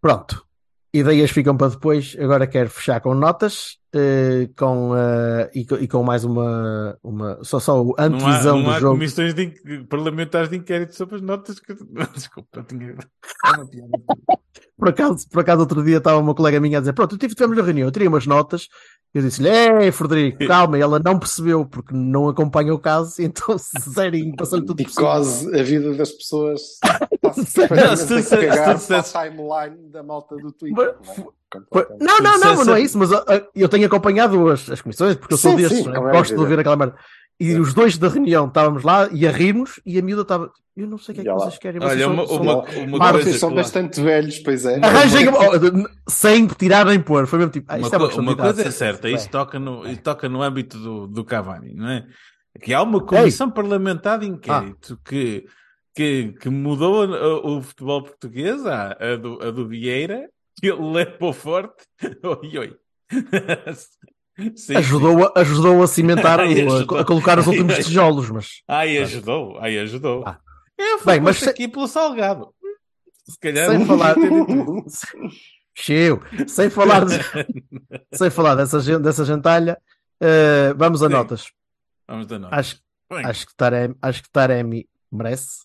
Pronto. 0.00 0.44
Ideias 0.92 1.30
ficam 1.30 1.56
para 1.56 1.68
depois. 1.68 2.16
Agora 2.18 2.48
quero 2.48 2.68
fechar 2.68 3.00
com 3.00 3.14
notas 3.14 3.78
eh, 3.94 4.48
com, 4.56 4.96
eh, 4.96 5.50
e, 5.54 5.60
e 5.60 5.88
com 5.88 6.02
mais 6.02 6.24
uma, 6.24 6.98
uma 7.00 7.42
só, 7.44 7.60
só 7.60 7.80
o 7.80 7.86
não 7.86 7.94
há, 7.96 8.02
antevisão 8.06 8.56
não 8.56 8.64
do 8.64 8.70
há 8.70 8.80
jogo. 8.80 8.94
comissões 8.94 9.34
de 9.34 9.84
parlamentares 9.88 10.48
de 10.48 10.56
inquérito 10.56 10.96
sobre 10.96 11.16
as 11.16 11.22
notas 11.22 11.60
que. 11.60 11.74
Desculpa, 12.14 12.58
eu 12.58 12.64
tinha. 12.64 12.90
É 12.90 13.50
uma 13.50 13.68
piada. 13.68 13.90
Por 14.76 14.88
acaso, 14.88 15.28
por 15.28 15.40
acaso, 15.40 15.60
outro 15.60 15.84
dia 15.84 15.98
estava 15.98 16.18
uma 16.18 16.34
colega 16.34 16.58
minha 16.58 16.78
a 16.78 16.80
dizer: 16.80 16.94
Pronto, 16.94 17.14
eu 17.14 17.18
tive, 17.18 17.34
tivemos 17.34 17.56
na 17.56 17.62
reunião, 17.62 17.86
eu 17.86 17.92
teria 17.92 18.08
umas 18.08 18.26
notas. 18.26 18.66
Eu 19.12 19.22
disse-lhe: 19.22 19.48
Ei, 19.48 19.90
Frederico, 19.90 20.46
calma. 20.46 20.78
E 20.78 20.80
ela 20.80 20.98
não 20.98 21.18
percebeu 21.18 21.66
porque 21.66 21.94
não 21.94 22.28
acompanha 22.28 22.72
o 22.72 22.78
caso, 22.78 23.20
e 23.22 23.24
então 23.24 23.56
zerinho, 23.58 24.36
passou-lhe 24.36 24.64
tudo 24.64 24.82
por 24.82 24.90
cima. 24.90 25.60
A 25.60 25.62
vida 25.62 25.94
das 25.94 26.12
pessoas 26.12 26.60
Está-se 27.12 27.66
perfeitamente 27.66 28.34
a 28.34 28.38
cagar 28.38 28.80
para 28.80 28.98
a 28.98 29.02
timeline 29.02 29.90
da 29.90 30.02
malta 30.02 30.36
do 30.36 30.52
Twitter. 30.52 30.76
Não 30.76 30.84
é? 30.84 31.86
Não, 32.00 32.18
não, 32.20 32.38
não, 32.38 32.64
não 32.64 32.76
é 32.76 32.80
isso, 32.80 32.96
mas 32.96 33.10
uh, 33.10 33.24
eu 33.54 33.68
tenho 33.68 33.86
acompanhado 33.86 34.48
as, 34.48 34.70
as 34.70 34.80
comissões, 34.80 35.16
porque 35.16 35.34
eu 35.34 35.38
sou 35.38 35.56
né? 35.56 35.68
como 35.92 36.08
é 36.08 36.12
gosto 36.12 36.34
de 36.34 36.40
ouvir 36.40 36.58
aquela 36.58 36.76
merda. 36.76 36.94
E 37.40 37.54
os 37.58 37.72
dois 37.72 37.96
da 37.96 38.08
reunião 38.08 38.46
estávamos 38.48 38.82
lá 38.84 39.08
e 39.10 39.26
a 39.26 39.30
rirmos 39.30 39.80
e 39.86 39.98
a 39.98 40.02
miúda 40.02 40.22
estava. 40.22 40.52
Eu 40.76 40.86
não 40.86 40.98
sei 40.98 41.12
o 41.12 41.14
que 41.16 41.20
é 41.22 41.24
que 41.24 41.38
vocês 41.38 41.58
querem. 41.58 41.80
Vocês 41.80 41.92
Olha, 41.92 42.04
são- 42.04 42.12
uma, 42.12 42.26
são- 42.26 42.36
uma, 42.42 42.54
uma 42.88 42.98
Marcos, 42.98 43.22
coisa 43.24 43.38
são 43.38 43.54
bastante 43.54 44.00
velhos, 44.00 44.38
pois 44.40 44.64
é. 44.66 44.76
Arranjem 44.84 45.26
sem 46.08 46.46
tirar 46.46 46.84
nem 46.86 47.00
pôr. 47.00 47.26
Foi 47.26 47.38
mesmo 47.38 47.52
tipo. 47.52 47.66
Ah, 47.72 47.76
uma, 47.78 47.86
é 47.88 47.96
uma, 47.96 48.14
uma 48.14 48.36
coisa 48.36 48.62
é 48.68 48.70
certa, 48.70 49.08
Ué. 49.08 49.14
isso 49.14 49.28
toca 49.30 49.58
no, 49.58 49.86
isso 49.88 50.02
toca 50.02 50.28
no 50.28 50.42
âmbito 50.42 50.78
do, 50.78 51.06
do 51.06 51.24
Cavani, 51.24 51.74
não 51.74 51.88
é? 51.88 52.06
Que 52.60 52.74
há 52.74 52.82
uma 52.82 53.00
comissão 53.04 53.50
parlamentar 53.50 54.18
de 54.18 54.26
inquérito 54.26 54.98
Ah. 55.00 55.08
que, 55.08 55.46
que, 55.94 56.34
que 56.40 56.48
mudou 56.50 57.06
o, 57.06 57.56
o 57.58 57.62
futebol 57.62 58.02
português, 58.02 58.64
a, 58.66 58.92
a, 59.00 59.16
do, 59.16 59.38
a 59.42 59.50
do 59.50 59.66
Vieira, 59.66 60.28
que 60.60 60.66
ele 60.68 60.82
levou 60.92 61.32
forte. 61.32 61.84
Oi, 62.22 62.58
oi. 62.58 62.76
Sim, 64.56 64.76
Ajudou, 64.76 65.26
a, 65.34 65.40
ajudou 65.40 65.82
a 65.82 65.86
cimentar, 65.86 66.40
Ai, 66.40 66.64
o- 66.64 66.70
a- 66.72 66.76
ajudou. 66.76 66.98
a, 66.98 67.04
colocar 67.04 67.38
os 67.38 67.46
últimos 67.46 67.74
Ai, 67.74 67.82
tijolos, 67.82 68.30
mas. 68.30 68.62
Ai, 68.68 68.98
ajudou, 68.98 69.58
ai, 69.58 69.78
ajudou. 69.78 70.24
Ah. 70.26 70.38
Eu 70.78 70.98
fui 70.98 71.12
Bem, 71.12 71.20
mas 71.20 71.36
posto 71.36 71.44
se- 71.44 71.50
aqui 71.50 71.68
pelo 71.68 71.86
Salgado. 71.86 72.54
Se 73.28 73.38
calhar. 73.38 73.68
Sem 73.70 73.84
falar. 73.86 74.16
Cheio. 75.74 76.22
Sem 76.48 76.70
falar, 76.70 77.04
de- 77.04 77.18
sem 78.16 78.30
falar 78.30 78.54
dessa, 78.54 78.98
dessa 78.98 79.24
gentalha, 79.24 79.78
eh, 80.20 80.72
vamos 80.76 81.02
a 81.02 81.06
Sim. 81.06 81.12
notas. 81.12 81.52
Vamos 82.08 82.26
dar 82.26 82.38
nota. 82.38 82.56
Acho, 82.56 82.76
Bem, 83.10 83.24
acho, 83.24 83.46
que 83.46 83.54
Taremi, 83.54 83.94
acho 84.02 84.22
que 84.22 84.30
Taremi 84.30 84.88
merece 85.12 85.64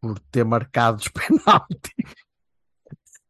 por 0.00 0.18
ter 0.30 0.44
marcado 0.44 0.98
os 0.98 1.08
penaltis. 1.08 1.92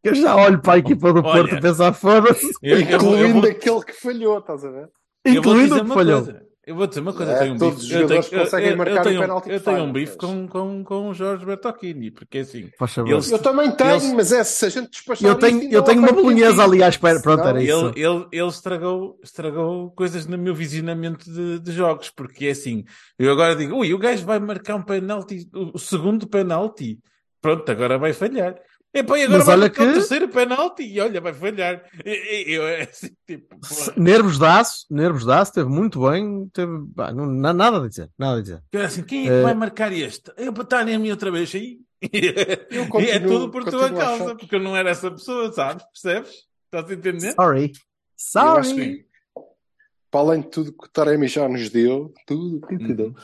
Eu 0.09 0.14
já 0.14 0.36
olho 0.36 0.61
para 0.61 0.74
a 0.74 0.78
equipa 0.78 1.12
do 1.12 1.20
Olha, 1.20 1.42
Porto 1.42 1.54
e 1.56 1.61
pensar, 1.61 1.92
foda-se, 1.92 2.50
eu, 2.62 2.78
eu, 2.80 2.98
vou- 2.98 3.16
eu 3.16 3.16
Incluindo 3.28 3.40
vou- 3.40 3.50
aquele 3.50 3.82
que 3.84 3.92
falhou, 3.92 4.38
estás 4.38 4.64
a 4.64 4.70
ver? 4.70 4.88
eu 5.24 5.32
vou 5.32 5.52
incluindo 5.52 5.62
dizer 5.68 5.74
o 5.74 5.76
que 5.78 5.84
uma 5.86 5.94
falhou. 5.94 6.24
coisa. 6.24 6.48
Eu 6.68 6.74
vou 6.76 6.86
dizer 6.86 7.00
uma 7.00 7.14
coisa. 7.14 7.32
É, 7.32 7.34
eu 7.34 7.38
tenho 7.38 7.54
um 7.54 7.59
bife. 7.59 7.94
Eu 7.94 8.06
tenho, 8.06 8.20
eu, 8.20 9.02
tenho, 9.02 9.78
eu 9.78 9.84
um 9.84 9.90
bife 9.90 10.16
com, 10.18 10.46
com, 10.46 10.84
com 10.84 11.09
o 11.09 11.14
Jorge 11.14 11.46
Bertocchini, 11.46 12.11
porque 12.11 12.38
assim. 12.40 12.68
Favor. 12.78 13.09
Eles- 13.11 13.30
Eu 13.32 13.38
também 13.38 13.70
tenho, 13.70 13.92
Eles- 13.92 14.12
mas 14.12 14.32
é 14.32 14.44
se 14.44 14.66
a 14.66 14.68
gente 14.68 14.90
despachar 14.90 15.30
Eu 15.30 15.34
tenho, 15.36 15.62
eu 15.72 15.82
tenho 15.82 16.00
uma 16.00 16.09
quentinho. 16.12 16.61
ali 16.61 16.82
à 16.82 16.88
espera. 16.90 17.20
Pronto, 17.22 17.38
Senão- 17.38 17.48
era 17.56 17.62
isso. 17.62 17.92
Ele, 17.96 18.04
ele, 18.06 18.26
ele 18.30 18.48
estragou, 18.48 19.18
estragou 19.24 19.90
coisas 19.92 20.26
no 20.26 20.36
meu 20.36 20.54
visionamento 20.54 21.24
de, 21.32 21.59
de 21.59 21.72
jogos, 21.72 22.11
porque 22.11 22.48
é 22.48 22.50
assim, 22.50 22.84
eu 23.18 23.32
agora 23.32 23.56
digo, 23.56 23.74
ui, 23.76 23.94
o 23.94 23.98
gajo 23.98 24.26
vai 24.26 24.38
marcar 24.38 24.74
um 24.74 24.82
penalti, 24.82 25.48
o 25.54 25.78
segundo 25.78 26.26
penalti, 26.28 26.98
pronto, 27.40 27.66
agora 27.72 27.96
vai 27.96 28.12
falhar. 28.12 28.54
Epá, 28.99 29.18
e 29.18 29.22
agora 29.22 29.38
Mas 29.38 29.46
vai 29.46 29.55
olha 29.55 29.62
marcar 29.62 29.82
o 29.82 29.86
que- 29.86 29.92
terceiro 29.94 30.28
penalti 30.28 30.82
e 30.82 31.01
olha, 31.01 31.20
vai 31.20 31.32
falhar. 31.34 31.84
E, 32.05 32.11
e- 32.11 32.53
eu, 32.55 32.66
é 32.66 32.82
assim, 32.82 33.11
tipo, 33.26 33.57
Nervos 33.96 34.38
de 34.38 34.44
aço, 34.44 34.86
nervos 34.90 35.24
de 35.24 35.32
aço, 35.32 35.53
teve 35.53 35.68
muito 35.68 36.01
bem. 36.09 36.49
Teve, 36.53 36.72
pá, 36.94 37.12
não, 37.12 37.26
na- 37.26 37.53
nada 37.53 37.82
a 37.84 37.88
dizer, 37.88 38.11
nada 38.18 38.38
a 38.38 38.42
dizer. 38.42 38.62
eu 38.72 38.82
assim, 38.82 39.03
quem 39.03 39.20
é 39.20 39.24
que 39.24 39.30
Eh, 39.34 39.42
vai 39.42 39.55
marcar 39.55 39.92
este? 39.92 40.32
Eu 40.36 40.53
estar 40.53 40.86
em 40.88 40.99
mim 40.99 41.11
outra 41.11 41.30
vez 41.30 41.55
aí. 41.55 41.78
Eu 42.01 42.11
e 42.70 42.78
é 42.78 42.86
continuo- 42.86 43.28
tudo 43.28 43.51
por 43.51 43.64
tua 43.64 43.86
a 43.86 43.92
causa, 43.92 44.34
porque 44.36 44.55
eu 44.55 44.61
não 44.61 44.76
era 44.76 44.90
essa 44.90 45.11
pessoa, 45.11 45.53
sabes? 45.53 45.84
Percebes? 45.92 46.30
Estás 46.66 46.90
a 46.90 46.94
entender? 46.94 47.32
Sorry. 47.32 47.64
Eu 47.64 47.70
Sorry. 48.16 48.74
que, 48.74 49.07
para 50.11 50.20
além 50.20 50.40
de 50.42 50.49
tudo 50.49 50.72
que 50.72 50.84
o 50.86 50.88
Taremi 50.88 51.28
já 51.28 51.49
nos 51.49 51.70
deu, 51.70 52.12
tudo, 52.26 52.61
tudo 52.61 52.78
que 52.78 52.84
Uhum. 52.84 52.94
deu, 52.96 53.14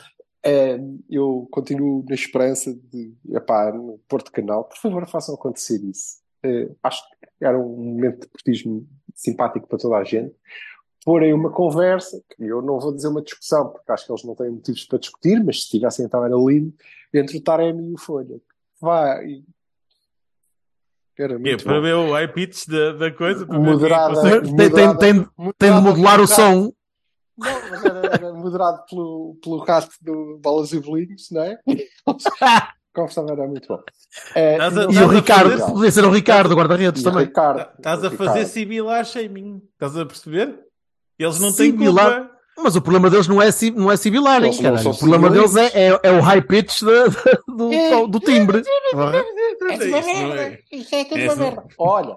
é, 0.45 0.79
eu 1.11 1.49
continuo 1.51 2.05
na 2.09 2.15
esperança 2.15 2.75
de, 2.93 3.13
epá, 3.31 3.73
no 3.73 3.99
Porto 4.09 4.31
Canal, 4.31 4.65
por 4.65 4.77
favor, 4.79 5.07
façam 5.09 5.35
acontecer 5.35 5.83
isso. 5.85 6.19
É, 6.43 6.69
acho 6.83 7.03
que 7.09 7.45
era 7.45 7.59
um 7.59 7.77
momento 7.77 8.21
de 8.21 8.29
portismo 8.29 8.87
simpático 9.15 9.67
para 9.67 9.79
toda 9.79 9.97
a 9.97 10.05
gente. 10.05 10.35
Porém, 11.05 11.33
uma 11.35 11.51
conversa, 11.51 12.23
que 12.35 12.45
eu 12.45 12.63
não 12.63 12.79
vou 12.81 12.95
dizer 12.95 13.09
uma 13.09 13.23
discussão, 13.23 13.69
porque 13.69 13.91
acho 13.93 14.07
que 14.07 14.13
eles 14.13 14.25
não 14.25 14.35
têm 14.35 14.51
motivos 14.51 14.85
para 14.85 14.99
discutir, 14.99 15.43
mas 15.45 15.63
se 15.65 15.71
tivessem, 15.71 16.05
então 16.07 16.25
era 16.25 16.35
lindo, 16.37 16.73
entre 17.13 17.37
o 17.39 17.43
Taremi 17.43 17.91
e 17.91 17.95
o 17.95 17.99
Folha. 17.99 18.41
Vai. 18.81 19.43
Era 21.19 21.35
É, 21.35 21.39
muito 21.39 21.65
para 21.65 21.75
bom. 21.75 21.83
ver 21.83 21.95
o 21.95 22.13
high 22.13 22.33
pitch 22.33 22.67
da, 22.67 22.93
da 22.93 23.11
coisa, 23.13 23.45
ver 23.47 23.59
Moderada. 23.59 24.15
consegue- 24.15 24.57
Tem, 24.57 24.71
tem, 24.71 24.97
tem, 24.99 25.29
tem 25.59 25.75
de 25.75 25.81
modular 25.81 26.21
o 26.21 26.27
som. 26.27 26.73
Não, 27.37 27.71
mas 27.71 27.85
era, 27.85 28.07
era 28.15 28.33
moderado 28.33 28.85
pelo, 28.89 29.37
pelo 29.43 29.59
rato 29.65 29.91
do 30.01 30.39
Bolas 30.43 30.73
e 30.73 30.79
Bolinhos, 30.81 31.29
não 31.33 31.43
é? 31.43 31.59
Conversava, 32.95 33.33
era 33.33 33.49
muito 33.49 33.67
bom. 33.67 33.83
É, 34.37 34.57
a- 34.61 34.69
E 34.69 35.03
o 35.03 35.09
Ricardo, 35.09 35.59
fazer- 35.59 35.73
podia 35.73 35.91
ser 35.91 36.05
o 36.05 36.11
Ricardo, 36.11 36.53
o 36.53 36.57
guarda-redes 36.57 37.03
também. 37.03 37.25
Ricardo, 37.25 37.69
Estás 37.77 38.05
a 38.05 38.11
fazer 38.13 38.47
civilar 38.47 39.05
shaming. 39.05 39.61
Estás 39.73 39.97
a 39.97 40.07
perceber? 40.07 40.61
Eles 41.19 41.41
não 41.41 41.53
têm 41.53 41.73
Civilar? 41.73 42.19
culpa. 42.21 42.35
Mas 42.57 42.77
o 42.77 42.81
problema 42.83 43.11
deles 43.11 43.27
não 43.27 43.43
é, 43.43 43.49
não 43.75 43.91
é 43.91 43.97
civilar, 43.97 44.45
hein, 44.45 44.53
são 44.53 44.93
O 44.93 44.97
problema 44.97 45.29
deles 45.29 45.57
é, 45.57 45.89
é, 45.89 46.01
é 46.05 46.13
o 46.13 46.21
high 46.21 46.41
pitch 46.41 46.83
da- 46.83 47.09
da- 47.09 47.41
do, 47.49 47.73
É. 47.73 48.07
do 48.07 48.21
timbre. 48.21 48.59
É 48.59 48.61
Isso 50.71 50.95
é- 50.95 51.01
é 51.01 51.05
tudo 51.05 51.19
É 51.19 51.23
uma 51.25 51.33
isso- 51.33 51.39
merda. 51.39 51.65
Olha, 51.79 52.17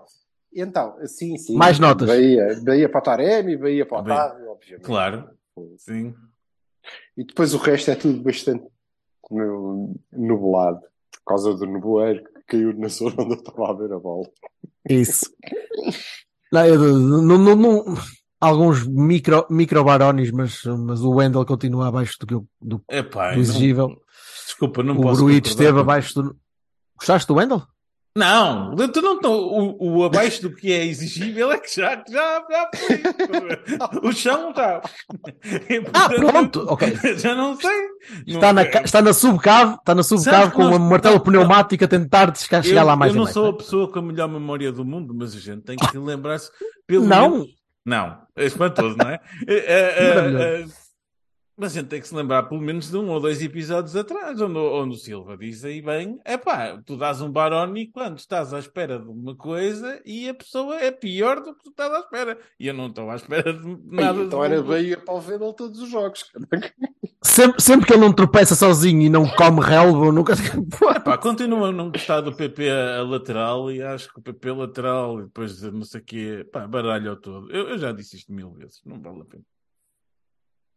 então, 0.54 0.96
sim, 1.06 1.38
sim. 1.38 1.56
Mais 1.56 1.80
notas. 1.80 2.08
Bahia, 2.08 2.60
Bahia 2.64 2.90
para 2.90 3.00
o 3.00 3.04
Taremi, 3.04 3.58
Bahia 3.58 3.86
para 3.86 3.98
o. 3.98 4.02
Otávio, 4.02 4.50
obviamente. 4.52 4.86
Claro, 4.86 5.30
sim. 5.78 6.14
E 7.18 7.24
depois 7.24 7.54
o 7.54 7.58
resto 7.58 7.92
é 7.92 7.96
tudo 7.96 8.22
bastante 8.22 8.66
nu- 9.30 9.96
nublado, 10.12 10.80
por 10.80 11.24
causa 11.26 11.54
do 11.54 11.66
nevoeiro 11.66 12.24
que 12.24 12.42
caiu 12.48 12.74
na 12.78 12.88
zona 12.90 13.16
onde 13.20 13.34
eu 13.34 13.38
estava 13.40 13.70
a 13.70 13.74
ver 13.74 13.92
a 13.94 14.00
bola. 14.00 14.28
Isso. 14.90 15.26
Não, 16.52 16.66
eu- 16.66 16.80
não- 16.98 17.38
não- 17.38 17.56
não- 17.56 17.96
alguns 18.40 18.88
micro, 18.88 19.46
micro 19.50 19.84
barones, 19.84 20.32
mas, 20.32 20.64
mas 20.64 21.02
o 21.02 21.12
Wendel 21.16 21.46
continua 21.46 21.88
abaixo 21.90 22.18
do, 22.20 22.26
que 22.28 22.34
eu- 22.36 22.48
do, 22.62 22.82
Epá, 22.90 23.30
do 23.32 23.36
não- 23.36 23.42
exigível. 23.42 24.02
desculpa, 24.46 24.82
não 24.82 24.98
o 24.98 25.02
posso. 25.02 25.22
Gruitch 25.22 25.50
concordar 25.50 25.64
esteve 25.64 25.80
abaixo 25.80 26.14
do. 26.22 26.38
Gostaste 26.98 27.28
do 27.28 27.36
Wendel? 27.36 27.62
Não, 28.18 28.76
tu 28.76 29.02
não 29.02 29.20
o, 29.24 30.00
o 30.00 30.04
abaixo 30.04 30.42
do 30.42 30.56
que 30.56 30.74
é 30.74 30.84
exigível 30.86 31.52
é 31.52 31.60
que 31.60 31.74
já, 31.80 32.04
já, 32.10 32.44
já 32.50 32.70
foi. 32.76 34.10
O 34.10 34.12
chão 34.12 34.50
está. 34.50 34.82
Ah, 35.94 36.10
pronto, 36.10 36.66
ok. 36.68 36.94
Já 37.18 37.36
não 37.36 37.56
sei. 37.56 37.70
Está 38.26 38.52
Não- 38.54 38.64
na, 38.64 38.70
está 38.82 39.02
na 39.02 39.14
subcave, 39.14 39.76
está 39.76 39.94
na 39.94 40.02
subcave 40.04 40.52
com 40.52 40.64
nós- 40.64 40.76
um 40.76 40.80
martelo 40.80 41.20
pneumático 41.20 41.84
a 41.84 41.88
tentar 41.88 42.36
chegar, 42.36 42.66
eu, 42.66 42.84
lá 42.86 42.96
mais 42.96 43.12
eu 43.12 43.18
não 43.18 43.24
mais. 43.26 43.34
sou 43.34 43.50
a 43.50 43.58
pessoa 43.58 43.92
com 43.92 44.00
a 44.00 44.02
melhor 44.02 44.28
memória 44.28 44.72
do 44.72 44.84
mundo, 44.84 45.14
mas 45.16 45.36
a 45.36 45.40
gente 45.40 45.62
tem 45.62 45.76
que 45.76 45.98
lembrar-se 45.98 46.50
pelo 46.88 47.06
Não. 47.06 47.30
menos- 47.32 47.48
Não, 47.86 48.18
é 48.36 48.46
espantoso, 48.46 48.96
não 48.98 49.10
é? 49.10 49.20
É, 49.48 50.62
é, 50.62 50.66
Mas 51.60 51.72
a 51.72 51.80
gente 51.82 51.90
tem 51.90 52.00
que 52.00 52.08
se 52.08 52.14
lembrar 52.14 52.44
pelo 52.44 52.62
menos 52.62 52.92
de 52.92 52.98
um 52.98 53.10
ou 53.10 53.20
dois 53.20 53.42
episódios 53.42 53.96
atrás, 53.96 54.40
onde, 54.40 54.60
o- 54.60 54.82
onde 54.84 54.96
o 54.96 55.00
Silva 55.00 55.36
diz 55.36 55.66
aí 55.66 55.82
bem: 55.82 56.20
é 56.24 56.38
pá, 56.38 56.80
tu 56.86 56.96
dás 56.96 57.20
um 57.20 57.32
Baroni 57.32 57.88
quando 57.88 58.20
estás 58.20 58.54
à 58.54 58.60
espera 58.60 59.00
de 59.00 59.08
uma 59.10 59.36
coisa 59.36 60.00
e 60.06 60.30
a 60.30 60.34
pessoa 60.36 60.76
é 60.80 60.92
pior 60.92 61.42
do 61.42 61.56
que 61.56 61.64
tu 61.64 61.70
estás 61.72 61.92
à 61.92 62.00
espera. 62.00 62.38
E 62.60 62.68
eu 62.68 62.74
não 62.76 62.88
estou 62.88 63.10
à 63.10 63.16
espera 63.16 63.52
de 63.52 63.78
nada. 63.86 64.22
então 64.22 64.40
de- 64.40 64.46
era 64.46 64.62
Bahia 64.62 64.98
para 64.98 65.14
o 65.16 65.20
Vendel 65.20 65.52
todos 65.54 65.82
os 65.82 65.90
jogos. 65.90 66.32
Sempre, 67.24 67.62
sempre 67.62 67.88
que 67.88 67.94
ele 67.94 68.02
não 68.02 68.14
tropeça 68.14 68.56
sozinho 68.56 69.02
e 69.02 69.10
não 69.10 69.28
come 69.28 69.60
relva, 69.60 70.12
nunca. 70.12 70.34
Epá, 70.96 71.18
continuo 71.18 71.66
a 71.66 71.72
não 71.72 71.90
gostar 71.92 72.22
do 72.22 72.34
PP 72.36 72.70
a, 72.70 73.00
a 73.00 73.04
lateral 73.04 73.72
e 73.72 73.82
acho 73.82 74.14
que 74.14 74.20
o 74.20 74.22
PP 74.22 74.52
lateral 74.52 75.20
e 75.20 75.24
depois 75.24 75.58
de 75.58 75.72
não 75.72 75.84
sei 75.84 76.02
o 76.02 76.04
quê, 76.04 76.48
pá, 76.52 76.68
baralho 76.68 77.16
todo. 77.18 77.50
Eu, 77.52 77.70
eu 77.70 77.78
já 77.80 77.92
disse 77.92 78.16
isto 78.16 78.32
mil 78.32 78.52
vezes, 78.52 78.80
não 78.86 79.02
vale 79.02 79.22
a 79.22 79.26
pena. 79.26 79.44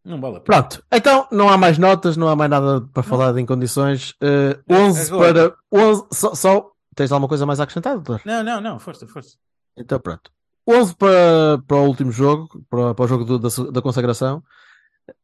Não 0.05 0.20
vale. 0.20 0.40
Pronto, 0.40 0.82
então 0.90 1.26
não 1.30 1.48
há 1.48 1.59
mais 1.59 1.76
notas, 1.78 2.16
não 2.16 2.28
há 2.28 2.34
mais 2.36 2.51
nada 2.51 2.80
para 2.92 3.03
falar 3.03 3.32
de 3.32 3.40
em 3.40 3.46
condições. 3.46 4.14
Eh, 4.20 4.59
11 4.68 5.12
Agora. 5.12 5.51
para. 5.51 5.57
11, 5.82 6.07
só, 6.12 6.34
só- 6.34 6.70
Tens 6.94 7.12
alguma 7.12 7.28
coisa 7.28 7.46
mais 7.46 7.61
a 7.61 7.62
acrescentar, 7.62 7.94
doutor? 7.94 8.20
Não, 8.24 8.42
não, 8.42 8.61
não, 8.61 8.78
força, 8.78 9.07
força. 9.07 9.36
Então 9.76 9.98
pronto. 10.01 10.30
11 10.66 10.94
para, 10.96 11.62
para 11.66 11.76
o 11.76 11.86
último 11.86 12.11
jogo, 12.11 12.62
para, 12.68 12.94
para 12.94 13.05
o 13.05 13.09
jogo 13.09 13.24
do- 13.24 13.38
da, 13.38 13.48
da 13.70 13.80
consagração. 13.82 14.42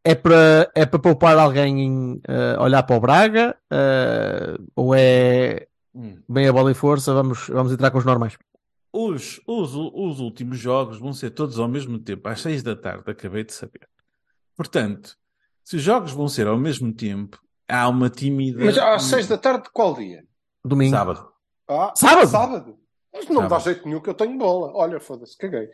É 0.05 0.15
para, 0.15 0.71
é 0.75 0.85
para 0.87 0.99
poupar 0.99 1.37
alguém 1.39 1.81
em 1.81 2.21
eh, 2.27 2.57
olhar 2.61 2.83
para 2.83 2.97
o 2.97 3.01
Braga? 3.01 3.57
eh, 3.71 4.57
ou 4.75 4.95
é 4.95 5.67
Hum. 5.95 6.19
bem 6.29 6.47
a 6.49 6.53
bola 6.53 6.71
e 6.71 6.75
força? 6.75 7.13
Vamos, 7.15 7.49
vamos 7.49 7.73
entrar 7.73 7.91
com 7.91 7.99
os 7.99 8.05
normais. 8.05 8.37
Os, 8.93 9.41
os, 9.47 9.75
os 9.75 10.21
últimos 10.21 10.59
jogos 10.59 10.99
vão 10.99 11.13
ser 11.13 11.31
todos 11.31 11.59
ao 11.59 11.69
mesmo 11.69 11.99
tempo, 11.99 12.29
às 12.29 12.41
seis 12.41 12.63
da 12.63 12.75
tarde, 12.77 13.11
acabei 13.11 13.45
de 13.45 13.53
saber. 13.53 13.87
Portanto, 14.57 15.17
se 15.65 15.77
os 15.77 15.83
jogos 15.83 16.13
vão 16.13 16.29
ser 16.29 16.47
ao 16.47 16.57
mesmo 16.59 16.93
tempo, 16.93 17.41
há 17.69 17.89
uma 17.89 18.09
tímida. 18.09 18.65
Mas 18.65 18.79
às 18.79 19.03
seis 19.05 19.27
da 19.29 19.37
tarde, 19.37 19.69
qual 19.73 19.95
dia? 19.95 20.25
Domingo. 20.65 20.97
Sábado. 20.97 21.29
Ah, 21.69 21.93
Sábado? 21.97 22.29
Sábado. 22.29 22.79
Mas 23.13 23.27
não 23.29 23.43
me 23.43 23.49
dá 23.49 23.59
Sábado. 23.61 23.65
jeito 23.65 23.87
nenhum 23.89 24.01
que 24.01 24.11
eu 24.11 24.15
tenho 24.15 24.37
bola. 24.39 24.73
Olha, 24.75 25.01
foda-se, 25.01 25.37
caguei. 25.37 25.69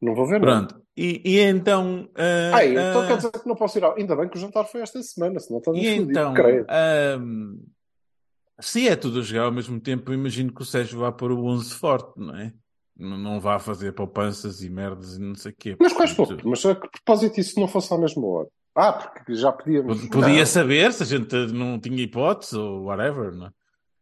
Não 0.00 0.14
vou 0.14 0.26
ver 0.26 0.40
nada. 0.40 0.68
Pronto. 0.68 0.86
E, 0.96 1.20
e 1.24 1.40
então. 1.40 2.08
ah, 2.16 2.56
Ai, 2.56 2.70
então 2.72 3.02
ah, 3.02 3.06
quer 3.06 3.16
dizer 3.16 3.32
que 3.32 3.48
não 3.48 3.56
posso 3.56 3.78
ir 3.78 3.84
ao... 3.84 3.96
Ainda 3.96 4.14
bem 4.16 4.28
que 4.28 4.36
o 4.36 4.40
jantar 4.40 4.64
foi 4.64 4.80
esta 4.80 5.02
semana, 5.02 5.40
senão 5.40 5.58
estás 5.58 5.76
E 5.76 5.80
fodido, 5.80 6.10
então, 6.10 6.34
creio. 6.34 6.66
ahm, 6.68 7.56
Se 8.60 8.88
é 8.88 8.94
tudo 8.96 9.18
a 9.18 9.22
jogar 9.22 9.44
ao 9.44 9.52
mesmo 9.52 9.80
tempo, 9.80 10.10
eu 10.10 10.14
imagino 10.14 10.52
que 10.54 10.62
o 10.62 10.64
Sérgio 10.64 11.00
vá 11.00 11.10
pôr 11.10 11.32
o 11.32 11.44
11 11.46 11.74
forte, 11.74 12.12
não 12.16 12.36
é? 12.36 12.52
Não, 12.98 13.38
vá 13.40 13.58
fazer 13.60 13.92
poupanças 13.92 14.60
e 14.62 14.68
merdas 14.68 15.16
e 15.16 15.20
não 15.20 15.34
sei 15.36 15.52
o 15.52 15.54
quê. 15.56 15.76
Mas 15.78 15.92
quais 15.92 16.12
poucos? 16.12 16.42
Mas 16.42 16.66
a 16.66 16.74
que 16.74 16.88
propósito 16.90 17.38
isso 17.38 17.60
não 17.60 17.68
fosse 17.68 17.94
à 17.94 17.98
mesma 17.98 18.26
hora? 18.26 18.48
Ah, 18.74 18.92
porque 18.92 19.34
já 19.34 19.52
podíamos. 19.52 20.00
pod- 20.00 20.10
Podia 20.10 20.38
Não. 20.40 20.46
saber 20.46 20.92
se 20.92 21.02
a 21.02 21.06
gente 21.06 21.34
não 21.52 21.78
tinha 21.78 22.02
hipótese 22.02 22.56
ou 22.56 22.84
whatever, 22.84 23.32
não 23.34 23.46
é? 23.46 23.50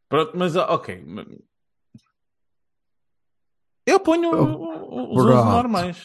Pronto, 0.09 0.33
mas 0.35 0.57
ah, 0.57 0.73
ok. 0.73 1.05
Eu 3.87 4.01
ponho 4.01 4.31
o- 4.31 4.65
o- 4.65 5.15
os 5.15 5.23
11 5.25 5.33
Pronto. 5.33 5.51
normais. 5.51 6.03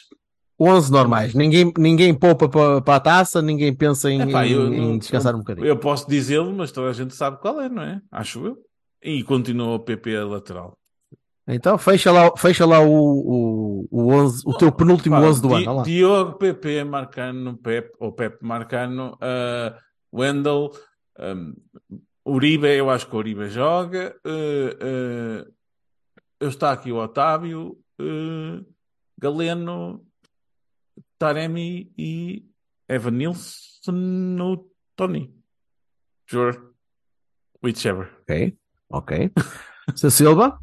11 0.60 0.92
normais. 0.92 1.34
Ninguém, 1.34 1.74
ninguém 1.78 2.14
poupa 2.14 2.48
para 2.48 2.96
a 2.96 3.00
taça, 3.00 3.42
ninguém 3.42 3.76
pensa 3.76 4.12
em, 4.12 4.22
Epá, 4.30 4.46
eu 4.48 4.68
em- 4.72 4.94
em 4.94 4.98
descansar 5.00 5.32
eu- 5.34 5.38
um 5.38 5.39
bocadinho. 5.39 5.66
Eu 5.66 5.78
posso 5.80 6.08
dizê-lo, 6.08 6.52
mas 6.54 6.72
toda 6.72 6.89
a 6.89 6.94
gente 6.94 7.16
sabe 7.16 7.39
qual 7.39 7.60
é, 7.62 7.68
não 7.68 7.82
é? 7.82 8.00
Acho 8.12 8.46
eu. 8.46 8.58
E 9.02 9.24
continua 9.24 9.76
o 9.76 9.80
PP 9.80 10.16
a 10.18 10.26
lateral. 10.26 10.78
Então 11.48 11.78
fecha 11.78 12.12
lá, 12.12 12.32
fecha 12.38 12.66
lá 12.66 12.80
o, 12.80 12.92
o, 12.92 13.88
o, 13.89 14.14
11, 14.14 14.44
o 14.46 14.58
teu 14.58 14.72
penúltimo 14.72 15.16
Pá, 15.16 15.22
11 15.24 15.42
do 15.42 15.48
Di- 15.50 15.66
ano. 15.66 15.84
Diogo, 15.84 16.38
PP, 16.38 16.84
Marcano, 16.84 17.58
Pep, 17.58 17.92
ou 18.00 18.12
Pep, 18.12 18.38
Marcano, 18.44 19.14
uh, 19.16 19.76
Wendel, 20.14 20.72
um, 21.20 21.54
Uribe, 22.26 22.68
eu 22.68 22.89
acho 22.89 23.08
que 23.08 23.16
o 23.16 23.20
Uribe 23.20 23.50
joga. 23.50 24.16
Uh, 24.26 25.48
uh, 25.48 25.54
eu 26.39 26.50
está 26.50 26.72
aqui 26.72 26.92
o 26.92 26.98
Otávio, 26.98 27.78
uh, 28.00 28.66
Galeno, 29.20 30.06
Taremi 31.18 31.92
e 31.98 32.46
Evan 32.88 33.12
Nilsson 33.12 33.92
no 33.92 34.70
Tony. 34.96 35.34
Sure. 36.30 36.58
Whichever. 37.64 38.10
Ok, 38.22 38.58
ok. 38.89 39.32
Seu 39.96 40.12
Silva? 40.12 40.60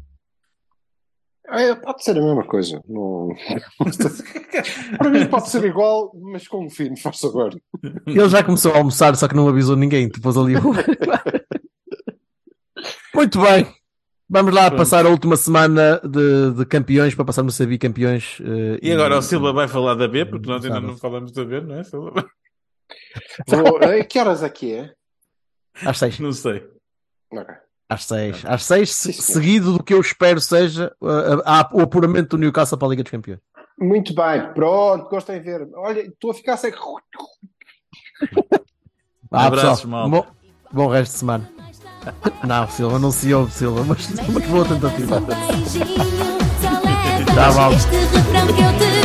É, 1.51 1.75
pode 1.75 2.03
ser 2.03 2.17
a 2.17 2.21
mesma 2.21 2.45
coisa. 2.45 2.81
Não... 2.87 3.29
Para 4.97 5.09
mim 5.09 5.27
pode 5.27 5.49
ser 5.49 5.63
igual, 5.65 6.11
mas 6.15 6.47
com 6.47 6.65
um 6.65 6.69
fino, 6.69 6.97
faz 6.97 7.23
agora. 7.23 7.57
Ele 8.05 8.29
já 8.29 8.43
começou 8.43 8.73
a 8.73 8.77
almoçar, 8.77 9.15
só 9.15 9.27
que 9.27 9.35
não 9.35 9.47
avisou 9.47 9.75
ninguém. 9.75 10.09
Depois 10.09 10.37
ali. 10.37 10.55
o- 10.57 10.61
Muito 13.13 13.41
bem. 13.41 13.67
Vamos 14.29 14.53
lá 14.53 14.67
Pronto. 14.67 14.77
passar 14.79 15.05
a 15.05 15.09
última 15.09 15.35
semana 15.35 15.99
de, 16.07 16.51
de 16.53 16.65
campeões 16.65 17.15
para 17.15 17.25
passarmos 17.25 17.55
a 17.55 17.57
ser 17.57 17.65
bicampeões. 17.65 18.37
eh, 18.41 18.77
E 18.81 18.91
agora 18.91 19.17
o 19.17 19.21
Silva 19.23 19.51
vai 19.51 19.67
falar 19.67 19.95
da 19.95 20.07
B, 20.07 20.23
porque 20.25 20.47
nós 20.47 20.63
ainda 20.63 20.79
não 20.79 20.95
falamos 20.95 21.31
da 21.31 21.43
B, 21.43 21.61
não 21.61 21.79
é? 21.79 21.83
Silva? 21.83 22.13
Vou... 23.47 23.81
eh, 23.81 24.03
Que 24.03 24.19
horas 24.19 24.43
aqui 24.43 24.73
é? 24.73 24.93
Às 25.83 25.97
seis. 25.97 26.19
Não 26.19 26.31
sei. 26.31 26.63
Ok. 27.33 27.55
Às 27.89 28.05
seis. 28.05 28.43
Às 28.45 28.63
seis, 28.65 28.93
se- 28.93 29.11
seguido 29.13 29.73
do 29.73 29.83
que 29.83 29.93
eu 29.93 29.99
espero 29.99 30.39
seja 30.39 30.93
uh, 31.01 31.41
a- 31.43 31.61
a- 31.61 31.69
o 31.73 31.81
apuramento 31.81 32.29
do 32.29 32.37
Newcastle 32.37 32.77
para 32.77 32.87
a 32.87 32.91
Liga 32.91 33.01
dos 33.03 33.11
Campeões. 33.11 33.39
Muito 33.79 34.13
bem, 34.13 34.53
pronto, 34.53 35.09
gostei 35.09 35.39
de 35.39 35.45
ver. 35.45 35.67
Olha, 35.75 36.01
estou 36.01 36.31
a 36.31 36.33
ficar 36.33 36.55
seco. 36.57 37.01
Ah, 39.31 39.45
Abraços, 39.45 39.81
pessoal, 39.83 40.09
bom, 40.09 40.25
bom 40.71 40.87
resto 40.87 41.11
de 41.13 41.17
semana. 41.19 41.47
Não, 42.47 42.67
Silva, 42.67 42.97
não 42.97 43.11
se 43.11 43.31
ouve, 43.31 43.51
Silva, 43.51 43.83
mas 43.83 44.09
uma 44.27 44.39
boa 44.39 44.65
tentativa. 44.65 45.21
Tá 47.35 47.51
bom. 47.51 48.98